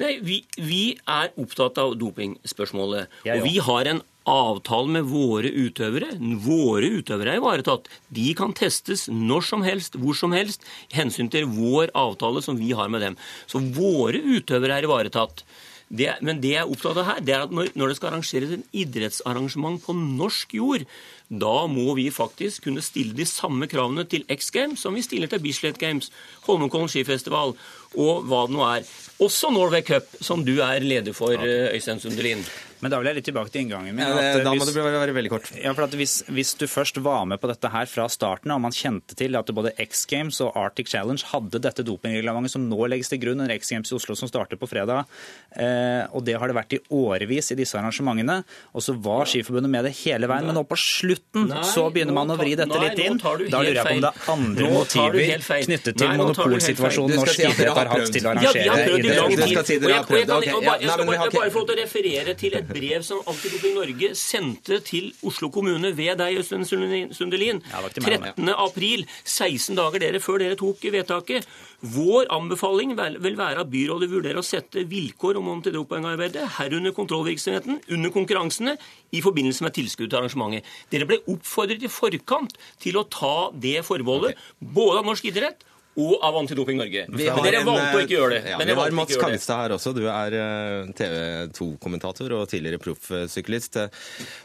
Nei, 0.00 0.14
vi, 0.24 0.38
vi, 0.56 0.84
er 1.04 1.34
opptatt 1.40 1.76
av 1.82 1.92
dopingspørsmålet. 2.00 3.12
Og 3.28 3.42
vi 3.44 3.58
har 3.60 3.90
en 3.90 4.00
avtale 4.28 4.92
med 4.98 5.08
våre 5.10 5.50
utøvere. 5.50 6.12
Våre 6.44 6.92
utøvere 6.98 7.34
er 7.34 7.42
ivaretatt. 7.42 7.88
De 8.14 8.28
kan 8.38 8.54
testes 8.56 9.08
når 9.10 9.48
som 9.48 9.66
helst, 9.66 9.98
hvor 9.98 10.16
som 10.18 10.36
helst, 10.36 10.64
hensyn 10.94 11.30
til 11.32 11.48
vår 11.50 11.92
avtale 11.98 12.42
som 12.44 12.58
vi 12.60 12.72
har 12.76 12.92
med 12.92 13.04
dem. 13.04 13.18
Så 13.50 13.62
våre 13.74 14.22
utøvere 14.22 14.78
er 14.78 14.88
ivaretatt. 14.88 15.44
Det, 15.92 16.08
men 16.24 16.38
det 16.40 16.54
jeg 16.54 16.62
er 16.62 16.70
opptatt 16.72 16.96
av 17.02 17.04
her, 17.04 17.18
det 17.20 17.34
er 17.36 17.42
at 17.44 17.50
når, 17.52 17.74
når 17.76 17.90
det 17.90 17.96
skal 17.98 18.14
arrangeres 18.14 18.54
en 18.54 18.62
idrettsarrangement 18.80 19.82
på 19.84 19.92
norsk 19.92 20.54
jord, 20.56 20.86
da 21.28 21.66
må 21.68 21.92
vi 21.98 22.06
faktisk 22.12 22.64
kunne 22.64 22.84
stille 22.84 23.12
de 23.16 23.26
samme 23.28 23.68
kravene 23.68 24.06
til 24.08 24.24
X 24.32 24.48
Games 24.54 24.80
som 24.84 24.96
vi 24.96 25.04
stiller 25.04 25.28
til 25.28 25.42
Bislett 25.44 25.80
Games, 25.80 26.08
Holmenkollen 26.48 26.88
skifestival 26.92 27.52
og 27.92 28.24
hva 28.24 28.42
det 28.48 28.56
nå 28.56 28.64
er. 28.70 28.90
Også 29.20 29.52
Norway 29.52 29.84
Cup, 29.84 30.08
som 30.24 30.46
du 30.48 30.58
er 30.64 30.80
leder 30.80 31.16
for, 31.16 31.36
Øystein 31.36 32.00
Sundelin. 32.00 32.40
Men 32.82 32.90
da 32.90 32.98
vil 32.98 33.08
jeg 33.12 33.18
litt 33.20 33.28
tilbake 33.30 33.52
til 33.54 33.62
inngangen 33.62 33.94
min. 33.94 34.02
Ja, 34.02 34.40
da 34.42 34.52
må 34.56 34.64
hvis, 34.64 34.74
det 34.74 34.82
være 34.82 35.14
veldig 35.14 35.30
kort. 35.30 35.50
Ja, 35.54 35.70
for 35.76 35.94
hvis, 35.98 36.16
hvis, 36.26 36.50
du 36.58 36.64
først 36.66 36.98
var 37.04 37.24
med 37.30 37.38
på 37.38 37.46
dette 37.50 37.70
her 37.70 37.86
fra 37.86 38.08
starten 38.10 38.50
og 38.50 38.58
man 38.64 38.74
kjente 38.74 39.14
til 39.18 39.38
at 39.38 39.52
både 39.54 39.70
X 39.84 40.02
Games 40.10 40.40
og 40.42 40.56
Arctic 40.58 40.90
Challenge 40.90 41.22
hadde 41.30 41.60
dette 41.62 41.84
dopingreglementet 41.86 42.56
som 42.56 42.64
nå 42.66 42.88
legges 42.90 43.12
til 43.12 43.20
grunn 43.22 43.44
under 43.44 43.54
X 43.54 43.70
Games 43.70 43.92
i 43.92 43.94
Oslo 43.94 44.16
som 44.18 44.30
starter 44.30 44.58
på 44.58 44.66
fredag, 44.66 45.06
eh, 45.54 46.02
og 46.10 46.26
det 46.26 46.34
har 46.40 46.50
det 46.50 46.56
vært 46.58 46.74
i 46.74 46.80
årevis 46.98 47.52
i 47.54 47.58
disse 47.60 47.78
arrangementene, 47.78 48.40
og 48.74 48.82
så 48.82 48.96
var 48.98 49.30
Skiforbundet 49.30 49.70
med 49.70 49.86
det 49.86 49.94
hele 50.02 50.26
veien, 50.30 50.48
men 50.50 50.58
nå 50.58 50.64
på 50.66 50.78
slutten 50.80 51.46
nei, 51.52 51.62
så 51.70 51.86
begynner 51.94 52.16
man 52.18 52.34
å 52.34 52.38
vri 52.40 52.56
dette 52.58 52.72
nei, 52.72 52.90
litt 52.90 53.04
inn. 53.04 53.20
Da 53.22 53.62
lurer 53.62 53.78
jeg 53.78 53.86
på 53.86 53.94
om 53.94 54.02
det 54.02 54.10
er 54.10 54.32
andre 54.34 54.72
motiver 54.74 55.46
knyttet 55.68 56.02
til 56.02 56.14
monopolsituasjonen 56.18 57.22
norsk 57.22 57.46
idrett 57.46 57.78
har 57.78 57.94
hatt 57.94 58.10
til 58.10 58.26
å 58.26 58.34
arrangere 58.34 58.66
ja, 58.66 58.74
vi 58.74 58.74
har 58.74 58.84
prøvd 58.90 59.06
i 59.06 59.16
lang 59.20 59.32
tid. 59.70 59.86
Og 59.86 59.94
jeg, 59.94 60.04
kan 60.10 61.08
bare 61.38 61.50
få 61.52 61.62
lov 61.62 61.70
til 61.70 61.76
å 61.76 61.80
referere 61.82 62.36
til 62.38 62.58
et 62.58 62.71
brev 62.74 63.04
som 63.06 63.22
Antidoping 63.30 63.76
Norge 63.76 64.12
sendte 64.18 64.78
til 64.84 65.10
Oslo 65.26 65.50
kommune 65.52 65.92
ved 65.96 66.18
deg, 66.20 66.38
Øystein 66.40 66.64
Sundelin, 66.66 67.62
13. 67.62 68.50
april, 68.52 69.06
16 69.24 69.78
dager 69.78 70.02
dere 70.02 70.20
før 70.22 70.42
dere 70.42 70.58
tok 70.58 70.84
vedtaket. 70.94 71.48
Vår 71.82 72.28
anbefaling 72.30 72.94
vil 72.94 73.38
være 73.38 73.64
at 73.64 73.70
byrådet 73.72 74.10
vurderer 74.12 74.38
å 74.38 74.46
sette 74.46 74.84
vilkår 74.88 75.40
om 75.40 75.50
antidopingarbeidet, 75.56 76.46
herunder 76.58 76.94
kontrollvirksomheten, 76.96 77.80
under 77.90 78.14
konkurransene 78.14 78.76
i 79.12 79.22
forbindelse 79.24 79.66
med 79.66 79.76
tilskudd 79.78 80.10
til 80.10 80.20
arrangementet. 80.20 80.68
Dere 80.92 81.08
ble 81.10 81.20
oppfordret 81.32 81.82
i 81.82 81.90
forkant 81.90 82.56
til 82.82 82.98
å 83.00 83.06
ta 83.10 83.50
det 83.54 83.80
forbeholdet, 83.86 84.38
både 84.62 85.02
av 85.02 85.10
norsk 85.10 85.30
idrett 85.32 85.66
og 86.00 86.22
av 86.24 86.36
Antidoping 86.40 86.78
Norge. 86.80 87.04
Men 87.12 87.20
dere 87.44 87.60
valgte 87.66 87.98
å 87.98 88.02
ikke 88.06 88.14
gjøre 88.16 88.36
det. 88.38 88.52
Ja, 88.54 88.58
vi 88.62 88.76
har 88.78 88.94
Mats 88.96 89.18
Kangstad 89.20 89.60
her 89.60 89.74
også. 89.76 89.92
Du 89.96 90.06
er 90.08 90.36
eh, 90.38 90.92
TV 90.96 91.16
2-kommentator 91.58 92.32
og 92.38 92.46
tidligere 92.48 92.80
proffsyklist. 92.80 93.76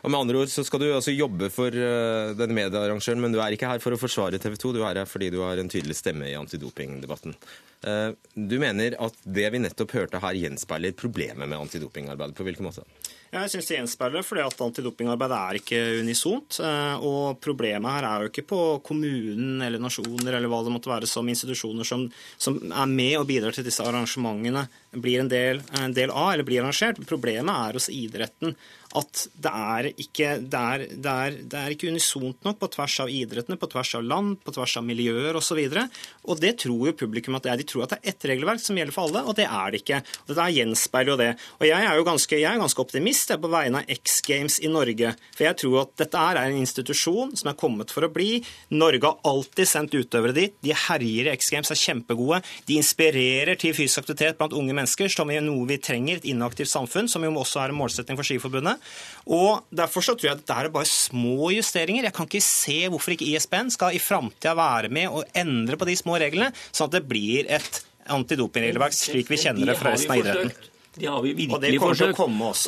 Og 0.03 0.11
med 0.11 0.19
andre 0.19 0.41
ord 0.43 0.51
så 0.51 0.65
skal 0.67 0.83
du 0.83 0.89
altså 0.89 1.15
jobbe 1.15 1.47
for 1.53 1.71
eh, 1.71 2.33
denne 2.35 2.57
mediearrangøren, 2.57 3.23
men 3.23 3.35
du 3.35 3.39
er 3.43 3.55
ikke 3.55 3.71
her 3.71 3.83
for 3.83 3.95
å 3.95 4.01
forsvare 4.01 4.41
TV 4.43 4.57
2, 4.59 4.73
du 4.75 4.81
er 4.83 4.99
her 5.03 5.07
fordi 5.07 5.31
du 5.33 5.39
har 5.45 5.61
en 5.61 5.71
tydelig 5.71 5.95
stemme 6.01 6.27
i 6.27 6.35
antidopingdebatten. 6.39 7.37
Eh, 7.87 8.09
du 8.35 8.57
mener 8.59 8.99
at 9.07 9.23
det 9.23 9.47
vi 9.55 9.63
nettopp 9.63 9.95
hørte 9.95 10.23
her, 10.23 10.41
gjenspeiler 10.43 10.97
problemet 10.99 11.47
med 11.47 11.61
antidopingarbeidet. 11.61 12.35
På 12.35 12.47
hvilken 12.47 12.67
måte? 12.67 12.83
Jeg 13.27 13.51
syns 13.51 13.67
det 13.67 13.75
gjenspeiler 13.75 14.23
fordi 14.23 14.43
at 14.45 14.61
antidopingarbeidet 14.63 15.37
er 15.37 15.59
ikke 15.59 15.81
unisont. 15.99 16.59
Og 17.03 17.39
problemet 17.43 17.97
her 17.97 18.07
er 18.07 18.23
jo 18.23 18.31
ikke 18.31 18.45
på 18.47 18.61
kommunen 18.87 19.61
eller 19.65 19.83
nasjoner 19.83 20.37
eller 20.37 20.51
hva 20.51 20.61
det 20.63 20.73
måtte 20.73 20.91
være 20.91 21.09
som 21.09 21.27
institusjoner 21.27 21.87
som, 21.87 22.07
som 22.39 22.59
er 22.71 22.89
med 22.91 23.17
og 23.19 23.27
bidrar 23.29 23.55
til 23.55 23.67
disse 23.67 23.83
arrangementene, 23.83 24.67
blir 24.95 25.21
en 25.21 25.31
del, 25.31 25.61
en 25.81 25.95
del 25.95 26.13
av 26.13 26.31
eller 26.33 26.47
blir 26.47 26.63
arrangert. 26.63 27.03
Problemet 27.09 27.51
er 27.67 27.79
hos 27.79 27.91
idretten 27.91 28.55
at 28.97 29.23
det 29.37 29.51
er 29.51 29.89
ikke, 29.93 30.31
det 30.41 30.61
er, 30.73 30.85
det 30.91 31.13
er, 31.13 31.37
det 31.51 31.59
er 31.59 31.73
ikke 31.73 31.91
unisont 31.91 32.47
nok 32.47 32.59
på 32.61 32.69
tvers 32.73 32.97
av 33.03 33.11
idrettene, 33.11 33.59
på 33.59 33.69
tvers 33.71 33.93
av 33.99 34.05
land, 34.07 34.37
på 34.43 34.53
tvers 34.55 34.77
av 34.79 34.85
miljøer 34.87 35.37
osv. 35.37 35.59
Og, 35.61 35.75
så 35.77 35.85
og 36.31 36.41
det 36.41 36.53
tror 36.63 36.89
jo 36.89 36.95
publikum 36.97 37.37
at 37.37 37.45
det 37.45 37.53
er. 37.53 37.61
De 37.61 37.67
tror 37.67 37.85
at 37.85 37.95
det 37.95 37.99
er 38.01 38.13
ett 38.13 38.27
regelverk 38.31 38.61
som 38.63 38.77
gjelder 38.79 38.95
for 38.95 39.07
alle, 39.07 39.23
og 39.27 39.37
det 39.37 39.47
er 39.47 39.73
det 39.73 39.81
ikke. 39.83 40.01
Og 40.25 40.31
Det 40.31 40.37
der 40.39 40.55
gjenspeiler 40.57 41.13
jo 41.13 41.19
det. 41.21 41.29
Og 41.59 41.65
jeg 41.69 41.87
er 41.89 41.99
jo 41.99 42.07
ganske, 42.07 42.39
jeg 42.41 42.49
er 42.51 42.61
ganske 42.63 42.83
optimist 42.83 43.33
jeg, 43.33 43.41
på 43.43 43.51
vegne 43.53 43.81
av 43.81 43.93
X 43.97 44.19
Games 44.27 44.59
i 44.63 44.71
Norge. 44.71 45.13
For 45.37 45.47
jeg 45.47 45.59
tror 45.63 45.77
at 45.83 45.93
dette 46.03 46.25
er 46.29 46.41
en 46.43 46.59
institusjon 46.61 47.35
som 47.39 47.51
er 47.51 47.59
kommet 47.59 47.93
for 47.93 48.07
å 48.07 48.11
bli. 48.13 48.41
Norge 48.73 49.11
har 49.11 49.31
alltid 49.31 49.69
sendt 49.69 49.97
utøvere 49.97 50.35
dit. 50.37 50.57
De 50.65 50.75
herjer 50.87 51.29
i 51.29 51.35
X 51.35 51.51
Games, 51.53 51.71
er 51.71 51.79
kjempegode. 51.79 52.41
De 52.67 52.79
inspirerer 52.79 53.59
til 53.59 53.75
fysisk 53.77 54.03
aktivitet 54.03 54.39
blant 54.39 54.55
unge 54.57 54.75
mennesker, 54.75 55.11
som 55.11 55.31
er 55.33 55.43
noe 55.45 55.67
vi 55.69 55.79
trenger 55.81 56.19
et 56.19 56.29
inaktivt 56.29 56.71
samfunn, 56.71 57.09
som 57.11 57.23
jo 57.23 57.33
også 57.37 57.63
er 57.63 57.73
en 57.73 57.79
målsetting 57.79 58.17
for 58.19 58.27
Skiforbundet. 58.27 58.81
Og 59.27 59.65
Derfor 59.75 60.05
så 60.05 60.15
tror 60.15 60.29
jeg 60.29 60.37
at 60.37 60.43
dette 60.43 60.55
er 60.55 60.71
bare 60.73 60.87
små 60.87 61.51
justeringer. 61.51 62.07
Jeg 62.07 62.15
kan 62.15 62.29
ikke 62.29 62.43
se 62.45 62.77
hvorfor 62.87 63.15
ikke 63.15 63.27
ISBN 63.33 63.73
skal 63.73 63.97
i 63.97 64.01
framtida 64.01 64.55
være 64.57 64.91
med 64.93 65.11
og 65.11 65.27
endre 65.35 65.77
på 65.79 65.89
de 65.89 65.97
små 65.99 66.15
reglene, 66.21 66.53
sånn 66.71 66.87
at 66.87 66.97
det 66.99 67.05
blir 67.09 67.49
et 67.51 67.83
antidopingregelverk 68.07 68.95
slik 68.95 69.29
vi 69.31 69.39
kjenner 69.41 69.73
det 69.73 69.77
fra 69.79 69.93
resten 69.95 70.15
av 70.15 70.23
idretten. 70.23 70.73
Det 70.97 71.05
har 71.05 71.21
vi 71.21 71.33
virkelig 71.37 71.79
forsøkt. 71.81 72.19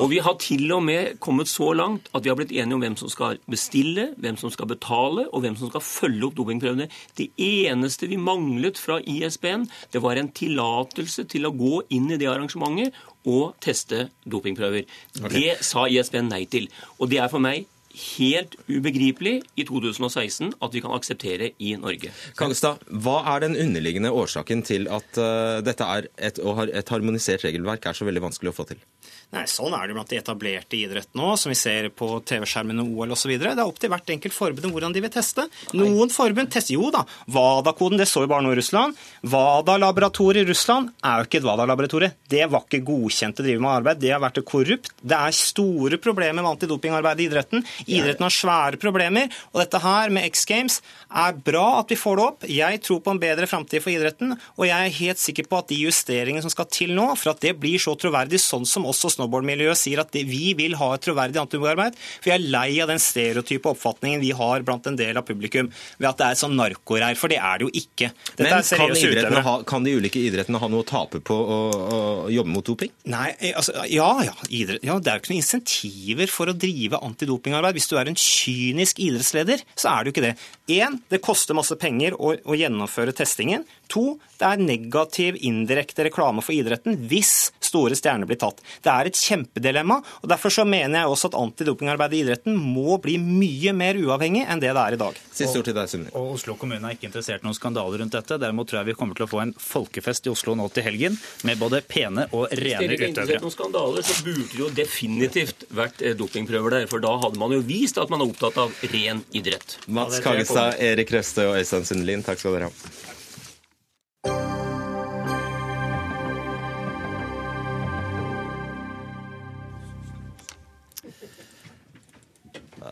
Og 0.03 0.09
vi 0.11 0.19
har 0.21 0.35
til 0.41 0.69
og 0.75 0.83
med 0.85 1.17
kommet 1.23 1.49
så 1.49 1.71
langt 1.73 2.09
at 2.13 2.23
vi 2.23 2.29
har 2.29 2.37
blitt 2.37 2.53
enige 2.53 2.77
om 2.77 2.83
hvem 2.83 2.97
som 2.99 3.09
skal 3.09 3.39
bestille, 3.49 4.11
hvem 4.21 4.37
som 4.37 4.53
skal 4.53 4.69
betale, 4.69 5.25
og 5.33 5.41
hvem 5.41 5.57
som 5.57 5.71
skal 5.71 5.81
følge 5.81 6.27
opp 6.27 6.37
dopingprøvene. 6.37 6.89
Det 7.17 7.31
eneste 7.41 8.09
vi 8.11 8.19
manglet 8.21 8.77
fra 8.77 8.99
ISBN, 9.01 9.65
det 9.93 10.03
var 10.05 10.19
en 10.19 10.29
tillatelse 10.29 11.25
til 11.31 11.49
å 11.49 11.55
gå 11.55 11.81
inn 11.95 12.11
i 12.11 12.19
det 12.21 12.29
arrangementet 12.29 12.93
og 13.27 13.57
teste 13.63 14.07
dopingprøver. 14.29 14.87
Okay. 15.19 15.33
Det 15.33 15.57
sa 15.65 15.87
ISB 15.89 16.21
nei 16.23 16.45
til. 16.51 16.69
Og 16.99 17.11
det 17.11 17.19
er 17.23 17.31
for 17.31 17.43
meg 17.43 17.67
helt 17.99 18.55
ubegripelig 18.69 19.39
i 19.57 19.65
2016 19.67 20.53
at 20.61 20.75
vi 20.75 20.81
kan 20.83 20.93
akseptere 20.95 21.51
i 21.57 21.73
Norge. 21.79 22.11
Kangstad, 22.37 22.83
hva 22.87 23.19
er 23.33 23.45
den 23.47 23.57
underliggende 23.59 24.11
årsaken 24.13 24.63
til 24.67 24.87
at 24.93 25.19
uh, 25.19 25.59
dette 25.65 25.85
er 25.85 26.09
et, 26.17 26.39
et 26.39 26.93
harmonisert 26.93 27.43
regelverk 27.47 27.89
er 27.89 27.97
så 27.97 28.07
veldig 28.07 28.23
vanskelig 28.29 28.53
å 28.53 28.57
få 28.61 28.67
til? 28.71 28.83
Nei, 29.29 29.43
Sånn 29.45 29.75
er 29.77 29.85
det 29.85 29.93
blant 29.93 30.09
de 30.09 30.17
etablerte 30.17 30.73
idrettene 30.73 31.21
òg, 31.21 31.35
som 31.37 31.51
vi 31.51 31.57
ser 31.57 31.91
på 31.93 32.07
TV-skjermene 32.25 32.81
OL 32.81 33.13
osv. 33.13 33.35
Det 33.37 33.51
er 33.51 33.61
opp 33.61 33.77
til 33.77 33.91
hvert 33.93 34.09
enkelt 34.09 34.33
forbund 34.33 34.73
hvordan 34.73 34.95
de 34.95 35.03
vil 35.03 35.11
teste. 35.13 35.43
Noen 35.77 36.09
forbund 36.09 36.49
tester 36.49 36.73
jo 36.73 36.89
da. 36.93 37.03
WADA-koden, 37.29 37.99
det 38.01 38.07
så 38.09 38.23
jo 38.23 38.29
bare 38.31 38.41
nå 38.45 38.55
i 38.55 38.57
Russland. 38.57 38.97
WADA-laboratoriet 39.29 40.47
i 40.47 40.49
Russland 40.49 40.89
er 41.05 41.21
jo 41.21 41.27
ikke 41.29 41.41
et 41.43 41.45
WADA-laboratorie. 41.45 42.15
Det 42.33 42.47
var 42.49 42.65
ikke 42.65 42.81
godkjent 42.87 43.41
å 43.41 43.45
drive 43.45 43.61
med 43.61 43.73
arbeid. 43.75 44.01
Det 44.01 44.13
har 44.15 44.23
vært 44.23 44.41
korrupt. 44.49 44.95
Det 44.97 45.19
er 45.19 45.37
store 45.37 46.01
problemer 46.01 46.41
med 46.41 46.49
antidopingarbeid 46.55 47.21
i 47.21 47.29
idretten. 47.29 47.65
Idretten 47.85 48.25
har 48.25 48.33
svære 48.33 48.81
problemer. 48.81 49.29
Og 49.53 49.61
dette 49.61 49.83
her 49.85 50.09
med 50.15 50.25
X 50.31 50.45
Games 50.49 50.79
er 51.09 51.37
bra 51.37 51.67
at 51.83 51.93
vi 51.93 51.99
får 51.99 52.17
det 52.17 52.25
opp. 52.25 52.49
Jeg 52.49 52.81
tror 52.85 53.03
på 53.05 53.13
en 53.13 53.21
bedre 53.21 53.45
framtid 53.49 53.85
for 53.85 53.93
idretten, 53.93 54.33
og 54.57 54.65
jeg 54.65 54.89
er 54.89 54.99
helt 55.03 55.21
sikker 55.21 55.45
på 55.49 55.61
at 55.61 55.69
de 55.69 55.79
justeringene 55.83 56.41
som 56.41 56.53
skal 56.53 56.69
til 56.73 56.97
nå, 56.97 57.11
for 57.13 57.35
at 57.35 57.45
det 57.45 57.53
blir 57.61 57.77
så 57.81 57.93
troverdig, 57.99 58.41
sånn 58.41 58.65
som 58.65 58.89
også 58.89 59.18
snowboardmiljøet 59.19 59.79
sier 59.79 60.01
at 60.01 60.15
vi 60.15 60.53
vil 60.57 60.77
ha 60.79 60.93
et 60.95 61.05
troverdig 61.05 61.43
antidoparbeid. 61.43 61.97
For 62.19 62.31
vi 62.31 62.35
er 62.35 62.47
lei 62.55 62.69
av 62.83 62.89
den 62.91 63.01
stereotype 63.03 63.73
oppfatningen 63.73 64.23
vi 64.23 64.31
har 64.35 64.65
blant 64.67 64.87
en 64.89 64.97
del 64.99 65.19
av 65.19 65.27
publikum 65.27 65.69
ved 65.99 66.09
at 66.09 66.19
det 66.19 66.29
er 66.29 66.39
sånn 66.39 66.57
narkoreir, 66.57 67.17
for 67.19 67.31
det 67.31 67.39
er 67.43 67.59
det 67.59 67.67
jo 67.67 67.71
ikke. 67.83 68.11
Dette 68.39 68.61
Men 68.79 69.19
kan, 69.19 69.39
ha, 69.45 69.55
kan 69.67 69.85
de 69.85 69.95
ulike 69.99 70.21
idrettene 70.23 70.61
ha 70.61 70.69
noe 70.71 70.85
å 70.85 70.87
tape 70.87 71.21
på 71.25 71.35
å, 71.35 71.59
å 71.69 71.99
jobbe 72.33 72.53
mot 72.53 72.65
doping? 72.65 72.93
Nei, 73.11 73.29
eh, 73.37 73.55
altså, 73.57 73.75
ja, 73.91 74.09
ja, 74.25 74.35
idrett, 74.49 74.83
ja, 74.85 74.97
det 74.99 75.11
er 75.11 75.19
jo 75.19 75.23
ikke 75.23 75.33
noen 75.33 75.43
insentiver 75.43 76.33
for 76.33 76.51
å 76.51 76.57
drive 76.57 77.01
antidopingarbeid. 77.09 77.77
Hvis 77.77 77.89
du 77.91 77.97
er 77.99 78.11
en 78.11 78.19
kynisk 78.19 79.01
idrettsleder, 79.03 79.65
så 79.75 79.93
er 79.93 80.03
det 80.03 80.11
jo 80.11 80.17
ikke 80.17 80.27
det. 80.29 80.35
Én, 80.79 80.99
det 81.11 81.21
koster 81.25 81.57
masse 81.57 81.75
penger 81.79 82.17
å, 82.17 82.35
å 82.37 82.57
gjennomføre 82.57 83.15
testingen. 83.17 83.65
To, 83.89 84.19
det 84.39 84.45
er 84.45 84.61
negativ 84.61 85.39
indirekte 85.45 86.05
reklame 86.07 86.43
for 86.45 86.53
idretten 86.53 86.97
hvis 87.09 87.49
store 87.69 87.97
stjerner 87.97 88.29
blir 88.29 88.39
tatt. 88.41 88.61
Det 88.83 88.91
er 88.93 89.09
et 89.09 89.19
kjempedilemma, 89.19 89.99
og 90.23 90.29
derfor 90.31 90.53
så 90.53 90.65
mener 90.67 91.01
jeg 91.01 91.13
også 91.13 91.31
at 91.31 91.39
antidopingarbeidet 91.39 92.19
i 92.19 92.23
idretten 92.25 92.57
må 92.57 92.97
bli 93.01 93.17
mye 93.21 93.73
mer 93.77 93.99
uavhengig 93.99 94.45
enn 94.49 94.61
det 94.61 94.73
det 94.73 94.81
er 94.81 94.97
i 94.97 94.99
dag. 95.01 95.19
Siste 95.33 95.59
ord 95.59 95.67
til 95.67 95.75
deg, 95.77 95.89
Sundli. 95.91 96.13
Og 96.17 96.33
Oslo 96.35 96.55
kommune 96.59 96.89
er 96.89 96.97
ikke 96.97 97.09
interessert 97.09 97.43
i 97.43 97.47
noen 97.47 97.57
skandaler 97.57 98.03
rundt 98.03 98.15
dette. 98.15 98.37
Derimot 98.41 98.69
tror 98.69 98.81
jeg 98.81 98.89
vi 98.91 98.97
kommer 98.99 99.17
til 99.17 99.25
å 99.25 99.29
få 99.31 99.41
en 99.43 99.53
folkefest 99.63 100.29
i 100.29 100.33
Oslo 100.33 100.55
nå 100.57 100.69
til 100.75 100.85
helgen 100.85 101.17
med 101.47 101.61
både 101.61 101.81
pene 101.85 102.27
og 102.31 102.47
Hvis 102.49 102.63
rene 102.63 102.83
dere 102.85 102.97
ikke 102.97 103.07
er 103.07 103.13
interessert 103.13 103.41
i 103.41 103.47
noen 103.47 103.55
skandaler, 103.55 104.05
så 104.05 104.17
burde 104.25 104.47
det 104.51 104.61
jo 104.61 104.71
definitivt 104.81 105.67
vært 105.81 106.03
eh, 106.03 106.17
dopingprøver 106.19 106.77
der. 106.77 106.89
For 106.91 107.03
da 107.03 107.15
hadde 107.25 107.41
man 107.41 107.55
jo 107.55 107.61
vist 107.65 108.01
at 108.01 108.11
man 108.13 108.23
er 108.23 108.33
opptatt 108.33 108.59
av 108.61 108.89
ren 108.93 109.23
idrett. 109.35 109.79
Mats 109.87 110.21
Kagestad, 110.23 110.79
Erik 110.83 111.13
Røste 111.15 111.49
og 111.49 111.59
Øystein 111.59 111.87
Sundelin, 111.87 112.25
takk 112.25 112.41
skal 112.41 112.59
dere 112.59 112.71
ha. 112.71 113.17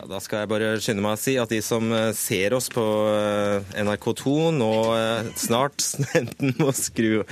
Da 0.08 0.22
skal 0.24 0.44
jeg 0.46 0.50
bare 0.54 0.68
skynde 0.80 1.04
meg 1.04 1.18
å 1.18 1.20
si 1.20 1.34
at 1.36 1.52
de 1.52 1.58
som 1.64 1.90
eh, 1.92 2.14
ser 2.16 2.54
oss 2.56 2.70
på 2.72 2.84
eh, 3.12 3.74
NRK2 3.84 4.36
nå 4.56 4.70
eh, 4.96 5.32
snart 5.36 5.84
enten 6.20 6.54
må 6.62 6.72
skru 6.76 7.26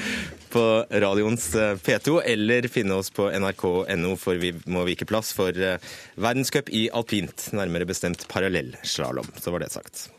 på 0.52 0.64
radioens 0.92 1.46
eh, 1.56 1.78
P2 1.80 2.18
eller 2.34 2.68
finne 2.72 2.98
oss 3.00 3.14
på 3.16 3.30
nrk.no, 3.32 4.12
for 4.20 4.42
vi 4.42 4.52
må 4.68 4.84
vike 4.90 5.08
plass 5.08 5.32
for 5.38 5.56
verdenscup 5.56 6.72
i 6.76 6.90
alpint, 6.92 7.48
nærmere 7.56 7.88
bestemt 7.88 8.28
parallellslalåm. 8.32 9.32
Så 9.40 9.56
var 9.56 9.64
det 9.64 9.72
sagt. 9.72 10.10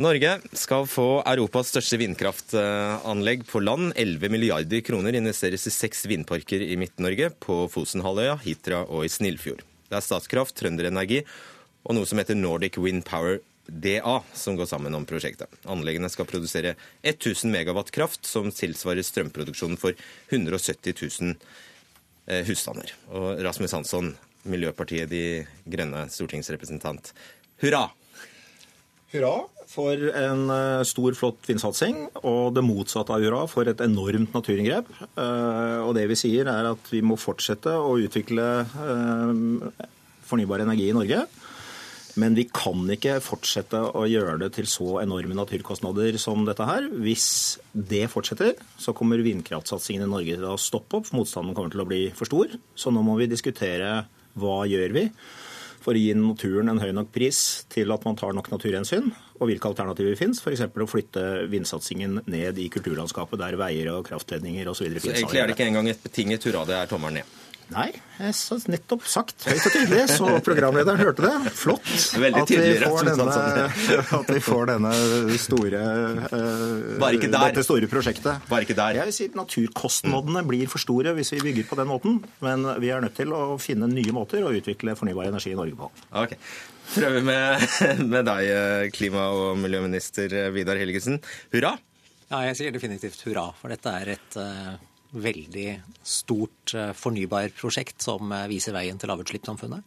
Norge 0.00 0.38
skal 0.56 0.88
få 0.90 1.20
Europas 1.34 1.68
største 1.70 2.00
vindkraftanlegg 2.00 3.44
på 3.50 3.60
land. 3.62 3.92
11 3.92 4.32
milliarder 4.32 4.82
kroner 4.82 5.20
investeres 5.20 5.68
i 5.68 5.74
seks 5.76 6.08
vindparker 6.10 6.64
i 6.64 6.80
Midt-Norge, 6.80 7.30
på 7.44 7.60
Fosenhalvøya, 7.70 8.40
Hitra 8.42 8.82
og 8.88 9.04
i 9.04 9.12
Snillfjord. 9.12 9.62
Det 9.88 9.98
er 9.98 10.04
Statkraft, 10.04 10.56
Trønderenergi 10.58 11.22
og 11.84 11.96
noe 11.96 12.08
som 12.08 12.20
heter 12.20 12.38
Nordic 12.38 12.78
Wind 12.80 13.04
Power 13.08 13.40
DA, 13.66 14.18
som 14.36 14.56
går 14.56 14.68
sammen 14.68 14.94
om 14.96 15.06
prosjektet. 15.08 15.48
Anleggene 15.68 16.10
skal 16.12 16.28
produsere 16.28 16.74
1000 17.02 17.52
megawatt 17.52 17.92
kraft, 17.94 18.26
som 18.28 18.50
tilsvarer 18.52 19.04
strømproduksjonen 19.04 19.80
for 19.80 19.96
170 20.28 20.96
000 21.00 21.34
eh, 22.28 22.44
husstander. 22.48 22.92
Og 23.12 23.40
Rasmus 23.44 23.76
Hansson, 23.76 24.12
Miljøpartiet 24.44 25.08
De 25.08 25.24
Grønne 25.64 26.06
stortingsrepresentant. 26.12 27.12
Hurra! 27.64 27.86
Hurra 29.14 29.34
for 29.70 29.96
en 29.96 30.50
eh, 30.52 30.82
stor, 30.86 31.14
flott 31.16 31.46
vindsatsing, 31.48 32.00
og 32.26 32.52
det 32.56 32.64
motsatte 32.66 33.14
av 33.14 33.22
hurra 33.24 33.44
for 33.50 33.68
et 33.70 33.80
enormt 33.84 34.34
naturinngrep. 34.36 34.90
Eh, 35.14 35.80
Og 35.84 35.94
det 35.96 36.04
vi 36.10 36.18
sier 36.18 36.50
er 36.50 36.70
at 36.72 36.90
vi 36.92 37.02
må 37.04 37.16
fortsette 37.20 37.72
å 37.72 37.96
utvikle 38.02 38.46
eh, 38.64 39.88
fornybar 40.28 40.64
energi 40.66 40.90
i 40.90 40.96
Norge. 40.96 41.24
Men 42.20 42.36
vi 42.38 42.44
kan 42.46 42.84
ikke 42.94 43.16
fortsette 43.24 43.80
å 43.98 44.04
gjøre 44.06 44.36
det 44.44 44.52
til 44.54 44.68
så 44.70 45.00
enorme 45.00 45.34
naturkostnader 45.34 46.14
som 46.22 46.44
dette 46.46 46.66
her. 46.68 46.86
Hvis 47.02 47.26
det 47.74 48.04
fortsetter, 48.12 48.54
så 48.78 48.94
kommer 48.94 49.24
vindkraftsatsingen 49.24 50.06
i 50.06 50.12
Norge 50.12 50.36
til 50.38 50.46
å 50.46 50.60
stoppe 50.60 51.00
opp. 51.00 51.10
Motstanden 51.16 51.56
kommer 51.56 51.74
til 51.74 51.82
å 51.82 51.88
bli 51.90 52.04
for 52.14 52.30
stor. 52.30 52.54
Så 52.78 52.94
nå 52.94 53.02
må 53.02 53.18
vi 53.18 53.26
diskutere 53.32 54.04
hva 54.38 54.60
gjør 54.70 54.94
vi 54.94 55.08
for 55.84 55.96
å 55.96 56.00
gi 56.00 56.14
naturen 56.16 56.72
en 56.72 56.80
høy 56.80 56.90
nok 56.96 57.12
pris 57.14 57.38
til 57.72 57.92
at 57.92 58.04
man 58.08 58.16
tar 58.18 58.34
nok 58.36 58.48
naturhensyn, 58.52 59.10
og 59.36 59.50
hvilke 59.50 59.68
alternativer 59.68 60.16
finnes. 60.18 60.40
F.eks. 60.40 60.64
å 60.64 60.88
flytte 60.88 61.24
vindsatsingen 61.52 62.22
ned 62.30 62.60
i 62.62 62.70
kulturlandskapet 62.72 63.40
der 63.42 63.58
veier 63.60 63.92
og 63.92 64.04
kraftledninger 64.08 64.70
osv. 64.72 64.88
Så 64.96 65.12
egentlig 65.12 65.42
er 65.42 65.50
det 65.50 65.58
ikke 65.58 65.68
engang 65.68 65.90
et 65.92 66.04
betinget 66.04 66.48
hurra, 66.48 66.64
det 66.68 66.78
er 66.78 66.90
tommelen 66.90 67.20
ned. 67.20 67.40
Nei, 67.72 67.86
jeg 68.20 68.34
har 68.36 68.64
nettopp 68.70 69.06
sagt 69.08 69.46
høyt 69.48 69.62
og 69.64 69.72
tydelig, 69.72 70.02
så 70.12 70.26
programlederen 70.44 71.00
hørte 71.00 71.24
det. 71.24 71.52
Flott 71.56 71.86
at 71.88 72.50
vi, 72.52 72.58
får 72.84 73.08
denne, 73.08 73.64
at 74.18 74.28
vi 74.30 74.42
får 74.44 74.68
denne 74.68 74.92
store, 75.40 75.80
eh, 76.28 76.84
Bare 77.00 77.16
ikke 77.16 77.30
der. 77.32 77.48
dette 77.48 77.64
store 77.64 77.88
prosjektet. 77.90 78.44
Bare 78.50 78.68
ikke 78.68 78.76
der. 78.76 79.00
Jeg 79.00 79.08
vil 79.08 79.16
si 79.16 79.30
at 79.32 79.40
Naturkostnadene 79.40 80.44
blir 80.46 80.68
for 80.70 80.82
store 80.84 81.16
hvis 81.16 81.32
vi 81.38 81.40
bygger 81.48 81.68
på 81.72 81.80
den 81.80 81.88
måten, 81.90 82.20
men 82.44 82.68
vi 82.84 82.92
er 82.92 83.02
nødt 83.06 83.16
til 83.16 83.32
å 83.34 83.56
finne 83.62 83.88
nye 83.90 84.12
måter 84.14 84.44
å 84.44 84.52
utvikle 84.54 84.94
fornybar 85.00 85.32
energi 85.32 85.54
i 85.56 85.58
Norge 85.58 85.80
på. 85.80 85.90
Ok. 86.20 86.36
Prøver 86.94 87.24
med, 87.24 87.64
med 88.12 88.28
deg, 88.28 88.46
eh, 88.52 88.86
klima- 88.94 89.30
og 89.32 89.56
miljøminister 89.64 90.36
Vidar 90.54 90.76
Helgesen. 90.78 91.16
Hurra! 91.54 91.78
Ja, 92.28 92.44
jeg 92.50 92.56
sier 92.60 92.74
definitivt 92.76 93.24
hurra, 93.24 93.48
for 93.56 93.72
dette 93.72 93.90
er 94.02 94.14
et 94.18 94.36
eh, 94.40 94.74
veldig 95.14 95.68
stort 96.02 96.74
uh, 96.74 96.90
fornybarprosjekt 96.96 98.02
som 98.02 98.32
eh, 98.34 98.48
viser 98.50 98.74
veien 98.74 98.98
til 98.98 99.12
lavutslippssamfunnet, 99.12 99.84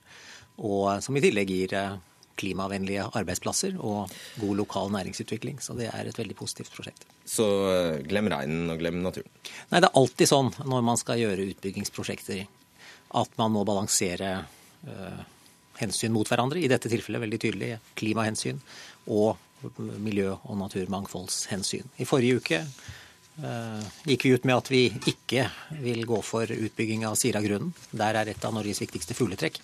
og 0.63 0.83
eh, 0.93 1.01
som 1.03 1.17
i 1.17 1.23
tillegg 1.23 1.51
gir 1.51 1.75
eh, 1.77 1.97
klimavennlige 2.37 3.07
arbeidsplasser 3.17 3.77
og 3.81 4.11
god 4.41 4.59
lokal 4.59 4.91
næringsutvikling. 4.93 5.61
Så 5.63 5.75
det 5.77 5.89
er 5.91 6.09
et 6.09 6.19
veldig 6.19 6.37
positivt 6.37 6.73
prosjekt. 6.75 7.07
Så 7.25 7.47
eh, 7.71 8.03
glem 8.07 8.29
regnen 8.31 8.73
og 8.73 8.81
glem 8.81 9.01
naturen. 9.03 9.31
Nei, 9.71 9.81
det 9.81 9.89
er 9.89 9.97
alltid 10.01 10.31
sånn 10.31 10.53
når 10.65 10.85
man 10.91 11.01
skal 11.01 11.21
gjøre 11.23 11.49
utbyggingsprosjekter 11.53 12.45
at 13.17 13.35
man 13.39 13.53
må 13.55 13.63
balansere 13.67 14.31
øh, 14.87 15.19
hensyn 15.79 16.11
mot 16.11 16.27
hverandre. 16.27 16.59
I 16.59 16.69
dette 16.71 16.91
tilfellet 16.91 17.23
veldig 17.23 17.39
tydelig 17.39 17.69
klimahensyn 17.97 18.59
og 19.07 19.37
miljø- 20.03 20.35
og 20.35 20.57
naturmangfoldshensyn. 20.59 21.87
I 22.03 22.07
forrige 22.09 22.41
uke 22.41 22.59
eh, 22.61 22.73
gikk 24.07 24.25
vi 24.25 24.33
ut 24.33 24.47
med 24.49 24.55
at 24.57 24.71
vi 24.71 24.81
ikke 25.09 25.45
vil 25.83 26.01
gå 26.09 26.21
for 26.25 26.49
utbygging 26.49 27.05
av 27.05 27.17
Siragrunnen. 27.19 27.73
Der 27.91 28.17
er 28.17 28.31
et 28.31 28.45
av 28.47 28.55
Norges 28.55 28.81
viktigste 28.81 29.17
fugletrekk. 29.17 29.59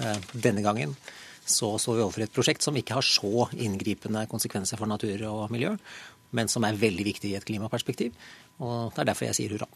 Eh, 0.00 0.18
denne 0.32 0.64
gangen 0.64 0.96
så 1.44 1.74
står 1.78 1.98
vi 1.98 2.04
overfor 2.04 2.24
et 2.24 2.34
prosjekt 2.34 2.64
som 2.64 2.76
ikke 2.76 2.96
har 2.96 3.04
så 3.04 3.48
inngripende 3.52 4.24
konsekvenser 4.30 4.80
for 4.80 4.88
natur 4.90 5.20
og 5.28 5.52
miljø, 5.52 5.74
men 6.34 6.48
som 6.48 6.64
er 6.64 6.78
veldig 6.80 7.04
viktig 7.12 7.30
i 7.30 7.38
et 7.38 7.46
klimaperspektiv. 7.46 8.14
Og 8.64 8.94
det 8.94 9.04
er 9.04 9.10
derfor 9.12 9.28
jeg 9.28 9.38
sier 9.38 9.54
hurra. 9.54 9.68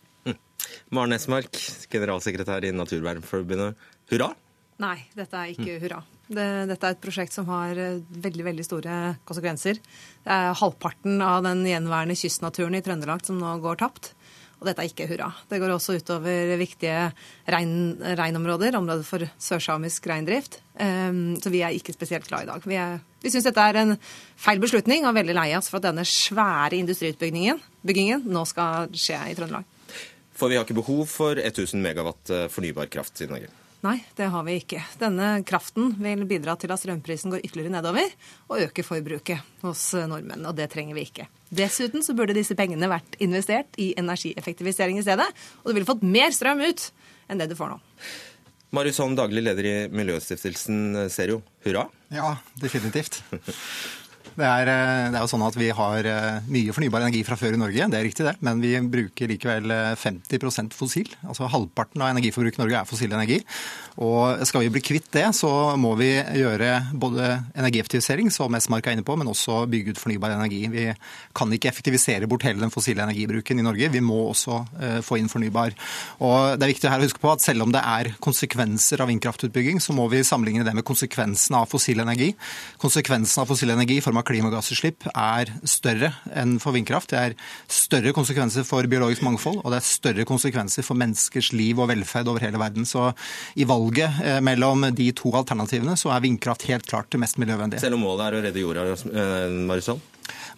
Maren 0.95 1.17
Esmark, 1.17 1.57
generalsekretær 1.93 2.65
i 2.65 2.73
Naturvernforbundet. 2.75 3.77
Hurra! 4.13 4.33
Nei, 4.79 4.97
dette 5.17 5.37
er 5.37 5.53
ikke 5.53 5.79
hurra. 5.83 6.03
Det, 6.29 6.45
dette 6.69 6.85
er 6.91 6.95
et 6.97 7.01
prosjekt 7.01 7.33
som 7.33 7.47
har 7.49 7.79
eh, 7.81 8.01
veldig 8.25 8.45
veldig 8.51 8.65
store 8.67 8.97
konsekvenser. 9.29 9.79
Det 10.25 10.35
er 10.35 10.55
halvparten 10.61 11.23
av 11.25 11.43
den 11.47 11.65
gjenværende 11.69 12.17
kystnaturen 12.21 12.77
i 12.77 12.83
Trøndelag 12.85 13.25
som 13.25 13.39
nå 13.41 13.55
går 13.65 13.81
tapt. 13.81 14.13
Og 14.59 14.67
dette 14.67 14.83
er 14.83 14.89
ikke 14.91 15.07
hurra. 15.07 15.29
Det 15.47 15.61
går 15.63 15.71
også 15.71 15.95
utover 16.01 16.51
viktige 16.59 17.05
rein, 17.55 17.75
reinområder, 18.19 18.75
områder 18.75 19.05
for 19.07 19.23
sørsamisk 19.39 20.09
reindrift. 20.11 20.57
Um, 20.75 21.37
så 21.39 21.53
vi 21.55 21.61
er 21.63 21.77
ikke 21.79 21.95
spesielt 21.95 22.27
glad 22.27 22.43
i 22.43 22.49
dag. 22.51 22.67
Vi, 22.67 22.75
er- 22.75 22.99
vi 23.23 23.31
syns 23.31 23.47
dette 23.47 23.63
er 23.71 23.79
en 23.85 23.95
feil 24.35 24.59
beslutning 24.59 25.07
og 25.07 25.15
veldig 25.15 25.37
lei 25.39 25.47
oss 25.55 25.71
for 25.71 25.79
at 25.79 25.87
denne 25.87 26.03
svære 26.03 26.75
industriutbyggingen 26.83 28.27
nå 28.27 28.43
skal 28.51 28.91
skje 28.99 29.21
i 29.31 29.37
Trøndelag. 29.39 29.63
For 30.39 30.51
vi 30.51 30.59
har 30.59 30.67
ikke 30.67 30.77
behov 30.83 31.07
for 31.11 31.39
1000 31.39 31.79
megawatt 31.83 32.35
eh, 32.35 32.49
fornybar 32.51 32.91
kraft 32.91 33.23
i 33.23 33.31
Norge. 33.31 33.49
Nei, 33.87 34.01
det 34.19 34.27
har 34.33 34.43
vi 34.43 34.57
ikke. 34.59 34.81
Denne 34.99 35.27
kraften 35.47 35.93
vil 36.03 36.25
bidra 36.27 36.57
til 36.59 36.73
at 36.75 36.81
strømprisen 36.83 37.31
går 37.31 37.45
ytterligere 37.47 37.77
nedover 37.77 38.09
og 38.51 38.65
øker 38.65 38.87
forbruket 38.87 39.63
hos 39.63 39.85
nordmenn, 40.11 40.49
og 40.51 40.57
det 40.59 40.67
trenger 40.73 40.99
vi 40.99 41.05
ikke. 41.07 41.29
Dessuten 41.55 42.03
så 42.03 42.17
burde 42.19 42.35
disse 42.35 42.57
pengene 42.59 42.91
vært 42.91 43.15
investert 43.23 43.79
i 43.79 43.93
energieffektivisering 44.01 44.99
i 44.99 45.07
stedet, 45.07 45.29
og 45.63 45.71
du 45.71 45.77
ville 45.77 45.89
fått 45.89 46.03
mer 46.03 46.35
strøm 46.35 46.65
ut 46.67 46.89
enn 47.31 47.39
det 47.39 47.47
du 47.53 47.55
får 47.59 47.77
nå. 47.77 47.79
Marius 48.75 48.99
Holm, 49.01 49.15
daglig 49.17 49.47
leder 49.47 49.65
i 49.65 49.77
Miljøstiftelsen 49.95 51.07
Serio. 51.09 51.39
Hurra? 51.65 51.87
Ja, 52.13 52.35
definitivt. 52.61 53.23
Det 54.39 54.47
er, 54.47 54.69
eh, 54.71 55.09
det 55.11 55.19
er, 55.19 55.25
jo 55.25 55.31
sånn 55.33 55.43
at 55.43 55.57
Vi 55.59 55.69
har 55.75 56.07
eh, 56.07 56.45
mye 56.47 56.75
fornybar 56.75 57.03
energi 57.03 57.25
fra 57.27 57.35
før 57.39 57.57
i 57.57 57.59
Norge, 57.59 57.89
det 57.91 57.99
er 57.99 58.07
riktig 58.07 58.27
det, 58.27 58.37
men 58.47 58.61
vi 58.63 58.71
bruker 58.79 59.31
likevel 59.33 59.73
50 59.99 60.39
eh, 60.39 60.69
fossil. 60.79 61.11
Altså 61.27 61.49
Halvparten 61.51 62.05
av 62.05 62.13
energiforbruket 62.13 62.61
i 62.61 62.63
Norge 62.63 62.79
er 62.79 62.89
fossil 62.89 63.15
energi. 63.17 63.41
Og 63.99 64.45
Skal 64.47 64.63
vi 64.63 64.71
bli 64.77 64.83
kvitt 64.85 65.09
det, 65.17 65.25
så 65.35 65.51
må 65.81 65.97
vi 65.99 66.13
gjøre 66.39 66.93
både 66.95 67.33
energieffektivisering, 67.59 68.31
som 68.31 68.55
Esmark 68.55 68.87
er 68.87 68.95
inne 68.95 69.07
på, 69.07 69.17
men 69.19 69.31
også 69.33 69.65
bygge 69.71 69.97
ut 69.97 70.03
fornybar 70.03 70.37
energi. 70.37 70.61
Vi 70.71 70.87
kan 71.35 71.51
ikke 71.51 71.73
effektivisere 71.73 72.31
bort 72.31 72.47
hele 72.47 72.63
den 72.63 72.71
fossile 72.71 73.03
energibruken 73.03 73.59
i 73.59 73.67
Norge. 73.67 73.91
Vi 73.91 74.05
må 74.05 74.21
også 74.29 74.61
få 75.03 75.19
inn 75.19 75.31
fornybar. 75.31 75.75
Og 76.23 76.55
Det 76.59 76.63
er 76.63 76.73
viktig 76.73 76.93
her 76.93 77.03
å 77.03 77.09
huske 77.09 77.23
på 77.23 77.33
at 77.33 77.43
selv 77.43 77.67
om 77.67 77.75
det 77.75 77.83
er 77.83 78.13
konsekvenser 78.23 79.03
av 79.03 79.11
vindkraftutbygging, 79.11 79.83
så 79.83 79.97
må 79.97 80.07
vi 80.13 80.23
sammenligne 80.23 80.67
det 80.67 80.77
med 80.79 80.87
konsekvensene 80.87 81.65
av 81.65 81.71
fossil 81.73 81.99
energi. 82.05 82.31
Konsekvensen 82.79 83.43
av 83.43 83.51
fossil 83.51 83.75
energi 83.75 83.99
i 83.99 84.05
form 84.05 84.23
av 84.23 84.28
klimagassutslipp 84.29 85.09
er 85.13 85.53
større 85.69 86.13
enn 86.37 86.59
for 86.63 86.77
vindkraft. 86.77 87.13
Det 87.13 87.21
er 87.21 87.37
større 87.73 88.15
konsekvenser 88.17 88.67
for 88.69 88.87
biologisk 88.91 89.25
mangfold, 89.27 89.63
og 89.63 89.73
det 89.73 89.81
er 89.81 89.89
større 89.89 90.29
konsekvenser 90.29 90.87
for 90.87 90.99
menneskers 91.01 91.53
liv 91.57 91.81
og 91.81 91.91
velferd 91.93 92.31
over 92.31 92.45
hele 92.45 92.61
verden. 92.61 92.87
Så 92.89 93.11
i 93.59 93.67
valget 93.69 94.23
eh, 94.25 94.39
mellom 94.45 94.91
de 94.95 95.11
to 95.17 95.33
alternativene 95.39 95.97
så 95.99 96.13
er 96.15 96.25
vindkraft 96.25 96.69
helt 96.69 96.87
klart 96.89 97.11
det 97.13 97.23
mest 97.23 97.41
miljøvennlige. 97.41 97.83
Selv 97.83 97.99
om 97.99 98.07
målet 98.07 98.29
er 98.29 98.39
å 98.39 98.45
redde 98.47 98.65
jorda, 98.65 98.87
eh, 98.95 99.59
Marisol? 99.69 100.01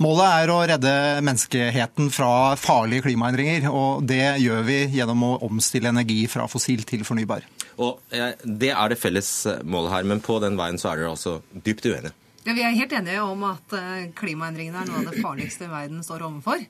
Målet 0.01 0.27
er 0.27 0.51
å 0.51 0.61
redde 0.67 0.93
menneskeheten 1.27 2.09
fra 2.15 2.57
farlige 2.59 3.05
klimaendringer, 3.07 3.69
og 3.71 4.07
det 4.09 4.41
gjør 4.43 4.65
vi 4.67 4.79
gjennom 4.97 5.27
å 5.29 5.35
omstille 5.47 5.93
energi 5.93 6.25
fra 6.31 6.49
fossil 6.51 6.83
til 6.89 7.05
fornybar. 7.07 7.45
Og 7.81 8.01
Det 8.11 8.73
er 8.73 8.89
det 8.93 8.99
felles 9.01 9.31
målet 9.65 9.93
her, 9.95 10.09
men 10.09 10.21
på 10.25 10.41
den 10.43 10.59
veien 10.59 10.81
så 10.81 10.91
er 10.91 11.01
dere 11.01 11.15
altså 11.15 11.39
dypt 11.53 11.87
uenige? 11.87 12.17
Ja, 12.47 12.55
Vi 12.57 12.63
er 12.65 12.73
helt 12.73 12.93
enige 12.97 13.21
om 13.21 13.43
at 13.45 13.75
eh, 13.77 14.09
klimaendringene 14.17 14.81
er 14.81 14.89
noe 14.89 15.03
av 15.03 15.11
det 15.11 15.21
farligste 15.21 15.69
verden 15.69 16.01
står 16.05 16.25
overfor. 16.25 16.63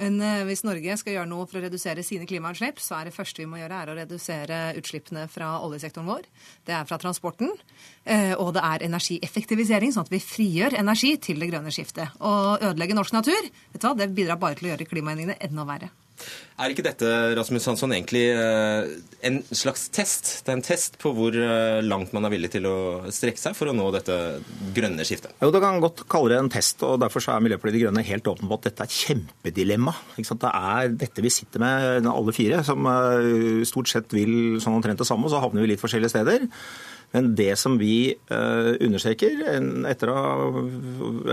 Men 0.00 0.16
eh, 0.24 0.42
hvis 0.48 0.62
Norge 0.64 0.96
skal 0.96 1.18
gjøre 1.18 1.28
noe 1.28 1.44
for 1.44 1.60
å 1.60 1.64
redusere 1.66 2.04
sine 2.06 2.24
klimautslipp, 2.28 2.80
så 2.80 2.96
er 2.96 3.10
det 3.10 3.14
første 3.14 3.42
vi 3.42 3.48
må 3.50 3.60
gjøre, 3.60 3.82
er 3.82 3.92
å 3.92 3.98
redusere 3.98 4.60
utslippene 4.80 5.26
fra 5.28 5.52
oljesektoren 5.66 6.08
vår. 6.08 6.24
Det 6.64 6.72
er 6.72 6.88
fra 6.88 6.96
transporten. 7.02 7.52
Eh, 8.08 8.32
og 8.32 8.54
det 8.56 8.64
er 8.64 8.86
energieffektivisering, 8.88 9.92
sånn 9.92 10.08
at 10.08 10.14
vi 10.14 10.24
frigjør 10.24 10.78
energi 10.80 11.12
til 11.28 11.42
det 11.42 11.50
grønne 11.52 11.74
skiftet. 11.74 12.16
Å 12.16 12.56
ødelegge 12.56 12.96
norsk 12.96 13.18
natur, 13.20 13.50
vet 13.74 13.82
du 13.82 13.90
hva, 13.90 13.98
det 14.00 14.14
bidrar 14.16 14.40
bare 14.40 14.56
til 14.56 14.70
å 14.70 14.72
gjøre 14.72 14.88
klimaendringene 14.88 15.36
enda 15.50 15.68
verre. 15.68 15.92
Er 16.60 16.74
ikke 16.74 16.84
dette 16.84 17.08
Rasmus 17.38 17.64
Hansson, 17.70 17.92
egentlig 17.96 18.26
eh, 18.36 18.90
en 19.24 19.38
slags 19.48 19.86
test? 19.96 20.28
Det 20.44 20.52
er 20.52 20.58
en 20.58 20.64
test 20.64 20.98
på 21.00 21.12
hvor 21.16 21.32
eh, 21.32 21.78
langt 21.80 22.12
man 22.12 22.28
er 22.28 22.34
villig 22.34 22.50
til 22.52 22.68
å 22.68 22.74
strekke 23.08 23.40
seg 23.40 23.56
for 23.56 23.70
å 23.70 23.74
nå 23.76 23.86
dette 23.94 24.16
grønne 24.76 25.06
skiftet? 25.08 25.32
Jo, 25.40 25.48
Det 25.54 25.62
kan 25.64 25.80
godt 25.80 26.04
kalle 26.12 26.34
det 26.34 26.42
en 26.42 26.52
test, 26.52 26.84
og 26.84 27.00
derfor 27.00 27.24
er 27.32 27.40
Miljøpartiet 27.46 27.78
De 27.78 27.84
Grønne 27.86 28.04
helt 28.04 28.28
åpen 28.28 28.50
på 28.50 28.60
at 28.60 28.68
dette 28.68 28.84
er 28.84 28.92
et 28.92 28.98
kjempedilemma. 28.98 29.96
Det 30.20 30.52
er 30.52 30.92
dette 31.00 31.24
vi 31.24 31.32
sitter 31.32 31.64
med, 31.64 32.10
alle 32.12 32.36
fire, 32.36 32.60
som 32.66 32.92
eh, 32.92 33.64
stort 33.70 33.88
sett 33.88 34.12
vil 34.12 34.60
sånn 34.60 34.76
omtrent 34.76 35.00
det 35.00 35.08
samme, 35.08 35.32
så 35.32 35.40
havner 35.40 35.64
vi 35.64 35.72
litt 35.72 35.84
forskjellige 35.84 36.12
steder. 36.12 36.44
Men 37.10 37.32
det 37.34 37.56
som 37.58 37.74
vi 37.80 38.12
uh, 38.30 38.76
understreker, 38.78 39.40
etter 39.90 40.12
å, 40.12 40.18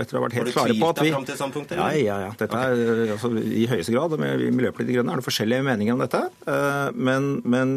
etter 0.00 0.16
å, 0.16 0.20
ha 0.20 0.24
vært 0.24 0.38
helt 0.40 0.52
klare 0.54 0.74
på 0.74 0.88
at 0.90 1.02
vi 1.04 1.12
Har 1.14 1.22
du 1.22 1.28
tvilt 1.28 1.30
deg 1.30 1.38
fram 1.38 1.66
til 1.70 1.78
Ja, 1.78 1.90
ja, 1.94 2.16
ja. 2.26 2.32
Dette 2.40 2.62
er 2.70 3.12
altså, 3.14 3.30
I 3.38 3.68
høyeste 3.70 3.94
grad. 3.94 4.16
Med 4.18 4.42
Miljøpartiet 4.56 4.90
De 4.90 4.96
Grønne 4.98 5.14
er 5.14 5.22
det 5.22 5.28
forskjellige 5.28 5.66
meninger 5.68 5.94
om 5.94 6.02
dette. 6.02 6.24
Uh, 6.48 6.88
men, 6.94 7.30
men 7.46 7.76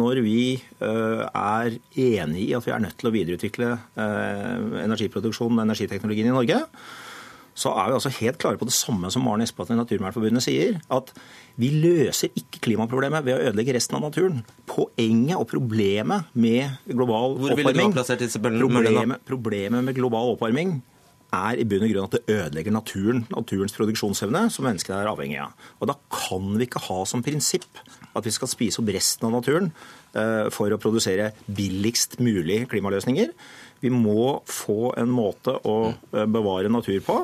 når 0.00 0.22
vi 0.26 0.40
er 0.80 1.76
enig 2.00 2.48
i 2.48 2.54
at 2.56 2.66
vi 2.66 2.72
er 2.74 2.82
nødt 2.82 2.96
til 2.98 3.10
å 3.10 3.12
videreutvikle 3.14 3.68
energiproduksjonen 4.00 5.60
og 5.60 5.68
energiteknologien 5.68 6.30
i 6.30 6.34
Norge, 6.34 6.58
så 7.60 7.74
er 7.76 7.90
vi 7.90 7.96
altså 7.98 8.12
helt 8.20 8.38
klare 8.40 8.60
på 8.60 8.68
det 8.68 8.74
samme 8.74 9.10
som 9.12 9.24
Maren 9.26 9.44
Espeland 9.44 9.74
i 9.74 9.80
Naturvernforbundet 9.82 10.44
sier. 10.46 10.78
At 10.92 11.12
vi 11.60 11.68
løser 11.82 12.32
ikke 12.38 12.62
klimaproblemet 12.64 13.26
ved 13.26 13.36
å 13.36 13.50
ødelegge 13.50 13.74
resten 13.76 13.98
av 13.98 14.06
naturen. 14.06 14.40
Poenget 14.70 15.36
og 15.36 15.48
problemet 15.50 16.30
med 16.32 16.78
global 16.88 17.36
Hvor 17.36 17.52
oppvarming 17.52 17.92
problemet, 17.92 19.26
problemet 19.28 19.84
med 19.84 19.98
global 19.98 20.32
oppvarming 20.36 20.78
er 21.36 21.60
i 21.62 21.66
bunn 21.68 21.84
og 21.86 21.92
grunn 21.92 22.08
at 22.08 22.16
det 22.16 22.34
ødelegger 22.34 22.74
naturen, 22.74 23.24
naturens 23.30 23.74
produksjonsevne, 23.76 24.46
som 24.50 24.66
menneskene 24.66 24.98
er 24.98 25.10
avhengig 25.12 25.38
av. 25.44 25.54
Og 25.78 25.90
Da 25.92 25.96
kan 26.10 26.56
vi 26.56 26.66
ikke 26.66 26.82
ha 26.88 27.04
som 27.06 27.22
prinsipp 27.22 27.68
at 28.16 28.26
vi 28.26 28.32
skal 28.34 28.50
spise 28.50 28.80
opp 28.82 28.90
resten 28.90 29.28
av 29.28 29.36
naturen 29.36 29.70
uh, 30.16 30.48
for 30.50 30.72
å 30.72 30.80
produsere 30.82 31.30
billigst 31.46 32.18
mulig 32.18 32.64
klimaløsninger. 32.72 33.30
Vi 33.84 33.92
må 33.94 34.40
få 34.48 34.94
en 34.98 35.12
måte 35.12 35.54
å 35.62 35.92
uh, 35.92 36.26
bevare 36.26 36.72
natur 36.72 36.98
på 37.06 37.20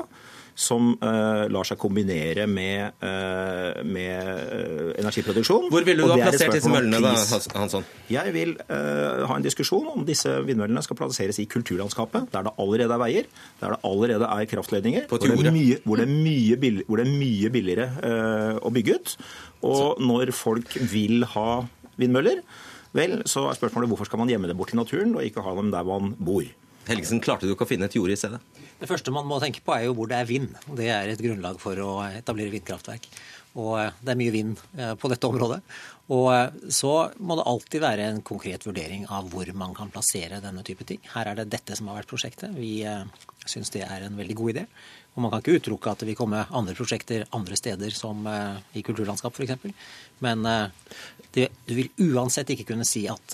som 0.57 0.95
uh, 1.03 1.45
lar 1.53 1.67
seg 1.69 1.77
kombinere 1.77 2.47
med, 2.49 2.95
uh, 3.03 3.83
med 3.85 4.29
uh, 4.49 4.91
energiproduksjon. 4.97 5.67
Hvor 5.69 5.85
ville 5.85 6.01
du 6.01 6.09
ha 6.09 6.17
plassert 6.17 6.55
disse 6.57 6.71
møllene, 6.71 7.01
da, 7.03 7.13
Hansson? 7.59 7.85
Jeg 8.09 8.33
vil 8.33 8.55
ha 8.67 9.35
en 9.35 9.45
diskusjon 9.45 9.85
om 9.91 10.05
disse 10.07 10.31
vindmøllene 10.47 10.81
skal 10.85 10.97
plasseres 10.97 11.37
i 11.43 11.47
kulturlandskapet, 11.49 12.31
der 12.33 12.47
det 12.47 12.55
allerede 12.57 12.95
er 12.95 13.01
veier, 13.03 13.29
der 13.61 13.75
det 13.75 13.79
allerede 13.85 14.29
er 14.33 14.49
kraftledninger, 14.49 15.07
hvor 15.11 15.21
det 15.21 15.31
er, 15.35 15.53
mye, 15.53 15.79
hvor, 15.85 16.01
det 16.01 16.07
mye 16.09 16.57
billig, 16.61 16.85
hvor 16.87 17.01
det 17.01 17.05
er 17.05 17.13
mye, 17.13 17.51
billigere 17.53 17.87
å 18.65 18.73
bygge 18.73 18.97
ut. 18.97 19.15
Og 19.67 20.01
når 20.01 20.33
folk 20.37 20.77
vil 20.89 21.25
ha 21.35 21.49
vindmøller, 22.01 22.41
vel, 22.97 23.19
så 23.29 23.45
er 23.49 23.57
spørsmålet 23.59 23.91
hvorfor 23.91 24.09
skal 24.09 24.21
man 24.23 24.31
gjemme 24.31 24.49
dem 24.49 24.57
bort 24.57 24.73
i 24.73 24.79
naturen 24.79 25.13
og 25.17 25.25
ikke 25.25 25.43
ha 25.45 25.53
dem 25.59 25.69
der 25.73 25.85
man 25.87 26.15
bor. 26.17 26.45
Helgesen, 26.87 27.19
klarte 27.23 27.47
du 27.47 27.53
ikke 27.53 27.67
å 27.67 27.69
finne 27.69 27.89
et 27.89 27.97
jorde 27.97 28.15
i 28.15 28.19
stedet? 28.19 28.39
Det 28.77 28.89
første 28.89 29.13
man 29.13 29.25
må 29.25 29.39
tenke 29.41 29.63
på, 29.65 29.73
er 29.73 29.87
jo 29.87 29.95
hvor 29.97 30.09
det 30.09 30.19
er 30.19 30.29
vind. 30.29 30.51
Det 30.77 30.91
er 30.93 31.09
et 31.09 31.21
grunnlag 31.23 31.57
for 31.61 31.79
å 31.81 31.91
etablere 32.11 32.53
vindkraftverk. 32.53 33.07
Og 33.57 33.73
eh, 33.81 33.93
det 34.03 34.13
er 34.13 34.19
mye 34.19 34.33
vind 34.33 34.59
eh, 34.77 34.93
på 34.99 35.09
dette 35.11 35.29
området. 35.29 35.59
Og 36.13 36.27
eh, 36.33 36.59
så 36.73 36.93
må 37.17 37.37
det 37.39 37.47
alltid 37.49 37.83
være 37.83 38.09
en 38.11 38.21
konkret 38.25 38.67
vurdering 38.67 39.07
av 39.13 39.31
hvor 39.31 39.49
man 39.57 39.73
kan 39.77 39.91
plassere 39.93 40.41
denne 40.43 40.63
type 40.67 40.85
ting. 40.87 41.01
Her 41.15 41.31
er 41.31 41.41
det 41.41 41.49
dette 41.55 41.77
som 41.77 41.89
har 41.89 41.99
vært 42.01 42.11
prosjektet. 42.11 42.53
Vi 42.57 42.79
syns 43.47 43.71
det 43.73 43.85
er 43.87 44.05
en 44.05 44.17
veldig 44.19 44.37
god 44.37 44.53
idé. 44.53 44.67
Og 45.15 45.23
man 45.23 45.33
kan 45.33 45.41
ikke 45.41 45.57
utelukke 45.57 45.89
at 45.89 46.03
det 46.03 46.11
vil 46.11 46.19
komme 46.19 46.43
andre 46.53 46.75
prosjekter 46.77 47.25
andre 47.33 47.57
steder, 47.57 47.89
som 47.95 48.27
i 48.77 48.83
kulturlandskap 48.85 49.33
f.eks. 49.33 49.71
Men 50.21 50.45
det, 51.33 51.47
du 51.65 51.73
vil 51.73 51.89
uansett 52.11 52.51
ikke 52.53 52.67
kunne 52.75 52.85
si 52.85 53.07
at 53.09 53.33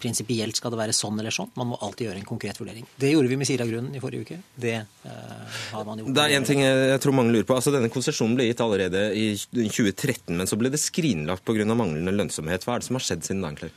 prinsipielt 0.00 0.58
skal 0.58 0.74
det 0.74 0.80
være 0.80 0.96
sånn 0.96 1.20
eller 1.20 1.34
sånn. 1.34 1.50
Man 1.58 1.72
må 1.72 1.78
alltid 1.84 2.08
gjøre 2.08 2.20
en 2.22 2.28
konkret 2.28 2.58
vurdering. 2.60 2.86
Det 3.00 3.12
gjorde 3.12 3.30
vi 3.30 3.38
med 3.40 3.48
Siragrunnen 3.48 3.94
i 3.94 4.02
forrige 4.02 4.26
uke. 4.26 4.40
Det 4.66 4.76
uh, 4.80 5.60
har 5.74 5.86
man 5.88 6.02
gjort. 6.02 6.12
Det 6.16 6.26
er 6.26 6.36
en 6.38 6.48
ting 6.48 6.64
jeg 6.64 7.00
tror 7.04 7.16
mange 7.20 7.34
lurer 7.34 7.48
på. 7.48 7.58
Altså, 7.58 7.74
denne 7.74 7.92
konsesjonen 7.92 8.36
ble 8.38 8.48
gitt 8.50 8.62
allerede 8.64 9.06
i 9.18 9.30
2013, 9.36 10.34
men 10.34 10.50
så 10.50 10.58
ble 10.60 10.72
det 10.74 10.82
skrinlagt 10.82 11.46
pga. 11.46 11.66
manglende 11.74 12.14
lønnsomhet. 12.14 12.66
Hva 12.66 12.76
er 12.76 12.84
det 12.84 12.90
som 12.90 13.00
har 13.00 13.08
skjedd 13.08 13.26
siden 13.26 13.44
da, 13.44 13.52
egentlig? 13.52 13.74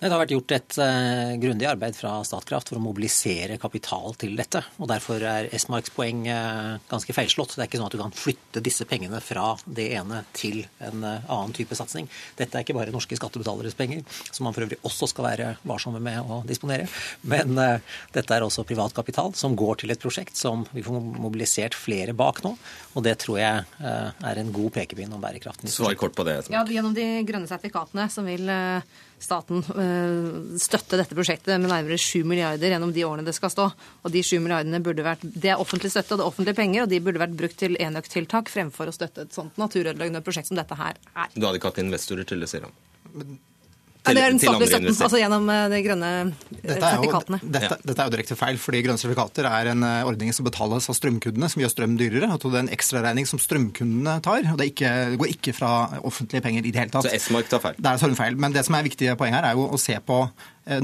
Det 0.00 0.08
har 0.08 0.22
vært 0.22 0.32
gjort 0.32 0.52
et 0.56 0.76
uh, 0.80 1.34
grundig 1.36 1.66
arbeid 1.68 1.92
fra 1.92 2.14
Statkraft 2.24 2.70
for 2.70 2.78
å 2.78 2.80
mobilisere 2.80 3.58
kapital 3.60 4.14
til 4.16 4.32
dette. 4.38 4.62
og 4.80 4.88
Derfor 4.88 5.20
er 5.20 5.48
Esmarks 5.52 5.92
poeng 5.92 6.22
uh, 6.24 6.78
ganske 6.88 7.12
feilslått. 7.12 7.52
Det 7.52 7.66
er 7.66 7.68
ikke 7.68 7.80
sånn 7.82 7.90
at 7.90 7.96
du 7.98 8.00
kan 8.00 8.14
flytte 8.16 8.62
disse 8.64 8.86
pengene 8.88 9.20
fra 9.20 9.50
det 9.66 9.90
ene 9.98 10.22
til 10.32 10.62
en 10.80 11.04
uh, 11.04 11.26
annen 11.28 11.52
type 11.56 11.76
satsing. 11.76 12.08
Dette 12.38 12.56
er 12.56 12.64
ikke 12.64 12.78
bare 12.78 12.94
norske 12.94 13.18
skattebetaleres 13.18 13.76
penger, 13.76 14.00
som 14.30 14.48
man 14.48 14.56
for 14.56 14.64
øvrig 14.64 14.78
også 14.88 15.10
skal 15.12 15.26
være 15.28 15.50
varsomme 15.68 16.00
med 16.00 16.24
å 16.24 16.40
disponere. 16.48 16.88
Men 17.28 17.52
dette 17.60 18.32
er 18.32 18.46
også 18.46 18.64
privat 18.64 18.96
kapital 18.96 19.34
som 19.36 19.52
går 19.58 19.82
til 19.82 19.92
et 19.92 20.00
prosjekt 20.00 20.40
som 20.40 20.64
vi 20.72 20.84
får 20.86 20.96
mobilisert 20.96 21.76
flere 21.76 22.16
bak 22.16 22.40
nå. 22.46 22.54
Og 22.96 23.04
det 23.04 23.18
tror 23.20 23.36
jeg 23.42 23.84
er 23.84 24.40
en 24.40 24.54
god 24.54 24.72
pekepinn 24.78 25.12
om 25.12 25.20
bærekraften. 25.20 25.68
Svar 25.68 25.92
kort 26.00 26.16
på 26.16 26.24
det. 26.24 26.40
Ja, 26.48 26.64
Gjennom 26.64 26.96
de 26.96 27.06
grønne 27.28 27.50
sertifikatene 27.50 28.08
som 28.12 28.28
vil 28.28 28.48
staten 29.20 29.60
eh, 29.60 30.56
støtte 30.60 30.98
dette 31.00 31.16
prosjektet 31.16 31.60
med 31.60 31.70
nærmere 31.70 31.98
7 32.00 32.24
milliarder 32.28 32.74
gjennom 32.74 32.94
de 32.94 33.04
årene 33.06 33.26
det 33.26 33.36
skal 33.36 33.52
stå. 33.52 33.68
Og 34.04 34.14
de 34.14 34.22
7 34.24 34.38
milliardene 34.40 34.82
burde 34.84 35.04
vært, 35.06 35.22
Det 35.22 35.52
er 35.52 35.60
offentlig 35.60 35.92
støtte 35.92 36.14
og 36.14 36.20
det 36.20 36.26
er 36.26 36.32
offentlige 36.32 36.58
penger, 36.62 36.84
og 36.84 36.92
de 36.92 37.02
burde 37.04 37.22
vært 37.22 37.36
brukt 37.36 37.58
til 37.60 37.76
enøktiltak 37.80 38.50
fremfor 38.52 38.90
å 38.90 38.96
støtte 38.96 39.26
et 39.26 39.36
sånt 39.36 39.60
naturødeleggende 39.60 40.24
prosjekt 40.24 40.50
som 40.50 40.58
dette 40.58 40.78
her 40.78 40.96
er. 41.14 41.30
Du 41.34 41.44
hadde 41.46 41.60
ikke 41.60 41.72
hatt 41.72 41.84
investorer 41.84 42.28
til 42.28 42.42
det, 42.42 42.50
sier 42.50 42.68
han? 42.68 43.38
Til, 44.00 44.16
det 44.16 44.22
er 44.24 44.32
den 44.32 44.40
statlige 44.40 44.70
støtten, 44.70 44.94
altså 45.04 45.18
gjennom 45.20 45.48
eh, 45.52 45.62
de 45.68 45.78
grønne 45.84 46.10
eh, 46.22 46.28
dette 46.54 46.76
sertifikatene. 46.78 47.38
Jo, 47.42 47.50
dette, 47.52 47.76
dette, 47.84 47.96
er 47.98 48.08
jo 48.08 48.12
direkte 48.14 48.36
feil, 48.38 48.60
fordi 48.60 48.80
grønne 48.86 49.02
sertifikater 49.02 49.48
er 49.50 49.68
en 49.74 49.84
eh, 49.84 50.08
ordning 50.08 50.32
som 50.32 50.46
betales 50.46 50.88
av 50.88 50.96
strømkundene, 50.96 51.50
som 51.52 51.60
gjør 51.60 51.72
strøm 51.74 51.98
dyrere. 52.00 52.30
Og 52.32 52.46
det 52.46 52.54
er 52.54 52.64
en 52.64 52.72
ekstraregning 52.72 53.28
som 53.28 53.42
strømkundene 53.42 54.16
tar, 54.24 54.48
og 54.54 54.56
det, 54.60 54.70
ikke, 54.72 54.94
det, 55.12 55.20
går 55.20 55.34
ikke 55.34 55.54
fra 55.58 55.72
offentlige 56.00 56.46
penger 56.46 56.64
i 56.64 56.72
det 56.72 56.84
hele 56.84 56.94
tatt. 56.94 57.10
Så 57.10 57.20
S-mark 57.26 57.52
tar 57.52 57.60
feil? 57.66 57.76
Det 57.76 57.92
er 57.92 58.08
en 58.08 58.16
feil. 58.22 58.40
Men 58.40 58.56
det 58.56 58.64
som 58.64 58.78
er 58.78 58.88
viktige 58.88 59.18
poeng 59.20 59.36
her, 59.36 59.50
er 59.50 59.60
jo 59.60 59.68
å 59.68 59.80
se 59.80 59.98
på 60.00 60.22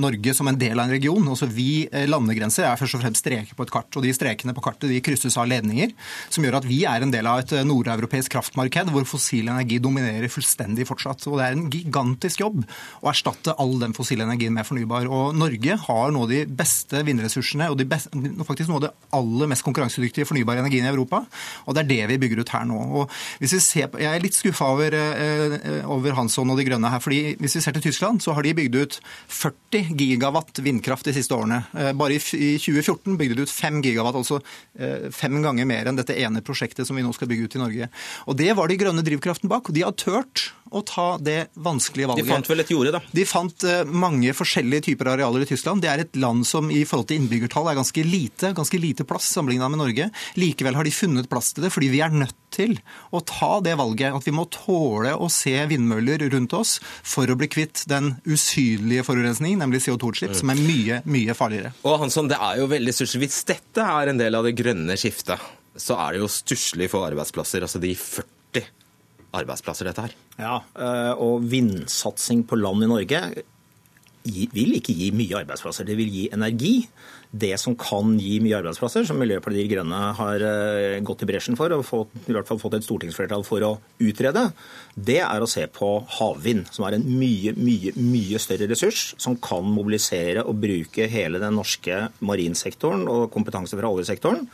Norge 0.01 0.33
som 0.35 0.49
en 0.49 0.57
del 0.59 0.79
av 0.79 0.87
en 0.87 0.95
region. 0.95 1.29
Altså 1.29 1.47
Vi 1.53 1.87
eh, 1.91 2.07
landegrenser 2.09 2.65
er 2.67 2.79
først 2.81 2.97
og 2.97 3.03
fremst 3.03 3.23
streker 3.23 3.57
på 3.57 3.67
et 3.67 3.73
kart. 3.73 3.91
og 3.97 4.05
De 4.05 4.13
strekene 4.17 4.55
på 4.57 4.65
kartet 4.65 4.91
de 4.91 5.01
krysses 5.05 5.37
av 5.37 5.49
ledninger, 5.51 5.93
som 6.33 6.45
gjør 6.45 6.59
at 6.61 6.69
vi 6.69 6.81
er 6.89 7.05
en 7.05 7.13
del 7.13 7.29
av 7.29 7.43
et 7.43 7.53
eh, 7.53 7.67
nordeuropeisk 7.67 8.33
kraftmarked 8.33 8.91
hvor 8.95 9.07
fossil 9.09 9.51
energi 9.53 9.79
dominerer 9.83 10.33
fullstendig 10.33 10.89
fortsatt. 10.89 11.27
Og 11.29 11.39
Det 11.39 11.47
er 11.47 11.57
en 11.57 11.69
gigantisk 11.73 12.43
jobb 12.43 12.63
å 12.65 13.11
erstatte 13.13 13.55
all 13.61 13.77
den 13.83 13.95
fossile 13.97 14.27
energien 14.27 14.57
med 14.57 14.67
fornybar. 14.67 15.11
Og 15.13 15.37
Norge 15.37 15.79
har 15.87 16.15
nå 16.17 16.25
de 16.31 16.43
beste 16.49 17.05
vindressursene 17.07 17.69
og 17.73 17.85
beste, 17.87 18.13
faktisk 18.49 18.73
noe 18.73 18.81
av 18.81 18.87
det 18.89 18.95
aller 19.17 19.53
mest 19.53 19.67
konkurransedyktige 19.67 20.29
fornybare 20.29 20.65
energien 20.65 20.89
i 20.89 20.93
Europa. 20.93 21.23
Og 21.67 21.77
det 21.77 21.85
er 21.85 21.93
det 21.93 22.11
vi 22.15 22.21
bygger 22.25 22.43
ut 22.43 22.55
her 22.57 22.67
nå. 22.69 22.81
Og 23.03 23.17
hvis 23.43 23.57
vi 23.59 23.63
ser 23.63 23.93
på, 23.93 24.01
Jeg 24.07 24.15
er 24.15 24.23
litt 24.23 24.37
skuffa 24.37 24.67
over, 24.73 24.95
eh, 24.95 25.85
over 25.85 26.13
Hansson 26.13 26.51
og 26.51 26.59
De 26.59 26.65
Grønne 26.65 26.91
her. 26.91 27.01
fordi 27.01 27.37
Hvis 27.37 27.57
vi 27.57 27.61
ser 27.61 27.73
til 27.73 27.83
Tyskland, 27.83 28.23
så 28.23 28.35
har 28.35 28.43
de 28.43 28.55
bygd 28.55 28.77
ut 28.77 29.01
40 29.29 29.76
gigawatt 29.85 30.61
vindkraft 30.65 31.07
de 31.09 31.15
siste 31.17 31.35
årene. 31.37 31.63
Eh, 31.77 31.93
Bare 31.97 32.17
i 32.19 32.21
2014 32.59 33.17
bygde 33.21 33.39
de 33.39 33.47
ut 33.47 33.53
5 33.53 33.83
gigawatt, 33.85 34.19
altså 34.21 34.41
eh, 34.79 35.09
fem 35.15 35.41
ganger 35.45 35.69
mer 35.69 35.91
enn 35.91 35.99
dette 35.99 36.17
ene 36.17 36.43
prosjektet 36.47 36.89
som 36.89 36.97
vi 36.99 37.05
nå 37.07 37.13
skal 37.17 37.29
bygge 37.31 37.49
ut 37.49 37.57
i 37.59 37.63
Norge. 37.63 37.91
Og 38.27 38.37
Det 38.39 38.53
var 38.57 38.69
de 38.69 38.79
grønne 38.81 39.05
drivkraften 39.07 39.51
bak. 39.53 39.69
og 39.69 39.75
De 39.77 39.85
har 39.87 39.97
turt 39.97 40.51
å 40.75 40.81
ta 40.83 41.17
det 41.23 41.47
vanskelige 41.63 42.09
valget. 42.11 42.27
De 42.27 42.33
fant 42.33 42.49
vel 42.51 42.61
et 42.65 42.71
jorde, 42.73 42.93
da? 42.97 43.01
De 43.15 43.25
fant 43.29 43.67
eh, 43.69 43.85
mange 43.87 44.33
forskjellige 44.35 44.89
typer 44.89 45.13
arealer 45.13 45.45
i 45.45 45.49
Tyskland. 45.49 45.83
Det 45.85 45.91
er 45.93 46.03
et 46.03 46.19
land 46.19 46.47
som 46.49 46.71
i 46.75 46.83
forhold 46.89 47.07
til 47.11 47.21
innbyggertall 47.21 47.71
er 47.71 47.79
ganske 47.79 48.03
lite, 48.07 48.51
ganske 48.57 48.81
lite 48.83 49.07
plass 49.09 49.29
sammenlignet 49.37 49.73
med 49.73 49.83
Norge. 49.83 50.09
Likevel 50.41 50.75
har 50.79 50.89
de 50.89 50.95
funnet 50.95 51.31
plass 51.31 51.53
til 51.55 51.67
det, 51.67 51.73
fordi 51.75 51.93
vi 51.95 52.03
er 52.05 52.15
nødt 52.15 52.35
til 52.57 52.77
å 53.15 53.21
ta 53.27 53.61
det 53.65 53.77
valget. 53.79 54.15
At 54.17 54.27
vi 54.27 54.35
må 54.35 54.47
tåle 54.53 55.15
å 55.15 55.31
se 55.33 55.55
vindmøller 55.71 56.27
rundt 56.35 56.55
oss 56.57 56.77
for 57.07 57.31
å 57.31 57.37
bli 57.39 57.49
kvitt 57.53 57.85
den 57.91 58.17
usynlige 58.27 59.05
forurensningen, 59.07 59.56
nemlig 59.61 59.83
CO2-utslipp, 59.85 60.35
som 60.39 60.53
er 60.53 60.63
mye, 60.63 61.01
mye 61.09 61.37
farligere. 61.37 61.73
Og 61.87 62.01
Hansson, 62.03 62.31
det 62.31 62.39
er 62.43 62.61
jo 62.61 62.71
veldig 62.71 62.95
stusslig. 62.95 63.27
Hvis 63.27 63.43
dette 63.49 63.85
er 63.85 64.13
en 64.13 64.21
del 64.21 64.39
av 64.39 64.47
det 64.47 64.57
grønne 64.59 64.97
skiftet, 65.01 65.43
så 65.77 65.99
er 66.01 66.15
det 66.15 66.23
jo 66.25 66.31
stusslig 66.33 66.89
for 66.93 67.09
arbeidsplasser. 67.09 67.67
Altså 67.67 67.83
de 67.83 67.93
40 67.99 68.71
arbeidsplasser 69.37 69.89
dette 69.89 70.07
her. 70.07 70.17
Ja, 70.41 70.57
eh, 70.79 71.13
og 71.23 71.45
vindsatsing 71.51 72.47
på 72.49 72.59
land 72.61 72.87
i 72.87 72.91
Norge 72.91 73.23
vil 74.27 74.77
ikke 74.79 74.95
gi 74.97 75.13
mye 75.15 75.39
arbeidsplasser. 75.43 75.87
Det 75.87 75.97
vil 75.99 76.11
gi 76.13 76.27
energi. 76.35 76.75
Det 77.37 77.53
som 77.61 77.75
kan 77.79 78.15
gi 78.23 78.39
mye 78.41 78.55
arbeidsplasser, 78.61 79.05
som 79.05 79.19
Miljøpartiet 79.21 79.67
De 79.67 79.73
Grønne 79.75 79.99
har 80.17 80.45
eh, 80.47 81.01
gått 81.05 81.25
i 81.25 81.29
bresjen 81.29 81.59
for 81.59 81.75
og 81.75 81.83
fått, 81.85 82.15
i 82.31 82.33
hvert 82.37 82.49
fall 82.49 82.61
fått 82.63 82.79
et 82.79 82.87
stortingsflertall 82.87 83.43
for 83.45 83.65
å 83.67 83.73
utrede, 83.99 84.47
det 84.95 85.19
er 85.25 85.43
å 85.43 85.51
se 85.51 85.67
på 85.69 85.91
havvind, 86.21 86.71
som 86.73 86.87
er 86.87 86.97
en 86.97 87.05
mye, 87.19 87.53
mye, 87.59 87.93
mye 87.99 88.41
større 88.41 88.71
ressurs, 88.71 89.11
som 89.21 89.37
kan 89.43 89.67
mobilisere 89.67 90.47
og 90.47 90.63
bruke 90.63 91.11
hele 91.11 91.43
den 91.43 91.59
norske 91.59 92.07
marinsektoren 92.25 93.05
og 93.11 93.29
kompetanse 93.35 93.77
fra 93.77 93.91
oljesektoren 93.91 94.47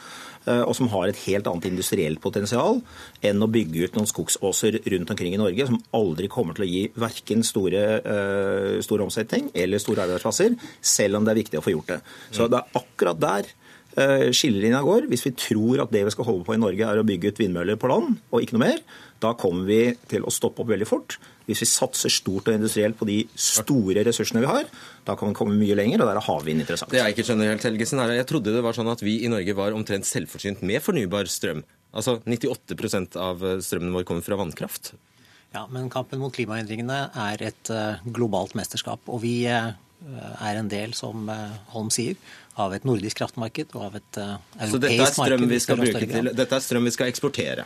og 0.66 0.74
som 0.74 0.88
har 0.92 1.10
et 1.10 1.20
helt 1.26 1.46
annet 1.46 1.68
industrielt 1.70 2.20
potensial 2.22 2.80
enn 3.22 3.44
å 3.44 3.50
bygge 3.52 3.86
ut 3.86 3.98
noen 3.98 4.08
skogsåser 4.10 4.80
rundt 4.94 5.12
omkring 5.14 5.36
i 5.36 5.40
Norge, 5.40 5.68
som 5.68 5.80
aldri 5.94 6.30
kommer 6.32 6.56
til 6.56 6.66
å 6.66 6.70
gi 6.70 6.82
verken 6.98 7.44
store, 7.46 7.82
eh, 8.02 8.80
stor 8.84 9.04
omsetning 9.04 9.50
eller 9.54 9.82
store 9.82 10.06
arbeidsplasser, 10.06 10.56
selv 10.80 11.18
om 11.18 11.24
det 11.24 11.34
er 11.34 11.42
viktig 11.42 11.60
å 11.60 11.64
få 11.64 11.76
gjort 11.76 11.94
det. 11.94 12.00
Så 12.34 12.48
det 12.50 12.60
er 12.60 12.80
akkurat 12.80 13.20
der 13.22 13.50
eh, 13.96 14.30
skillelinja 14.34 14.82
går. 14.82 15.08
Hvis 15.10 15.26
vi 15.28 15.36
tror 15.36 15.84
at 15.84 15.92
det 15.94 16.04
vi 16.06 16.14
skal 16.14 16.28
holde 16.28 16.46
på 16.48 16.56
i 16.56 16.62
Norge 16.62 16.88
er 16.88 17.00
å 17.00 17.06
bygge 17.06 17.32
ut 17.32 17.42
vindmøller 17.42 17.78
på 17.80 17.90
land, 17.92 18.18
og 18.32 18.42
ikke 18.42 18.58
noe 18.58 18.66
mer, 18.66 18.82
da 19.22 19.34
kommer 19.38 19.68
vi 19.68 19.82
til 20.10 20.26
å 20.26 20.34
stoppe 20.34 20.64
opp 20.64 20.72
veldig 20.72 20.88
fort. 20.88 21.18
Hvis 21.48 21.62
vi 21.64 21.68
satser 21.68 22.12
stort 22.12 22.48
og 22.50 22.56
industrielt 22.56 22.98
på 22.98 23.08
de 23.08 23.18
store 23.34 24.04
ressursene 24.06 24.42
vi 24.44 24.50
har, 24.50 24.68
da 25.06 25.16
kan 25.18 25.32
vi 25.32 25.38
komme 25.38 25.58
mye 25.58 25.76
lenger, 25.78 26.02
og 26.02 26.10
der 26.10 26.20
er 26.20 26.26
havvind 26.28 26.64
interessant. 26.64 26.92
Det 26.92 27.00
jeg 27.02 27.16
ikke 27.16 27.26
skjønner 27.28 27.52
helt, 27.52 27.68
Helgesen, 27.68 28.02
er 28.02 28.16
jeg 28.18 28.28
trodde 28.30 28.54
det 28.54 28.64
var 28.64 28.76
sånn 28.76 28.90
at 28.92 29.02
vi 29.04 29.20
i 29.26 29.30
Norge 29.32 29.56
var 29.58 29.76
omtrent 29.76 30.08
selvforsynt 30.08 30.62
med 30.66 30.84
fornybar 30.84 31.30
strøm. 31.30 31.64
Altså 31.92 32.20
98% 32.24 33.18
av 33.20 33.42
strømmen 33.64 33.96
vår 33.98 34.06
kommer 34.08 34.24
fra 34.24 34.38
vannkraft. 34.40 34.94
Ja, 35.52 35.66
men 35.68 35.90
kampen 35.92 36.22
mot 36.22 36.32
klimaendringene 36.32 36.98
er 37.28 37.42
et 37.44 37.70
eh, 37.72 38.04
globalt 38.16 38.54
mesterskap. 38.56 39.04
Og 39.12 39.20
vi 39.24 39.42
eh, 39.44 39.74
er 40.40 40.58
en 40.58 40.70
del, 40.72 40.94
som 40.96 41.28
eh, 41.28 41.58
Holm 41.74 41.90
sier, 41.92 42.16
av 42.60 42.74
et 42.76 42.84
nordisk 42.84 43.16
kraftmarked 43.20 43.72
og 43.76 43.84
av 43.86 43.96
et 44.00 44.18
uh, 44.20 44.34
Så 44.58 44.80
dette 44.82 44.92
er 44.92 44.98
europeisk 44.98 45.16
strøm 45.16 45.40
marked. 45.40 45.52
vi 45.52 45.60
skal 45.64 45.80
bruke 45.80 46.08
til. 46.10 46.32
Dette 46.36 46.58
er 46.58 46.64
strøm 46.64 46.88
vi 46.88 46.94
skal 46.94 47.12
eksportere. 47.12 47.64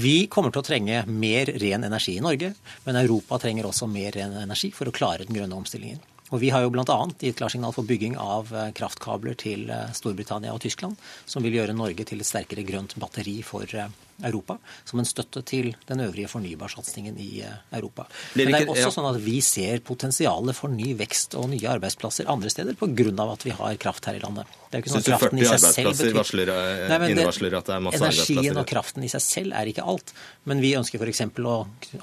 Vi 0.00 0.16
kommer 0.32 0.54
til 0.54 0.64
å 0.64 0.66
trenge 0.66 1.04
mer 1.10 1.52
ren 1.62 1.86
energi 1.86 2.16
i 2.18 2.24
Norge, 2.24 2.54
men 2.86 2.98
Europa 3.04 3.38
trenger 3.44 3.70
også 3.70 3.90
mer 3.90 4.16
ren 4.18 4.34
energi 4.42 4.72
for 4.74 4.90
å 4.90 4.94
klare 4.94 5.28
den 5.28 5.38
grønne 5.38 5.58
omstillingen. 5.58 6.02
Og 6.34 6.40
Vi 6.42 6.50
har 6.50 6.64
jo 6.64 6.70
bl.a. 6.74 6.84
gitt 7.22 7.38
klarsignal 7.38 7.70
for 7.74 7.86
bygging 7.86 8.16
av 8.18 8.50
eh, 8.50 8.70
kraftkabler 8.74 9.36
til 9.38 9.68
eh, 9.70 9.92
Storbritannia 9.94 10.50
og 10.54 10.64
Tyskland, 10.64 10.98
som 11.30 11.44
vil 11.46 11.54
gjøre 11.60 11.76
Norge 11.78 12.02
til 12.08 12.18
et 12.24 12.26
sterkere 12.26 12.64
grønt 12.66 12.96
batteri 12.98 13.36
for 13.46 13.70
eh, 13.70 13.92
Europa, 14.26 14.56
som 14.86 14.98
en 15.02 15.06
støtte 15.06 15.44
til 15.46 15.72
den 15.86 16.02
øvrige 16.02 16.28
fornybarsatsingen 16.30 17.16
i 17.22 17.44
Europa. 17.74 18.06
Men 18.38 18.50
det 18.50 18.60
er 18.64 18.70
også 18.70 18.92
sånn 18.94 19.08
at 19.10 19.18
vi 19.22 19.36
ser 19.42 19.82
potensialet 19.86 20.54
for 20.58 20.70
ny 20.74 20.92
vekst 20.98 21.34
og 21.38 21.48
nye 21.50 21.70
arbeidsplasser 21.72 22.30
andre 22.30 22.50
steder 22.50 22.78
pga. 22.78 23.08
at 23.24 23.46
vi 23.46 23.54
har 23.54 23.78
kraft 23.82 24.06
her 24.10 24.18
i 24.18 24.22
landet. 24.22 24.50
Det 24.70 24.78
er 24.78 24.82
jo 24.82 24.84
ikke 24.84 24.94
sånn 24.94 25.06
kraften 25.08 25.38
i 25.42 25.48
seg 25.50 25.64
selv 25.66 25.90
betyr- 25.94 26.14
varsler, 26.18 26.52
Nei, 26.90 26.98
det- 27.14 27.26
at 27.26 27.66
det 27.66 27.74
er 27.74 27.80
masse 27.80 27.98
Energien 27.98 28.38
arbeidsplasser? 28.38 28.58
og 28.58 28.66
kraften 28.74 29.04
i 29.04 29.10
seg 29.14 29.22
selv 29.22 29.52
er 29.54 29.66
ikke 29.70 29.86
alt. 29.86 30.14
Men 30.46 30.60
vi 30.62 30.74
ønsker 30.78 30.98
f.eks. 30.98 31.20
Å, 31.34 31.56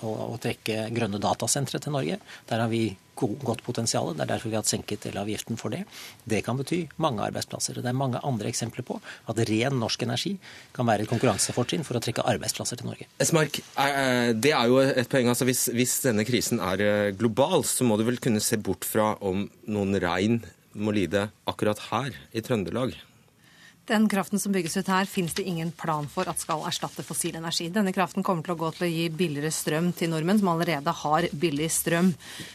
å, 0.04 0.12
å 0.36 0.40
trekke 0.40 0.90
grønne 0.92 1.20
datasentre 1.20 1.80
til 1.80 1.92
Norge. 1.96 2.20
Der 2.48 2.60
har 2.60 2.68
vi 2.68 2.96
godt 3.44 3.64
potensial. 3.66 4.14
Det 4.16 4.26
er 4.26 4.32
derfor 4.34 4.52
vi 4.52 4.58
har 4.58 4.68
senket 4.68 5.06
elavgiften 5.10 5.60
for 5.60 5.74
det. 5.74 5.84
Det 6.26 6.44
kan 6.46 6.60
bety 6.60 6.84
mange 7.02 7.24
arbeidsplasser. 7.26 7.82
Det 7.82 7.90
er 7.90 7.98
mange 7.98 8.22
andre 8.24 8.50
eksempler 8.52 8.86
på 8.88 9.00
at 9.02 9.44
ren 9.50 9.78
norsk 9.82 10.06
energi 10.08 10.38
kan 10.76 10.88
være 10.90 11.06
et 11.06 11.12
konkurransefortrinn 11.12 11.86
for 11.88 11.98
å 12.00 12.04
trekke 12.04 12.26
arbeidsplasser 12.34 12.80
til 12.80 12.90
Norge. 12.92 13.10
Esmark, 13.22 13.62
eh, 13.78 14.32
det 14.34 14.56
er 14.56 14.72
jo 14.72 14.80
et 14.80 15.10
poeng. 15.10 15.28
altså 15.28 15.46
hvis, 15.46 15.68
hvis 15.74 16.00
denne 16.06 16.26
krisen 16.26 16.60
er 16.60 16.82
eh, 16.82 17.12
global, 17.12 17.64
så 17.64 17.88
må 17.88 17.98
du 17.98 18.06
vel 18.08 18.20
kunne 18.20 18.42
se 18.42 18.58
bort 18.58 18.86
fra 18.88 19.16
om 19.22 19.50
noen 19.68 20.00
rein 20.02 20.42
må 20.74 20.94
lide 20.96 21.30
akkurat 21.50 21.80
her 21.92 22.16
i 22.32 22.42
Trøndelag. 22.42 22.96
Den 23.92 24.08
kraften 24.08 24.40
som 24.40 24.54
bygges 24.56 24.78
ut 24.78 24.88
her, 24.88 25.06
finnes 25.10 25.34
det 25.36 25.44
ingen 25.44 25.74
plan 25.76 26.06
for 26.08 26.30
at 26.32 26.40
skal 26.40 26.62
erstatte 26.64 27.04
fossil 27.04 27.36
energi. 27.36 27.66
Denne 27.76 27.92
kraften 27.92 28.24
kommer 28.24 28.46
til 28.46 28.54
å 28.56 28.60
gå 28.62 28.70
til 28.78 28.86
å 28.88 28.92
gi 28.92 29.10
billigere 29.12 29.52
strøm 29.52 29.90
til 29.98 30.14
nordmenn 30.14 30.40
som 30.40 30.48
allerede 30.54 30.94
har 31.02 31.28
billig 31.42 31.68
strøm. 31.76 32.14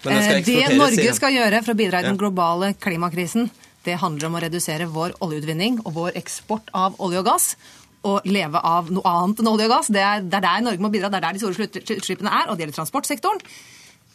Eh, 0.09 0.41
Det 0.47 0.71
Norge 0.79 1.13
skal 1.19 1.37
gjøre 1.37 1.61
for 1.61 1.75
å 1.75 1.81
bidra 1.83 2.01
i 2.01 2.09
den 2.09 2.17
globale 2.17 2.73
klimakrisen, 2.81 3.51
det 3.85 3.99
handler 4.01 4.31
om 4.31 4.39
å 4.39 4.43
redusere 4.47 4.89
vår 4.91 5.19
oljeutvinning 5.23 5.83
og 5.85 5.93
vår 5.99 6.17
eksport 6.19 6.73
av 6.75 6.97
olje 7.05 7.21
og 7.21 7.29
gass. 7.29 7.53
Å 8.07 8.17
leve 8.25 8.59
av 8.59 8.89
noe 8.95 9.13
annet 9.13 9.43
enn 9.43 9.53
olje 9.53 9.69
og 9.69 9.77
gass. 9.77 9.93
Det 9.93 10.03
er, 10.03 10.25
det 10.25 10.41
er 10.41 10.47
der 10.49 10.65
Norge 10.67 10.83
må 10.83 10.91
bidra, 10.95 11.11
det 11.13 11.21
er 11.21 11.29
der 11.29 11.37
de 11.37 11.45
store 11.45 11.69
utslippene 12.01 12.33
er, 12.33 12.49
og 12.49 12.57
det 12.57 12.65
gjelder 12.65 12.81
transportsektoren. 12.81 13.45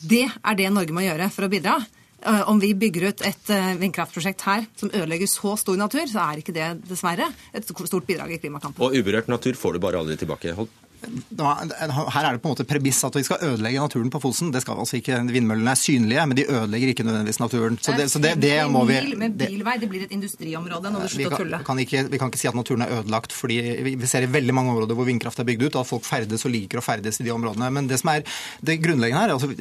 Det 0.02 0.26
er 0.26 0.58
det 0.58 0.70
Norge 0.74 0.96
må 0.96 1.06
gjøre 1.06 1.30
for 1.32 1.46
å 1.46 1.52
bidra. 1.52 1.78
Eh, 2.22 2.50
Om 2.50 2.60
vi 2.62 2.74
bygger 2.78 3.08
ut 3.10 3.24
et 3.26 3.50
eh, 3.54 3.72
vindkraftprosjekt 3.82 4.46
her 4.46 4.68
som 4.78 4.92
ødelegger 4.94 5.30
så 5.30 5.56
stor 5.58 5.80
natur, 5.80 6.06
så 6.10 6.22
er 6.28 6.42
ikke 6.42 6.54
det 6.56 6.70
dessverre 6.90 7.32
et 7.54 7.66
stort 7.66 8.06
bidrag 8.06 8.36
i 8.36 8.40
klimakampen. 8.42 8.84
Og 8.84 8.94
uberørt 8.98 9.32
natur 9.32 9.58
får 9.58 9.78
du 9.78 9.84
bare 9.84 10.02
aldri 10.02 10.20
tilbake. 10.22 10.54
Her 11.02 12.26
er 12.26 12.36
det 12.36 12.42
på 12.44 12.50
en 12.50 12.54
måte 12.56 12.66
premiss 12.68 13.00
at 13.08 13.16
vi 13.18 13.24
skal 13.26 13.42
ødelegge 13.48 13.82
naturen 13.82 14.12
på 14.14 14.22
Fosen. 14.22 14.52
Det 14.54 14.62
skal 14.64 14.78
vi 14.78 14.84
altså 14.86 14.98
ikke. 15.00 15.18
Vindmøllene 15.32 15.74
er 15.74 15.80
synlige, 15.80 16.26
men 16.30 16.38
de 16.38 16.46
ødelegger 16.48 16.92
ikke 16.94 17.06
nødvendigvis 17.08 17.40
naturen. 17.42 17.78
Så 17.82 17.96
det, 17.98 18.08
så 18.14 18.22
det, 18.22 18.36
det 18.42 18.56
må 18.72 18.84
vi 18.90 19.00
med 19.18 19.38
det- 19.40 19.50
bilvei, 19.52 19.78
det 19.82 19.90
blir 19.90 20.04
et 20.06 20.12
industriområde 20.16 20.92
når 20.94 21.08
du 21.08 21.14
slutter 21.16 21.36
å 21.38 21.42
tulle. 21.44 21.62
kan 21.66 21.80
ikke, 21.84 22.04
vi 22.12 22.18
kan 22.22 22.30
ikke 22.32 22.42
si 22.42 22.48
at 22.52 22.56
naturen 22.58 22.86
er 22.86 22.94
ødelagt, 23.00 23.34
fordi 23.34 23.60
vi 23.88 23.96
vi 24.02 24.08
ser 24.10 24.24
i 24.26 24.30
veldig 24.32 24.54
mange 24.56 24.72
områder 24.74 24.96
hvor 24.98 25.06
vindkraft 25.06 25.40
er 25.40 25.46
bygd 25.46 25.64
ut, 25.68 25.76
at 25.82 25.88
folk 25.88 26.06
ferdes 26.08 26.46
og 26.46 26.52
liker 26.54 26.80
å 26.80 26.84
ferdes 26.86 27.20
i 27.22 27.24
de 27.28 27.32
områdene. 27.34 27.70
Men 27.72 27.88
det 27.90 28.00
som 28.02 28.10
er 28.14 28.24
det 28.62 28.80
grunnleggende 28.82 29.22
her, 29.22 29.34
altså 29.36 29.52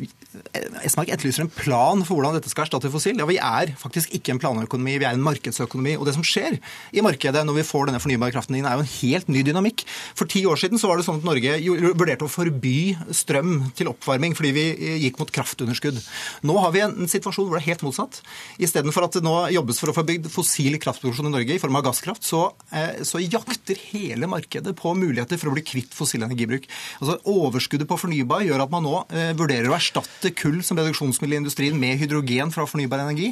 Esmark 0.85 1.11
etterlyser 1.13 1.45
en 1.45 1.51
plan 1.53 2.05
for 2.07 2.17
hvordan 2.19 2.37
dette 2.39 2.51
skal 2.53 2.65
erstatte 2.67 2.91
fossil. 2.93 3.19
Ja, 3.21 3.27
vi 3.29 3.37
er 3.43 3.73
faktisk 3.81 4.13
ikke 4.17 4.33
en 4.35 4.41
planøkonomi, 4.43 4.99
vi 5.03 5.05
er 5.09 5.17
en 5.17 5.25
markedsøkonomi. 5.25 5.97
Og 5.99 6.07
det 6.09 6.15
som 6.17 6.25
skjer 6.27 6.59
i 6.97 7.05
markedet 7.05 7.43
når 7.47 7.59
vi 7.61 7.67
får 7.67 7.91
denne 7.91 8.01
fornybare 8.03 8.33
kraften 8.35 8.57
inn, 8.59 8.67
er 8.69 8.79
jo 8.79 8.85
en 8.87 8.93
helt 9.01 9.29
ny 9.29 9.43
dynamikk. 9.47 9.85
For 10.19 10.31
ti 10.31 10.45
år 10.49 10.57
siden 10.63 10.81
så 10.81 10.89
var 10.91 11.01
det 11.01 11.07
sånn 11.09 11.21
at 11.21 11.27
Norge 11.31 11.57
vurderte 11.95 12.27
å 12.27 12.31
forby 12.31 12.95
strøm 13.15 13.71
til 13.79 13.91
oppvarming 13.93 14.35
fordi 14.39 14.53
vi 14.57 14.65
eh, 14.75 14.97
gikk 15.05 15.21
mot 15.21 15.31
kraftunderskudd. 15.33 16.01
Nå 16.47 16.57
har 16.63 16.75
vi 16.75 16.83
en, 16.85 17.09
situasjon 17.11 17.49
hvor 17.49 17.59
det 17.59 17.63
er 17.63 17.71
helt 17.73 17.85
motsatt. 17.87 18.21
Istedenfor 18.63 19.07
at 19.07 19.19
det 19.19 19.25
nå 19.25 19.35
jobbes 19.55 19.81
for 19.83 19.93
å 19.93 19.97
få 19.97 20.05
bygd 20.09 20.31
fossil 20.33 20.79
kraftproduksjon 20.83 21.31
i 21.31 21.35
Norge 21.35 21.57
i 21.57 21.63
form 21.63 21.79
av 21.79 21.87
gasskraft, 21.87 22.27
så, 22.27 22.43
eh, 22.75 23.03
så 23.07 23.23
jakter 23.23 23.79
hele 23.91 24.29
markedet 24.31 24.75
på 24.79 24.95
muligheter 24.99 25.41
for 25.41 25.51
å 25.51 25.57
bli 25.57 25.65
kvitt 25.67 25.95
fossil 25.97 26.25
energibruk. 26.27 26.69
Altså 27.01 27.19
Overskuddet 27.31 27.89
på 27.91 27.99
fornybar 28.01 28.45
gjør 28.47 28.65
at 28.65 28.73
man 28.73 28.87
nå 28.87 28.97
eh, 29.15 29.33
vurderer 29.39 29.71
å 29.71 29.77
erstatte 29.79 30.33
kull 30.37 30.61
som 30.67 30.79
reduksjonsmiddel 30.81 31.39
i 31.39 31.41
industrien 31.45 31.79
med 31.81 32.01
hydrogen 32.01 32.53
fra 32.55 32.67
fornybar 32.69 33.05
energi. 33.05 33.31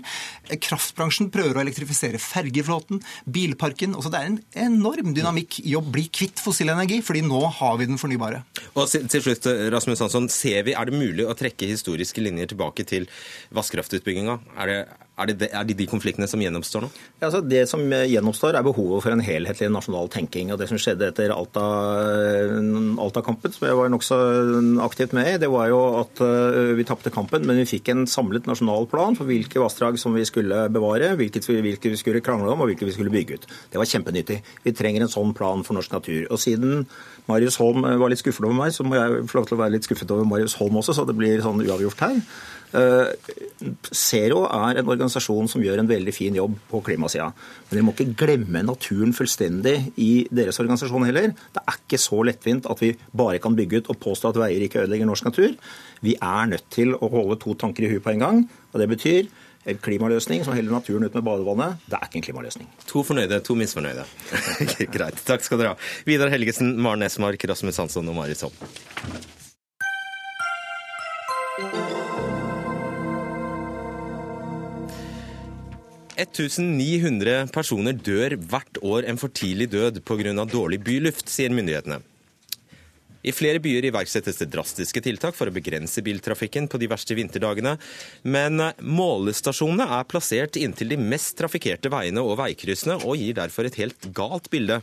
Kraftbransjen 0.69 1.33
prøver 1.35 1.59
å 1.59 1.65
elektrifisere 1.65 2.21
fergeflåten, 2.23 3.03
bilparken. 3.27 3.97
Altså 3.99 4.13
Det 4.13 4.21
er 4.21 4.31
en 4.31 4.41
enorm 4.69 5.15
dynamikk 5.17 5.61
i 5.65 5.75
å 5.79 5.85
bli 5.85 6.07
kvitt 6.13 6.41
fossil 6.43 6.71
energi, 6.73 7.01
fordi 7.05 7.25
nå 7.27 7.41
har 7.59 7.79
vi 7.81 7.88
den 7.89 8.01
fornybare. 8.01 8.45
Og 8.75 8.89
til 8.93 9.25
slutt, 9.25 9.49
Rasmus 9.75 10.05
Hansson, 10.05 10.29
ser 10.33 10.65
vi, 10.69 10.77
Er 10.79 10.89
det 10.89 10.99
mulig 10.99 11.27
å 11.27 11.37
trekke 11.39 11.69
historiske 11.71 12.23
linjer 12.23 12.53
tilbake 12.53 12.87
til 12.89 13.09
vannkraftutbygginga? 13.57 14.39
Er 14.59 14.73
det, 14.73 14.81
Er 15.19 15.31
det, 15.31 15.35
de, 15.41 15.49
er 15.51 15.65
det 15.67 15.75
de 15.79 15.87
konfliktene 15.91 16.29
som 16.31 16.43
gjenoppstår 16.43 16.85
nå? 16.85 16.89
Ja, 17.19 17.27
altså 17.29 17.41
det 17.43 17.65
som 17.71 17.83
gjenoppstår, 17.83 18.55
er 18.55 18.67
behovet 18.67 19.03
for 19.03 19.15
en 19.15 19.23
helhetlig 19.25 19.67
nasjonal 19.75 20.11
tenking. 20.15 20.53
og 20.55 20.61
Det 20.61 20.69
som 20.71 20.79
skjedde 20.79 21.09
etter 21.11 21.35
Alta-kampen, 21.35 22.99
Alta 23.03 23.25
som 23.57 23.67
jeg 23.67 23.79
var 23.81 23.91
nokså 23.91 24.19
aktivt 24.85 25.17
med 25.19 25.33
i, 25.33 25.41
det 25.43 25.51
var 25.51 25.67
jo 25.73 25.81
at 26.05 26.23
eh, 26.23 26.73
vi 26.79 26.87
tapte 26.87 27.11
kampen, 27.15 27.47
men 27.49 27.59
vi 27.59 27.67
fikk 27.67 27.91
en 27.93 28.07
samlet 28.11 28.47
nasjonal 28.47 28.87
plan 28.91 29.19
for 29.19 29.27
hvilke 29.29 29.59
vassdrag 29.63 29.99
som 29.99 30.15
vi 30.15 30.27
skulle 30.29 30.69
bevare, 30.73 31.15
hvilke, 31.19 31.43
hvilke 31.43 31.93
vi 31.95 32.01
skulle 32.01 32.23
krangle 32.25 32.53
om 32.53 32.63
og 32.63 32.71
hvilke 32.71 32.87
vi 32.87 32.95
skulle 32.95 33.15
bygge 33.15 33.41
ut. 33.41 33.49
Det 33.73 33.83
var 33.83 33.91
kjempenyttig. 33.91 34.39
Vi 34.65 34.77
trenger 34.77 35.05
en 35.05 35.13
sånn 35.13 35.35
plan 35.35 35.67
for 35.67 35.79
norsk 35.79 35.99
natur. 35.99 36.29
Og 36.31 36.39
siden 36.43 36.87
Marius 37.29 37.59
Holm 37.61 37.83
var 37.85 38.09
litt 38.09 38.23
skuffet 38.23 38.47
over 38.47 38.57
meg, 38.57 38.73
så 38.73 38.87
må 38.87 38.97
jeg 38.97 39.27
få 39.29 39.41
lov 39.41 39.51
til 39.51 39.59
å 39.59 39.63
være 39.65 39.75
litt 39.77 39.89
skuffet 39.89 40.15
over 40.15 40.29
Marius 40.29 40.57
Holm 40.61 40.79
også, 40.81 40.95
så 40.97 41.05
det 41.09 41.17
blir 41.19 41.43
sånn 41.45 41.61
uavgjort 41.67 42.07
her. 42.07 42.23
Eh, 42.77 43.09
Zero 43.95 44.43
er 44.45 44.81
en 44.81 44.91
organisasjon 44.91 45.49
som 45.51 45.63
gjør 45.65 45.83
en 45.83 45.89
veldig 45.91 46.15
fin 46.15 46.37
jobb 46.37 46.57
på 46.71 46.83
klimasida. 46.85 47.31
Men 47.69 47.75
dere 47.75 47.87
må 47.87 47.95
ikke 47.97 48.17
glemme 48.25 48.65
naturen 48.67 49.15
fullstendig 49.17 49.77
i 49.97 50.13
deres 50.31 50.61
organisasjon 50.61 51.09
heller. 51.09 51.33
Det 51.55 51.65
er 51.65 51.81
ikke 51.81 52.01
så 52.03 52.21
lettvint 52.29 52.69
at 52.71 52.85
vi 52.85 52.93
bare 53.17 53.41
kan 53.43 53.57
bygge 53.59 53.83
ut 53.83 53.93
og 53.95 54.01
påstå 54.05 54.33
at 54.33 54.41
veier 54.45 54.65
ikke 54.67 54.85
ødelegger 54.85 55.09
norsk 55.09 55.31
natur. 55.31 55.57
Vi 56.05 56.17
er 56.21 56.49
nødt 56.53 56.69
til 56.75 56.95
å 56.95 57.11
holde 57.13 57.41
to 57.43 57.57
tanker 57.59 57.87
i 57.87 57.93
huet 57.95 58.05
på 58.05 58.15
en 58.15 58.25
gang. 58.25 58.43
og 58.73 58.81
Det 58.81 58.89
betyr 58.93 59.31
en 59.69 59.81
klimaløsning 59.85 60.45
som 60.45 60.55
heller 60.57 60.73
naturen 60.73 61.05
ut 61.05 61.15
med 61.15 61.25
badevannet. 61.25 61.83
Det 61.89 61.99
er 61.99 62.07
ikke 62.07 62.21
en 62.21 62.27
klimaløsning. 62.29 62.69
To 62.93 63.03
fornøyde, 63.05 63.41
to 63.45 63.57
misfornøyde. 63.59 64.05
Greit. 64.95 65.25
Takk 65.29 65.45
skal 65.45 65.61
dere 65.61 65.75
ha. 65.75 65.81
Vidar 66.09 66.33
Helgesen, 66.33 66.77
Maren 66.81 67.05
Esmark, 67.05 67.45
Rasmus 67.51 67.81
Hansson 67.83 68.09
og 68.09 68.17
Marit 68.17 68.45
Holm. 68.47 68.57
1900 76.19 77.47
personer 77.55 77.95
dør 77.95 78.35
hvert 78.51 78.81
år 78.83 79.07
en 79.07 79.21
for 79.21 79.31
tidlig 79.31 79.71
død 79.71 80.01
pga. 80.03 80.45
dårlig 80.45 80.81
byluft, 80.83 81.29
sier 81.31 81.55
myndighetene. 81.55 82.01
I 83.27 83.33
flere 83.35 83.59
byer 83.59 83.89
iverksettes 83.89 84.39
det 84.39 84.47
drastiske 84.53 85.03
tiltak 85.03 85.35
for 85.35 85.51
å 85.51 85.55
begrense 85.55 86.03
biltrafikken 86.07 86.69
på 86.71 86.79
de 86.79 86.87
verste 86.91 87.17
vinterdagene, 87.19 87.75
men 88.23 88.63
målestasjonene 88.79 89.89
er 89.99 90.07
plassert 90.09 90.57
inntil 90.57 90.95
de 90.95 91.01
mest 91.03 91.35
trafikkerte 91.39 91.91
veiene 91.91 92.23
og 92.23 92.39
veikryssene, 92.39 93.01
og 93.03 93.19
gir 93.19 93.35
derfor 93.37 93.67
et 93.67 93.79
helt 93.81 94.11
galt 94.15 94.47
bilde 94.55 94.79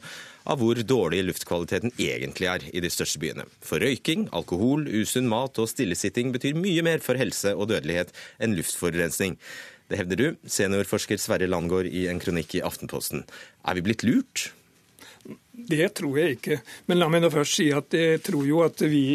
av 0.45 0.59
hvor 0.61 0.77
dårlig 0.77 1.23
luftkvaliteten 1.25 1.95
egentlig 1.95 2.51
er 2.51 2.67
i 2.75 2.83
de 2.83 2.91
største 2.91 3.21
byene. 3.23 3.47
For 3.65 3.81
røyking, 3.81 4.27
alkohol, 4.35 4.83
usunn 4.91 5.31
mat 5.31 5.55
og 5.59 5.71
stillesitting 5.71 6.35
betyr 6.35 6.59
mye 6.59 6.83
mer 6.85 7.01
for 7.03 7.17
helse 7.17 7.55
og 7.55 7.71
dødelighet 7.71 8.11
enn 8.43 8.59
luftforurensning. 8.59 9.39
Det 9.89 9.99
hevder 9.99 10.17
du, 10.17 10.27
seniorforsker 10.49 11.19
Sverre 11.21 11.49
Landgård 11.49 11.85
i 11.85 12.07
en 12.09 12.21
kronikk 12.21 12.55
i 12.57 12.63
Aftenposten. 12.65 13.25
Er 13.67 13.77
vi 13.77 13.83
blitt 13.85 14.05
lurt? 14.07 14.49
Det 15.51 15.93
tror 15.97 16.17
jeg 16.19 16.39
ikke. 16.39 16.57
Men 16.89 16.99
la 17.01 17.09
meg 17.09 17.21
nå 17.23 17.29
først 17.33 17.59
si 17.59 17.69
at 17.73 17.93
jeg 17.93 18.23
tror 18.25 18.47
jo 18.49 18.63
at 18.65 18.81
vi 18.89 19.05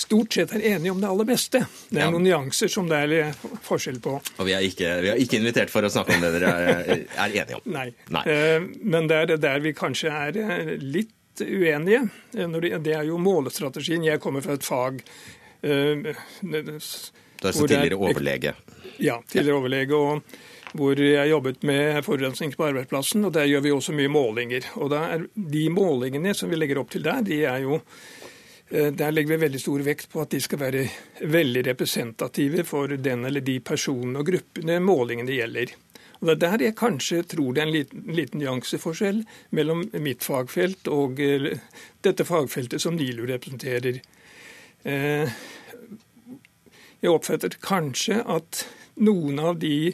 stort 0.00 0.32
sett 0.32 0.52
er 0.56 0.64
enige 0.74 0.94
om 0.94 1.00
det 1.02 1.08
aller 1.10 1.28
beste. 1.28 1.62
Det 1.90 1.98
er 1.98 2.06
ja. 2.06 2.10
noen 2.14 2.24
nyanser 2.24 2.72
som 2.72 2.88
det 2.88 3.00
er 3.04 3.30
forskjell 3.66 4.00
på. 4.02 4.16
Og 4.38 4.48
vi 4.48 4.56
er, 4.56 4.64
ikke, 4.64 4.90
vi 5.04 5.12
er 5.12 5.22
ikke 5.22 5.40
invitert 5.40 5.72
for 5.72 5.84
å 5.84 5.92
snakke 5.92 6.16
om 6.16 6.24
det 6.24 6.32
dere 6.38 6.52
er, 6.56 6.90
er 7.04 7.38
enige 7.42 7.60
om. 7.60 7.64
Nei. 7.76 7.88
Nei. 8.12 8.24
Eh, 8.30 8.58
men 8.80 9.08
det 9.10 9.22
er 9.24 9.40
der 9.40 9.64
vi 9.64 9.74
kanskje 9.76 10.12
er 10.12 10.40
eh, 10.40 10.74
litt 10.80 11.44
uenige. 11.44 12.06
Eh, 12.36 12.60
det 12.80 12.96
er 12.96 13.08
jo 13.08 13.20
målestrategien. 13.20 14.06
Jeg 14.06 14.22
kommer 14.22 14.44
fra 14.44 14.56
et 14.56 14.66
fag 14.66 15.02
Du 17.40 17.48
er 17.48 17.52
altså 17.52 17.66
tidligere 17.66 17.98
overlege. 17.98 18.54
Ja, 19.00 19.20
tidligere 19.28 19.56
overlege. 19.56 19.96
og 19.96 20.22
hvor 20.76 21.00
jeg 21.02 21.30
jobbet 21.30 21.64
med 21.66 22.04
forurensning 22.06 22.52
på 22.54 22.68
arbeidsplassen. 22.68 23.24
og 23.24 23.32
Der 23.32 23.48
gjør 23.50 23.60
vi 23.60 23.70
også 23.74 23.92
mye 23.92 24.08
målinger. 24.08 24.62
og 24.76 24.90
der, 24.90 25.26
De 25.34 25.68
målingene 25.68 26.34
som 26.34 26.50
vi 26.50 26.56
legger 26.56 26.78
opp 26.78 26.90
til 26.90 27.02
der, 27.02 27.22
de 27.22 27.44
er 27.44 27.58
jo 27.64 27.80
eh, 28.70 28.92
der 28.92 29.10
legger 29.10 29.36
vi 29.36 29.44
veldig 29.46 29.60
stor 29.60 29.82
vekt 29.82 30.10
på 30.12 30.20
at 30.20 30.30
de 30.30 30.40
skal 30.40 30.58
være 30.58 30.88
veldig 31.26 31.66
representative 31.66 32.64
for 32.64 32.86
den 32.86 33.24
eller 33.24 33.40
de 33.40 33.58
personene 33.60 34.18
og 34.18 34.26
gruppene 34.26 34.80
målingene 34.80 35.32
gjelder. 35.32 35.74
Og 36.20 36.26
Det 36.28 36.36
er 36.36 36.56
der 36.58 36.64
jeg 36.64 36.76
kanskje 36.76 37.22
tror 37.24 37.54
det 37.54 37.62
er 37.62 37.66
en 37.66 37.72
liten, 37.72 38.02
liten 38.06 38.40
nyanseforskjell 38.40 39.24
mellom 39.50 39.86
mitt 39.92 40.22
fagfelt 40.22 40.88
og 40.88 41.20
eh, 41.20 41.58
dette 42.02 42.24
fagfeltet 42.24 42.80
som 42.80 42.94
NILU 42.94 43.26
representerer. 43.26 44.02
Eh, 44.84 45.28
jeg 47.00 47.12
oppfatter 47.12 47.56
kanskje 47.64 48.20
at 48.28 48.64
noen 49.00 49.38
av 49.40 49.58
de 49.60 49.92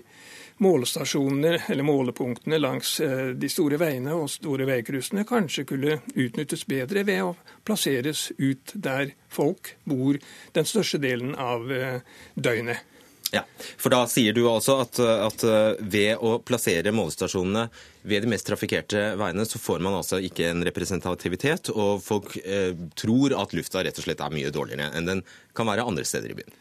målestasjonene 0.62 1.58
eller 1.68 1.84
målepunktene 1.84 2.58
langs 2.58 2.96
eh, 3.04 3.34
de 3.36 3.48
store 3.52 3.76
veiene 3.80 4.14
og 4.16 4.30
store 4.32 4.64
veikryssene 4.68 5.26
kanskje 5.28 5.66
kunne 5.68 5.98
utnyttes 6.14 6.64
bedre 6.66 7.04
ved 7.04 7.22
å 7.26 7.34
plasseres 7.66 8.30
ut 8.38 8.72
der 8.72 9.12
folk 9.28 9.74
bor 9.84 10.16
den 10.56 10.68
største 10.68 11.00
delen 11.02 11.36
av 11.36 11.68
eh, 11.72 12.00
døgnet. 12.34 12.96
Ja, 13.34 13.42
for 13.76 13.90
Da 13.90 14.04
sier 14.06 14.32
du 14.32 14.44
altså 14.48 14.78
at, 14.84 14.98
at, 15.02 15.44
eh, 15.44 15.78
ved 15.80 16.22
å 16.22 16.36
plassere 16.46 16.92
målestasjonene 16.94 17.66
ved 18.06 18.22
de 18.22 18.30
mest 18.30 18.46
trafikkerte 18.46 19.08
veiene, 19.18 19.44
så 19.48 19.58
får 19.58 19.82
man 19.82 19.98
altså 19.98 20.20
ikke 20.22 20.52
en 20.52 20.62
representativitet, 20.66 21.72
og 21.74 22.04
folk 22.04 22.36
eh, 22.44 22.72
tror 22.94 23.34
at 23.36 23.56
lufta 23.56 23.82
rett 23.84 23.98
og 23.98 24.06
slett 24.06 24.22
er 24.22 24.36
mye 24.36 24.54
dårligere 24.54 24.92
enn 24.94 25.10
den 25.10 25.26
kan 25.56 25.68
være 25.68 25.84
andre 25.84 26.06
steder 26.06 26.32
i 26.32 26.38
byen. 26.38 26.54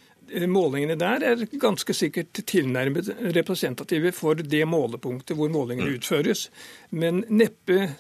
Målingene 0.50 0.98
der 1.00 1.24
er 1.24 1.44
ganske 1.62 1.94
sikkert 1.94 2.40
tilnærmet 2.50 3.12
representative 3.36 4.12
for 4.16 4.40
det 4.40 4.64
målepunktet 4.70 5.38
hvor 5.38 5.52
målingene 5.54 5.92
mm. 5.92 5.98
utføres, 6.00 6.48
men 6.90 7.24
neppe 7.30 7.92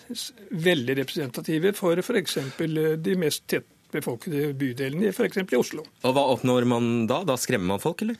veldig 0.49 0.97
representative 1.01 1.73
for 1.77 2.01
f.eks. 2.01 2.37
Eh, 2.41 2.95
de 2.97 3.17
mest 3.19 3.45
tettbefolkede 3.51 4.53
bydelene, 4.57 5.13
f.eks. 5.13 5.43
i 5.45 5.59
Oslo. 5.59 5.85
Og 6.03 6.15
Hva 6.17 6.25
oppnår 6.33 6.67
man 6.69 7.05
da? 7.11 7.21
Da 7.27 7.37
skremmer 7.39 7.75
man 7.75 7.83
folk, 7.83 8.01
eller? 8.05 8.17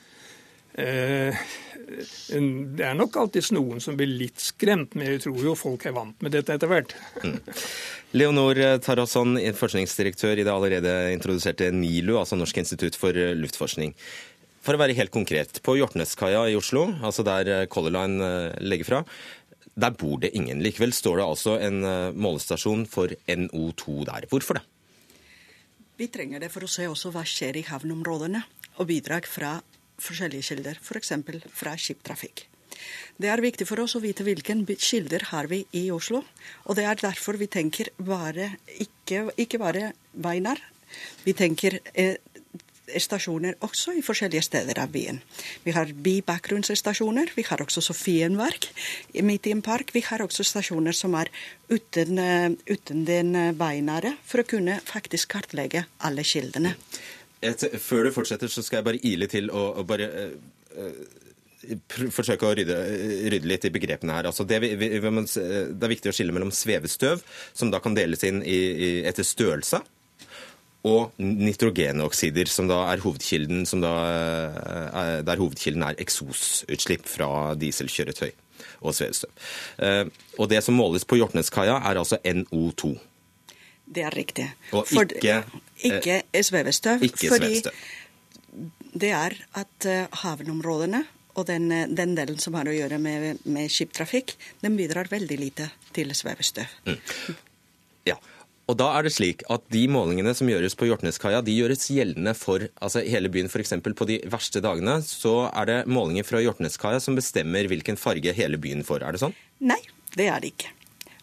Eh, 0.76 1.44
det 1.86 2.84
er 2.84 2.96
nok 2.98 3.16
alltids 3.20 3.52
noen 3.54 3.80
som 3.80 3.96
blir 3.96 4.10
litt 4.10 4.42
skremt, 4.42 4.96
men 4.96 5.14
jeg 5.14 5.24
tror 5.24 5.42
jo 5.44 5.56
folk 5.56 5.86
er 5.86 5.94
vant 5.96 6.22
med 6.24 6.34
dette 6.34 6.56
etter 6.56 6.70
hvert. 6.70 6.94
Mm. 7.24 7.38
Leonor 8.18 8.60
Tarasson, 8.84 9.36
forskningsdirektør 9.56 10.40
i 10.40 10.44
det 10.46 10.52
allerede 10.52 10.94
introduserte 11.14 11.70
NILU, 11.72 12.16
altså 12.20 12.38
Norsk 12.38 12.58
institutt 12.64 12.98
for 12.98 13.16
luftforskning. 13.16 13.94
For 14.66 14.74
å 14.74 14.82
være 14.82 14.96
helt 14.98 15.14
konkret, 15.14 15.60
på 15.62 15.76
Hjortneskaia 15.78 16.48
i 16.50 16.56
Oslo, 16.58 16.88
altså 17.06 17.22
der 17.26 17.68
Color 17.70 17.92
Line 17.94 18.26
eh, 18.26 18.56
legger 18.66 18.88
fra, 18.88 19.02
der 19.78 19.94
bor 19.94 20.18
det 20.18 20.32
ingen. 20.34 20.62
Likevel 20.64 20.94
står 20.96 21.20
det 21.20 21.26
altså 21.26 21.54
en 21.62 21.84
eh, 21.86 22.16
målestasjon 22.16 22.82
for 22.90 23.14
NO2 23.30 24.00
der. 24.08 24.26
Hvorfor 24.32 24.58
det? 24.58 24.64
Vi 26.00 26.10
trenger 26.12 26.42
det 26.42 26.50
for 26.52 26.66
å 26.66 26.70
se 26.70 26.88
også 26.90 27.12
hva 27.14 27.22
skjer 27.28 27.60
i 27.60 27.66
havneområdene, 27.68 28.42
og 28.76 28.90
bidrag 28.90 29.28
fra 29.30 29.54
forskjellige 30.02 30.50
kilder, 30.50 30.78
f.eks. 30.82 31.14
For 31.26 31.56
fra 31.62 31.74
skiptrafikk. 31.80 32.46
Det 33.16 33.30
er 33.32 33.42
viktig 33.44 33.66
for 33.68 33.80
oss 33.82 33.96
å 33.96 34.02
vite 34.04 34.26
hvilke 34.26 34.56
kilder 34.76 35.28
har 35.32 35.48
vi 35.50 35.62
i 35.78 35.88
Oslo. 35.94 36.22
Og 36.66 36.76
det 36.76 36.84
er 36.84 37.00
derfor 37.00 37.38
vi 37.40 37.48
tenker 37.48 37.92
bare, 37.96 38.56
ikke, 38.78 39.30
ikke 39.36 39.60
bare 39.62 39.92
Veinar. 40.12 40.60
Vi 41.24 41.32
tenker 41.36 41.78
eh, 41.94 42.18
stasjoner 43.02 43.56
også 43.66 43.96
i 43.96 44.04
forskjellige 44.04 44.44
steder 44.46 44.78
av 44.78 44.92
byen. 44.94 45.18
Vi 45.64 45.74
har 45.74 45.90
bibakgrunnsstasjoner. 45.90 47.32
Vi 47.34 47.44
har 47.48 47.64
også 47.64 47.82
Sofienverk 47.82 48.68
midt 49.26 49.48
i 49.48 49.56
en 49.56 49.64
park. 49.64 49.90
Vi 49.96 50.04
har 50.06 50.22
også 50.22 50.46
stasjoner 50.46 50.94
som 50.94 51.16
er 51.18 51.32
uten, 51.72 52.18
eh, 52.18 52.50
uten 52.68 53.04
den 53.08 53.34
veinære, 53.58 54.16
for 54.24 54.42
å 54.42 54.48
kunne 54.48 54.80
faktisk 54.84 55.34
kartlegge 55.34 55.86
alle 55.98 56.22
kildene. 56.22 56.76
Et, 57.46 57.66
før 57.82 58.06
du 58.06 58.14
fortsetter, 58.14 58.50
så 58.52 58.64
skal 58.64 58.80
jeg 58.80 58.88
bare 58.88 59.02
ile 59.06 59.28
til 59.30 59.50
og, 59.50 59.80
og 59.80 59.88
bare 59.88 60.08
uh, 60.76 60.92
forsøke 62.14 62.46
å 62.46 62.54
rydde, 62.54 62.76
rydde, 63.32 63.48
litt 63.48 63.66
i 63.66 63.72
begrepene 63.74 64.14
her. 64.14 64.28
Altså 64.30 64.46
det, 64.48 64.60
vi, 64.62 64.74
vi, 64.78 64.90
det, 64.94 65.82
er 65.82 65.92
viktig 65.92 66.12
å 66.12 66.16
skille 66.16 66.34
mellom 66.34 66.52
svevestøv, 66.54 67.24
som 67.56 67.72
da 67.72 67.80
kan 67.82 67.96
deles 67.96 68.24
inn 68.26 68.42
i, 68.44 68.56
i, 68.56 68.90
etter 69.08 69.26
størrelse, 69.26 69.82
og 70.86 71.16
nitrogenoksider, 71.18 72.46
som 72.46 72.68
da 72.70 72.84
er 72.92 73.02
hovedkilden, 73.02 73.64
da, 73.82 73.94
er, 74.06 75.24
der 75.26 75.40
hovedkilden 75.40 75.82
er 75.82 75.98
eksosutslipp 76.02 77.08
fra 77.10 77.56
dieselkjøretøy 77.58 78.30
og 78.86 78.94
svevestøv. 78.94 79.32
Og 80.38 80.46
det 80.52 80.62
som 80.62 80.78
måles 80.78 81.06
på 81.08 81.18
Hjortneskaia, 81.18 81.80
er 81.80 81.98
altså 81.98 82.20
NO2. 82.22 82.94
Det 83.86 84.02
er 84.02 84.14
riktig. 84.14 84.48
Og 84.74 84.90
ikke, 84.90 85.40
ikke 85.86 86.20
svevestøv. 86.42 87.04
Ikke 87.06 87.30
svevestøv. 87.30 87.84
det 88.96 89.12
er 89.14 89.36
at 89.54 89.86
uh, 89.86 90.18
havneområdene 90.24 91.04
og 91.36 91.46
den, 91.50 91.68
den, 91.68 92.14
delen 92.16 92.38
som 92.40 92.56
har 92.56 92.68
å 92.68 92.74
gjøre 92.74 92.98
med, 93.02 93.42
med 93.44 93.72
skiptrafikk, 93.72 94.34
den 94.62 94.78
bidrar 94.78 95.10
veldig 95.12 95.36
lite 95.40 95.68
til 95.96 96.14
svevestøv. 96.16 96.78
Mm. 96.88 97.36
Ja, 98.08 98.16
Og 98.66 98.78
da 98.80 98.88
er 98.96 99.06
det 99.06 99.12
slik 99.14 99.44
at 99.52 99.66
De 99.70 99.84
målingene 99.90 100.32
som 100.34 100.48
gjøres 100.50 100.74
på 100.78 100.88
Hjortneskaia, 100.88 101.42
de 101.44 101.54
gjøres 101.54 101.86
gjeldende 101.92 102.32
for 102.38 102.64
altså 102.82 103.02
hele 103.06 103.30
byen. 103.30 103.50
F.eks. 103.52 103.76
på 103.84 104.08
de 104.08 104.20
verste 104.32 104.62
dagene 104.64 104.98
så 105.06 105.36
er 105.52 105.68
det 105.70 105.78
målinger 105.90 106.26
fra 106.26 106.42
Hjortneskaia 106.42 107.02
som 107.02 107.18
bestemmer 107.18 107.68
hvilken 107.70 108.00
farge 108.00 108.34
hele 108.34 108.58
byen 108.58 108.82
får. 108.86 109.04
Er 109.06 109.14
det 109.14 109.22
sånn? 109.22 109.36
Nei, 109.60 109.82
det 110.16 110.30
er 110.32 110.42
det 110.42 110.54
ikke. 110.54 110.72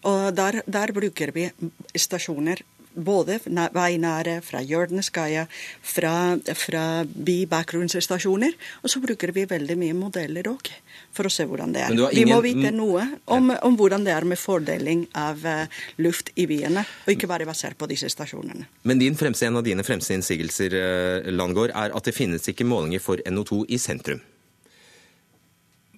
Og 0.10 0.36
der, 0.36 0.62
der 0.68 0.94
bruker 0.96 1.32
vi 1.36 1.50
stasjoner 1.96 2.64
både 2.94 3.40
veinære, 3.74 4.42
fra 4.46 4.62
Hjørneskaia, 4.62 5.46
fra, 5.82 6.38
fra 6.56 6.84
bybakgrunnsstasjoner. 7.06 8.54
Og 8.84 8.92
så 8.92 9.02
bruker 9.04 9.34
vi 9.34 9.46
veldig 9.50 9.78
mye 9.80 9.96
modeller 9.98 10.48
òg, 10.52 10.70
for 11.16 11.28
å 11.28 11.34
se 11.34 11.48
hvordan 11.50 11.74
det 11.74 11.86
er. 11.86 11.96
Ingen... 11.96 12.14
Vi 12.14 12.26
må 12.30 12.40
vite 12.46 12.74
noe 12.76 13.06
om, 13.26 13.52
om, 13.54 13.78
hvordan 13.80 14.06
det 14.06 14.14
er 14.16 14.28
med 14.30 14.40
fordeling 14.40 15.08
av 15.18 15.42
uh, 15.46 15.82
luft 16.04 16.34
i 16.36 16.48
byene, 16.50 16.86
og 17.06 17.16
ikke 17.16 17.30
bare 17.32 17.48
basert 17.50 17.78
på 17.80 17.90
disse 17.92 18.12
stasjonene. 18.14 18.68
Men 18.90 19.02
din 19.02 19.18
fremste, 19.20 19.48
en 19.50 19.62
av 19.62 19.66
dine 19.66 19.86
fremste 19.86 20.16
innsigelser, 20.18 20.78
uh, 20.78 21.34
Landgård, 21.34 21.74
er 21.74 21.98
at 21.98 22.10
det 22.10 22.16
finnes 22.16 22.46
ikke 22.50 22.68
målinger 22.68 23.04
for 23.04 23.22
NO2 23.26 23.66
i 23.74 23.82
sentrum. 23.82 24.22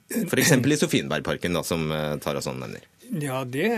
F.eks. 0.05 0.51
i 0.53 0.77
Sofienbergparken, 0.77 1.55
da, 1.57 1.63
som 1.65 1.89
uh, 1.91 2.13
Tarason 2.21 2.59
nevner. 2.61 2.85
Ja, 3.11 3.43
det 3.45 3.69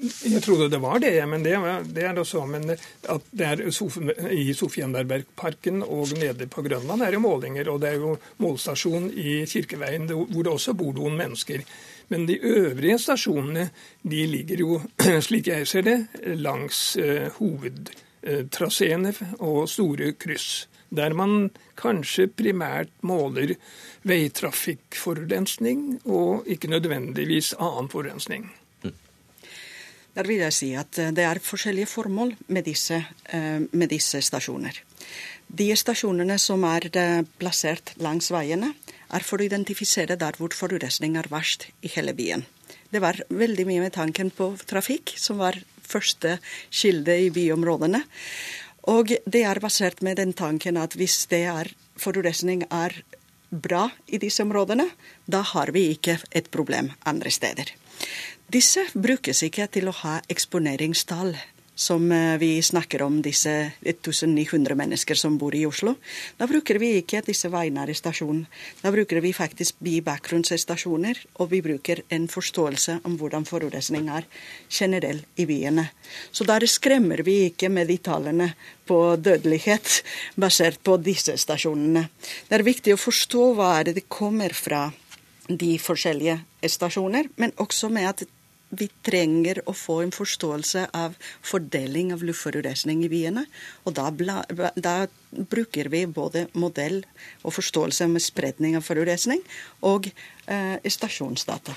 jeg 0.00 0.40
trodde 0.42 0.70
det 0.72 0.80
var 0.80 0.98
det, 1.02 1.12
men 1.28 1.42
det, 1.44 1.58
det 1.92 2.04
er 2.08 2.14
det 2.16 2.22
også. 2.22 2.46
Men 2.48 2.70
at 2.72 3.26
det 3.36 3.46
er 3.46 3.60
i 4.32 4.54
Sofienbergparken 4.56 5.82
og 5.84 6.14
nede 6.16 6.46
på 6.48 6.64
Grønland 6.64 7.04
er 7.04 7.12
det 7.12 7.20
målinger. 7.20 7.68
Og 7.68 7.82
det 7.82 7.90
er 7.90 8.00
jo 8.00 8.14
målstasjon 8.40 9.10
i 9.12 9.42
Kirkeveien 9.50 10.08
hvor 10.08 10.40
det 10.40 10.54
også 10.54 10.74
bor 10.78 10.96
noen 10.96 11.18
mennesker. 11.20 11.64
Men 12.10 12.24
de 12.26 12.38
øvrige 12.40 12.98
stasjonene 12.98 13.68
de 14.02 14.24
ligger 14.26 14.64
jo, 14.64 14.80
slik 15.26 15.52
jeg 15.52 15.68
ser 15.68 15.84
det, 15.86 15.98
langs 16.40 16.96
eh, 16.96 17.28
hovedtraseene 17.36 19.12
og 19.38 19.68
store 19.68 20.14
kryss. 20.18 20.64
Der 20.90 21.14
man 21.14 21.50
kanskje 21.78 22.26
primært 22.26 22.90
måler 23.06 23.54
veitrafikkforurensning 24.02 26.00
og 26.04 26.48
ikke 26.50 26.70
nødvendigvis 26.72 27.54
annen 27.58 27.90
forurensning. 27.92 28.50
Der 30.14 30.26
vil 30.26 30.42
jeg 30.42 30.54
si 30.54 30.72
at 30.74 30.98
eh, 30.98 31.12
det 31.14 31.24
er 31.24 31.38
forskjellige 31.38 31.86
formål 31.86 32.34
med 32.48 32.66
disse, 32.66 32.98
eh, 33.32 33.62
med 33.70 33.88
disse 33.92 34.20
stasjoner. 34.20 34.82
De 35.46 35.68
stasjonene 35.76 36.38
som 36.38 36.64
er 36.66 36.88
eh, 36.98 37.22
plassert 37.38 37.94
langs 38.02 38.32
veiene, 38.34 38.74
er 39.10 39.26
for 39.26 39.42
å 39.42 39.46
identifisere 39.46 40.18
der 40.18 40.36
hvor 40.38 40.54
forurensning 40.54 41.16
er 41.18 41.30
verst 41.30 41.68
i 41.82 41.90
hele 41.94 42.14
byen. 42.14 42.44
Det 42.90 43.02
var 43.02 43.18
veldig 43.30 43.66
mye 43.66 43.86
med 43.86 43.94
tanken 43.94 44.30
på 44.34 44.52
trafikk, 44.70 45.14
som 45.18 45.38
var 45.38 45.58
første 45.90 46.36
kilde 46.70 47.16
i 47.26 47.30
byområdene. 47.34 48.02
Og 48.88 49.12
det 49.26 49.42
er 49.44 49.60
basert 49.60 50.00
med 50.02 50.16
den 50.16 50.32
tanken 50.32 50.78
at 50.80 50.96
hvis 50.96 51.26
det 51.30 51.44
er 51.50 51.72
forurensning 52.00 52.64
er 52.70 52.94
bra 53.50 53.88
i 54.08 54.18
disse 54.22 54.42
områdene, 54.42 54.86
da 55.26 55.42
har 55.42 55.72
vi 55.74 55.90
ikke 55.92 56.18
et 56.32 56.50
problem 56.50 56.92
andre 57.04 57.30
steder. 57.30 57.74
Disse 58.50 58.86
brukes 58.94 59.42
ikke 59.46 59.66
til 59.70 59.90
å 59.90 59.96
ha 60.02 60.20
eksponeringstall, 60.30 61.34
som 61.80 62.12
eh, 62.12 62.36
vi 62.38 62.62
snakker 62.62 63.02
om, 63.02 63.22
disse 63.22 63.72
1900 63.80 64.74
mennesker 64.76 65.16
som 65.16 65.38
bor 65.40 65.54
i 65.56 65.62
Oslo. 65.66 65.94
Da 66.36 66.44
bruker 66.48 66.76
vi 66.78 66.90
ikke 66.98 67.22
disse 67.24 67.48
veinære 67.48 67.94
stasjonene. 67.96 68.50
Da 68.82 68.92
bruker 68.92 69.22
vi 69.24 69.32
faktisk 69.32 69.78
bybakgrunnsstasjoner, 69.80 71.22
og 71.40 71.48
vi 71.54 71.62
bruker 71.64 72.02
en 72.12 72.26
forståelse 72.28 72.98
om 73.08 73.16
hvordan 73.16 73.48
forurensning 73.48 74.10
er 74.12 74.28
generell 74.68 75.22
i 75.40 75.46
byene. 75.48 75.86
Så 76.28 76.44
der 76.44 76.66
skremmer 76.68 77.24
vi 77.24 77.46
ikke 77.48 77.72
med 77.72 77.88
de 77.88 77.96
tallene 78.04 78.50
på 78.84 79.00
dødelighet 79.16 80.02
basert 80.44 80.82
på 80.84 80.98
disse 81.00 81.38
stasjonene. 81.40 82.10
Det 82.48 82.58
er 82.58 82.66
viktig 82.66 82.92
å 82.92 83.00
forstå 83.00 83.46
hva 83.56 83.70
er 83.78 83.94
det 83.94 84.04
kommer 84.12 84.52
fra 84.52 84.90
de 85.48 85.72
forskjellige 85.80 86.36
stasjoner, 86.68 87.32
men 87.40 87.56
også 87.56 87.88
med 87.88 88.12
at 88.12 88.28
vi 88.70 88.88
trenger 89.06 89.62
å 89.68 89.74
få 89.76 90.00
en 90.04 90.12
forståelse 90.14 90.86
av 90.96 91.16
fordeling 91.46 92.12
av 92.14 92.22
luftforurensning 92.26 93.02
i 93.04 93.10
byene. 93.12 93.46
Og 93.86 93.96
da, 93.98 94.10
da, 94.76 94.94
bruker 95.30 95.90
vi 95.92 96.04
både 96.10 96.46
modell 96.58 97.02
og 97.42 97.54
forståelse 97.54 98.08
med 98.10 98.22
spredning 98.24 98.78
av 98.78 98.86
forurensning 98.86 99.42
og 99.86 100.10
eh, 100.10 100.78
stasjonsdata. 100.86 101.76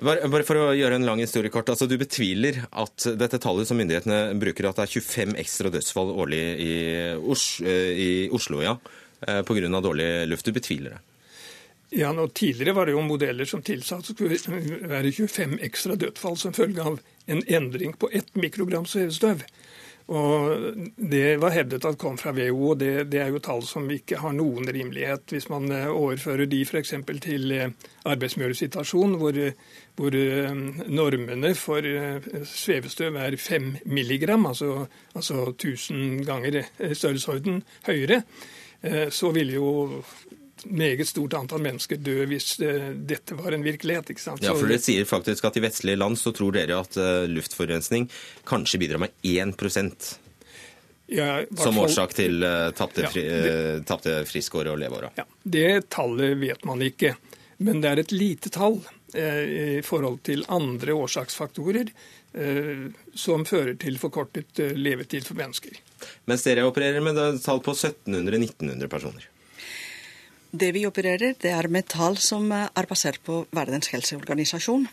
Bare 0.00 0.44
for 0.48 0.56
å 0.56 0.70
gjøre 0.72 0.96
en 0.96 1.04
lang 1.04 1.20
historiekort. 1.20 1.68
Altså, 1.74 1.84
du 1.84 1.98
betviler 2.00 2.62
at 2.70 3.04
dette 3.20 3.40
tallet 3.42 3.68
som 3.68 3.76
myndighetene 3.76 4.32
bruker, 4.40 4.70
at 4.70 4.80
det 4.80 4.86
er 4.86 4.94
25 4.96 5.36
ekstra 5.42 5.72
dødsfall 5.74 6.14
årlig 6.24 6.40
i, 6.64 6.72
Os 7.20 7.44
eh, 7.60 7.92
i 7.92 8.10
Oslo 8.32 8.64
ja, 8.64 8.78
eh, 9.26 9.42
pga. 9.44 9.68
dårlig 9.84 10.10
luft. 10.30 10.48
Du 10.48 10.56
betviler 10.56 10.96
det? 10.96 11.09
Ja, 11.90 12.12
nå 12.12 12.28
Tidligere 12.28 12.72
var 12.72 12.86
det 12.86 12.94
jo 12.94 13.02
modeller 13.02 13.48
som 13.50 13.62
tilsa 13.66 13.98
at 13.98 14.06
det 14.06 14.38
skulle 14.38 14.78
være 14.88 15.10
25 15.10 15.58
ekstra 15.66 15.96
dødsfall 15.98 16.36
som 16.38 16.54
følge 16.54 16.84
av 16.86 17.00
en 17.26 17.42
endring 17.50 17.96
på 17.98 18.10
ett 18.14 18.30
mikrogram 18.38 18.86
svevestøv. 18.86 19.42
Og 20.10 20.76
Det 20.96 21.36
var 21.38 21.54
hevdet 21.54 21.84
at 21.86 21.98
kom 21.98 22.16
fra 22.18 22.32
WHO, 22.34 22.70
og 22.72 22.78
det, 22.78 23.10
det, 23.10 23.20
er 23.22 23.28
jo 23.30 23.42
tall 23.42 23.62
som 23.66 23.90
ikke 23.90 24.18
har 24.22 24.32
noen 24.34 24.66
rimelighet. 24.66 25.26
Hvis 25.30 25.48
man 25.50 25.70
eh, 25.74 25.86
overfører 25.86 26.50
de 26.50 26.62
f.eks. 26.66 26.94
til 27.22 27.54
arbeidsmiljøsituasjonen, 28.10 29.18
hvor, 29.18 29.38
hvor 29.98 30.16
eh, 30.18 30.64
normene 30.90 31.52
for 31.58 31.86
svevestøv 32.46 33.18
er 33.22 33.36
5 33.38 33.70
milligram, 33.86 34.46
altså, 34.50 34.86
altså 35.14 35.52
1000 35.52 36.24
ganger 36.26 36.62
størrelsesorden 36.78 37.62
høyere, 37.86 38.22
så 39.12 39.28
ville 39.36 39.58
jo 39.58 40.02
meget 40.64 41.08
stort 41.08 41.34
antall 41.34 41.62
mennesker 41.64 42.00
dø 42.00 42.24
hvis 42.30 42.54
uh, 42.62 42.90
dette 42.94 43.36
var 43.38 43.54
en 43.56 43.64
virkelighet. 43.64 44.12
ikke 44.12 44.22
sant? 44.22 44.42
Ja, 44.44 44.54
for 44.56 44.70
Dere 44.70 44.82
sier 44.82 45.08
faktisk 45.08 45.46
at 45.48 45.58
i 45.58 45.64
vestlige 45.64 46.00
land 46.00 46.18
så 46.20 46.32
tror 46.36 46.54
dere 46.56 46.80
at 46.82 46.98
uh, 47.00 47.26
luftforurensning 47.30 48.08
kanskje 48.48 48.82
bidrar 48.82 49.02
med 49.04 49.14
1 49.22 49.56
ja, 51.10 51.40
som 51.58 51.78
årsak 51.82 52.14
til 52.14 52.44
uh, 52.44 52.70
tapte, 52.76 53.08
fri, 53.10 54.14
friskår 54.30 54.70
og 54.70 54.78
leveår? 54.82 55.10
Ja, 55.18 55.26
det 55.42 55.90
tallet 55.90 56.38
vet 56.38 56.64
man 56.68 56.82
ikke. 56.86 57.16
Men 57.58 57.82
det 57.82 57.90
er 57.90 58.00
et 58.04 58.14
lite 58.14 58.52
tall 58.52 58.78
i 59.10 59.82
forhold 59.82 60.20
til 60.22 60.44
andre 60.54 60.94
årsaksfaktorer 60.94 61.88
som 63.18 63.42
fører 63.44 63.74
til 63.74 63.98
forkortet 63.98 64.60
levetid 64.78 65.26
for 65.26 65.34
mennesker. 65.36 65.74
Mens 66.30 66.46
dere 66.46 66.62
opererer 66.64 67.02
med 67.02 67.18
tall 67.42 67.58
på 67.60 67.74
1700-1900 67.74 68.86
personer? 68.86 69.26
Det 70.50 70.72
vi 70.74 70.82
opererer, 70.86 71.36
det 71.38 71.52
er 71.54 71.68
metall 71.70 72.16
som 72.18 72.48
er 72.50 72.86
basert 72.90 73.20
på 73.22 73.44
Verdens 73.54 73.92
helseorganisasjon, 73.92 74.88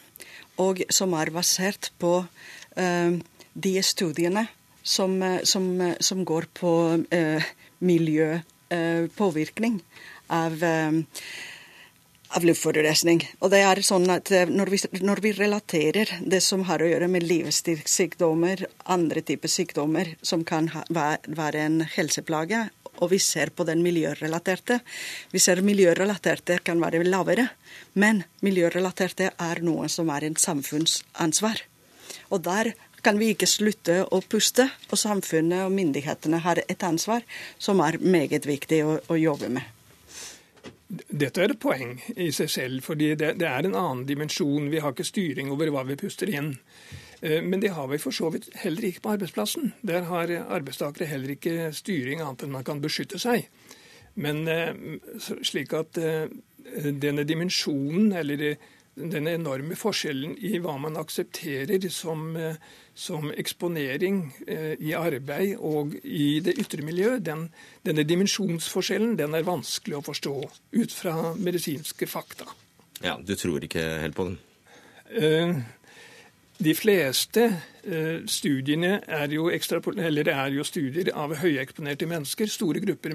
og 0.61 0.83
som 0.93 1.15
er 1.17 1.31
basert 1.33 1.89
på 1.97 2.19
uh, 2.21 3.17
de 3.57 3.73
studiene 3.81 4.45
som, 4.83 5.17
som, 5.49 5.65
som 5.97 6.21
går 6.29 6.45
på 6.53 6.73
uh, 7.01 7.49
miljøpåvirkning 7.81 9.81
uh, 9.81 10.37
av, 10.37 10.61
av 12.37 12.45
luftforurensning. 12.45 13.25
Og 13.41 13.49
det 13.49 13.65
er 13.65 13.81
sånn 13.81 14.05
at 14.13 14.29
når 14.29 14.75
vi, 14.75 14.81
når 15.01 15.25
vi, 15.25 15.33
relaterer 15.41 16.19
det 16.21 16.43
som 16.45 16.69
har 16.69 16.85
å 16.85 16.91
gjøre 16.91 17.09
med 17.09 17.25
livsstilssykdommer, 17.25 18.67
andre 18.93 19.25
typer 19.25 19.49
sykdommer 19.49 20.13
som 20.21 20.45
kan 20.45 20.69
ha, 20.75 20.85
være 20.93 21.65
en 21.65 21.81
helseplage, 21.97 22.67
og 22.97 23.11
vi 23.13 23.19
ser 23.21 23.51
på 23.55 23.65
den 23.67 23.83
miljørelaterte. 23.85 24.79
Vi 25.31 25.39
ser 25.39 25.61
miljørelaterte 25.65 26.59
kan 26.65 26.81
være 26.81 27.03
lavere, 27.07 27.47
men 27.95 28.23
miljørelaterte 28.45 29.31
er 29.31 29.63
noe 29.65 29.89
som 29.91 30.11
er 30.13 30.27
en 30.27 30.37
samfunnsansvar. 30.39 31.63
Og 32.31 32.43
der 32.43 32.73
kan 33.03 33.19
vi 33.19 33.31
ikke 33.33 33.47
slutte 33.47 34.01
å 34.11 34.21
puste, 34.25 34.67
og 34.91 34.99
samfunnet 34.99 35.67
og 35.67 35.73
myndighetene 35.75 36.41
har 36.43 36.61
et 36.65 36.83
ansvar 36.83 37.25
som 37.57 37.81
er 37.85 37.99
meget 38.01 38.47
viktig 38.49 38.83
å, 38.83 38.97
å 39.07 39.19
jobbe 39.19 39.51
med. 39.59 39.73
Dette 40.87 41.43
er 41.43 41.51
et 41.51 41.59
poeng 41.59 41.97
i 42.15 42.29
seg 42.31 42.49
selv, 42.51 42.83
fordi 42.85 43.11
det, 43.19 43.33
det 43.41 43.47
er 43.47 43.67
en 43.67 43.75
annen 43.75 44.05
dimensjon. 44.07 44.69
Vi 44.71 44.79
har 44.83 44.95
ikke 44.95 45.07
styring 45.07 45.51
over 45.51 45.71
hva 45.73 45.83
vi 45.87 45.99
puster 45.99 46.31
inn. 46.31 46.53
Eh, 47.21 47.41
men 47.41 47.59
det 47.59 47.73
har 47.73 47.87
vi 47.87 47.99
for 48.01 48.15
så 48.15 48.29
vidt 48.33 48.49
heller 48.61 48.89
ikke 48.89 49.05
på 49.05 49.15
arbeidsplassen. 49.15 49.73
Der 49.81 50.07
har 50.09 50.31
arbeidstakere 50.45 51.09
heller 51.09 51.33
ikke 51.33 51.71
styring 51.75 52.21
annet 52.21 52.45
enn 52.45 52.55
man 52.55 52.67
kan 52.67 52.81
beskytte 52.83 53.19
seg. 53.21 53.47
Men 54.17 54.47
eh, 54.49 54.73
slik 55.45 55.73
at 55.77 55.97
eh, 56.01 56.27
denne 56.75 57.25
dimensjonen, 57.27 58.11
eller 58.17 58.57
denne 58.97 59.35
enorme 59.37 59.77
forskjellen 59.77 60.33
i 60.41 60.57
hva 60.61 60.73
man 60.81 60.97
aksepterer 60.97 61.83
som, 61.93 62.31
som 62.97 63.27
eksponering 63.29 64.23
i 64.81 64.95
arbeid 64.97 65.61
og 65.61 65.93
i 66.01 66.39
det 66.41 66.55
ytre 66.57 66.81
miljø, 66.81 67.19
den, 67.21 67.45
denne 67.85 68.07
dimensjonsforskjellen 68.09 69.13
den 69.19 69.37
er 69.37 69.45
vanskelig 69.45 69.99
å 69.99 70.03
forstå 70.09 70.33
ut 70.81 70.97
fra 70.97 71.13
medisinske 71.37 72.09
fakta. 72.09 72.49
Ja, 73.05 73.19
Du 73.21 73.35
tror 73.37 73.61
ikke 73.61 73.85
helt 74.01 74.17
på 74.17 74.31
den? 74.31 74.41
De 76.57 76.73
fleste 76.73 77.43
eh, 77.85 78.23
studiene 78.25 78.97
er 79.05 79.33
jo, 79.33 79.45
er 79.51 80.53
jo, 80.55 80.63
studier 80.65 81.11
av 81.13 81.35
høyeksponerte 81.37 82.07
mennesker, 82.09 82.49
store 82.49 82.81
grupper 82.81 83.13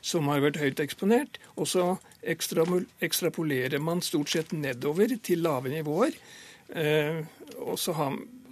som 0.00 0.28
har 0.32 0.40
vært 0.40 0.60
høyt 0.62 0.80
eksponert. 0.80 1.36
Og 1.56 1.68
så 1.68 1.84
ekstrapolerer 2.24 3.82
man 3.84 4.00
stort 4.04 4.32
sett 4.32 4.54
nedover 4.56 5.18
til 5.22 5.44
lave 5.44 5.72
nivåer. 5.74 6.16
Eh, 6.72 7.20
og 7.60 7.76
så 7.80 7.96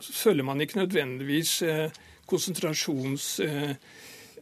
følger 0.05 0.45
man 0.45 0.61
ikke 0.61 0.83
nødvendigvis 0.85 1.63
eh, 1.63 1.89
konsentrasjons... 2.29 3.41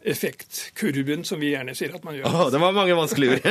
Effektkurven, 0.05 1.23
som 1.25 1.39
vi 1.41 1.51
gjerne 1.53 1.75
sier 1.77 1.95
at 1.97 2.03
man 2.05 2.17
gjør. 2.17 2.27
Oh, 2.29 2.49
det 2.53 2.61
var 2.61 2.75
mange 2.75 2.97
vanskelige 2.97 3.39
ord. 3.39 3.45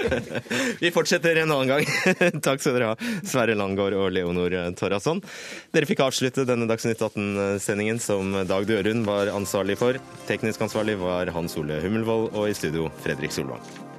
vi 0.82 0.92
fortsetter 0.94 1.42
en 1.42 1.54
annen 1.54 1.70
gang. 1.70 1.86
Takk 2.46 2.60
skal 2.62 2.76
dere 2.76 2.92
ha, 2.92 3.12
Sverre 3.24 3.56
Langgaard 3.58 3.96
og 3.96 4.10
Leonor 4.12 4.56
Torasson. 4.78 5.22
Dere 5.72 5.88
fikk 5.88 6.04
avslutte 6.04 6.46
denne 6.48 6.68
Dagsnytt 6.70 7.00
18-sendingen 7.02 8.02
som 8.02 8.36
Dag 8.48 8.68
Dørund 8.68 9.08
var 9.08 9.32
ansvarlig 9.32 9.78
for. 9.80 10.00
Teknisk 10.28 10.68
ansvarlig 10.68 10.98
var 11.00 11.32
Hans 11.32 11.56
Ole 11.60 11.80
Hummelvold, 11.84 12.30
og 12.36 12.50
i 12.50 12.58
studio 12.58 12.90
Fredrik 13.04 13.34
Solvang. 13.34 13.91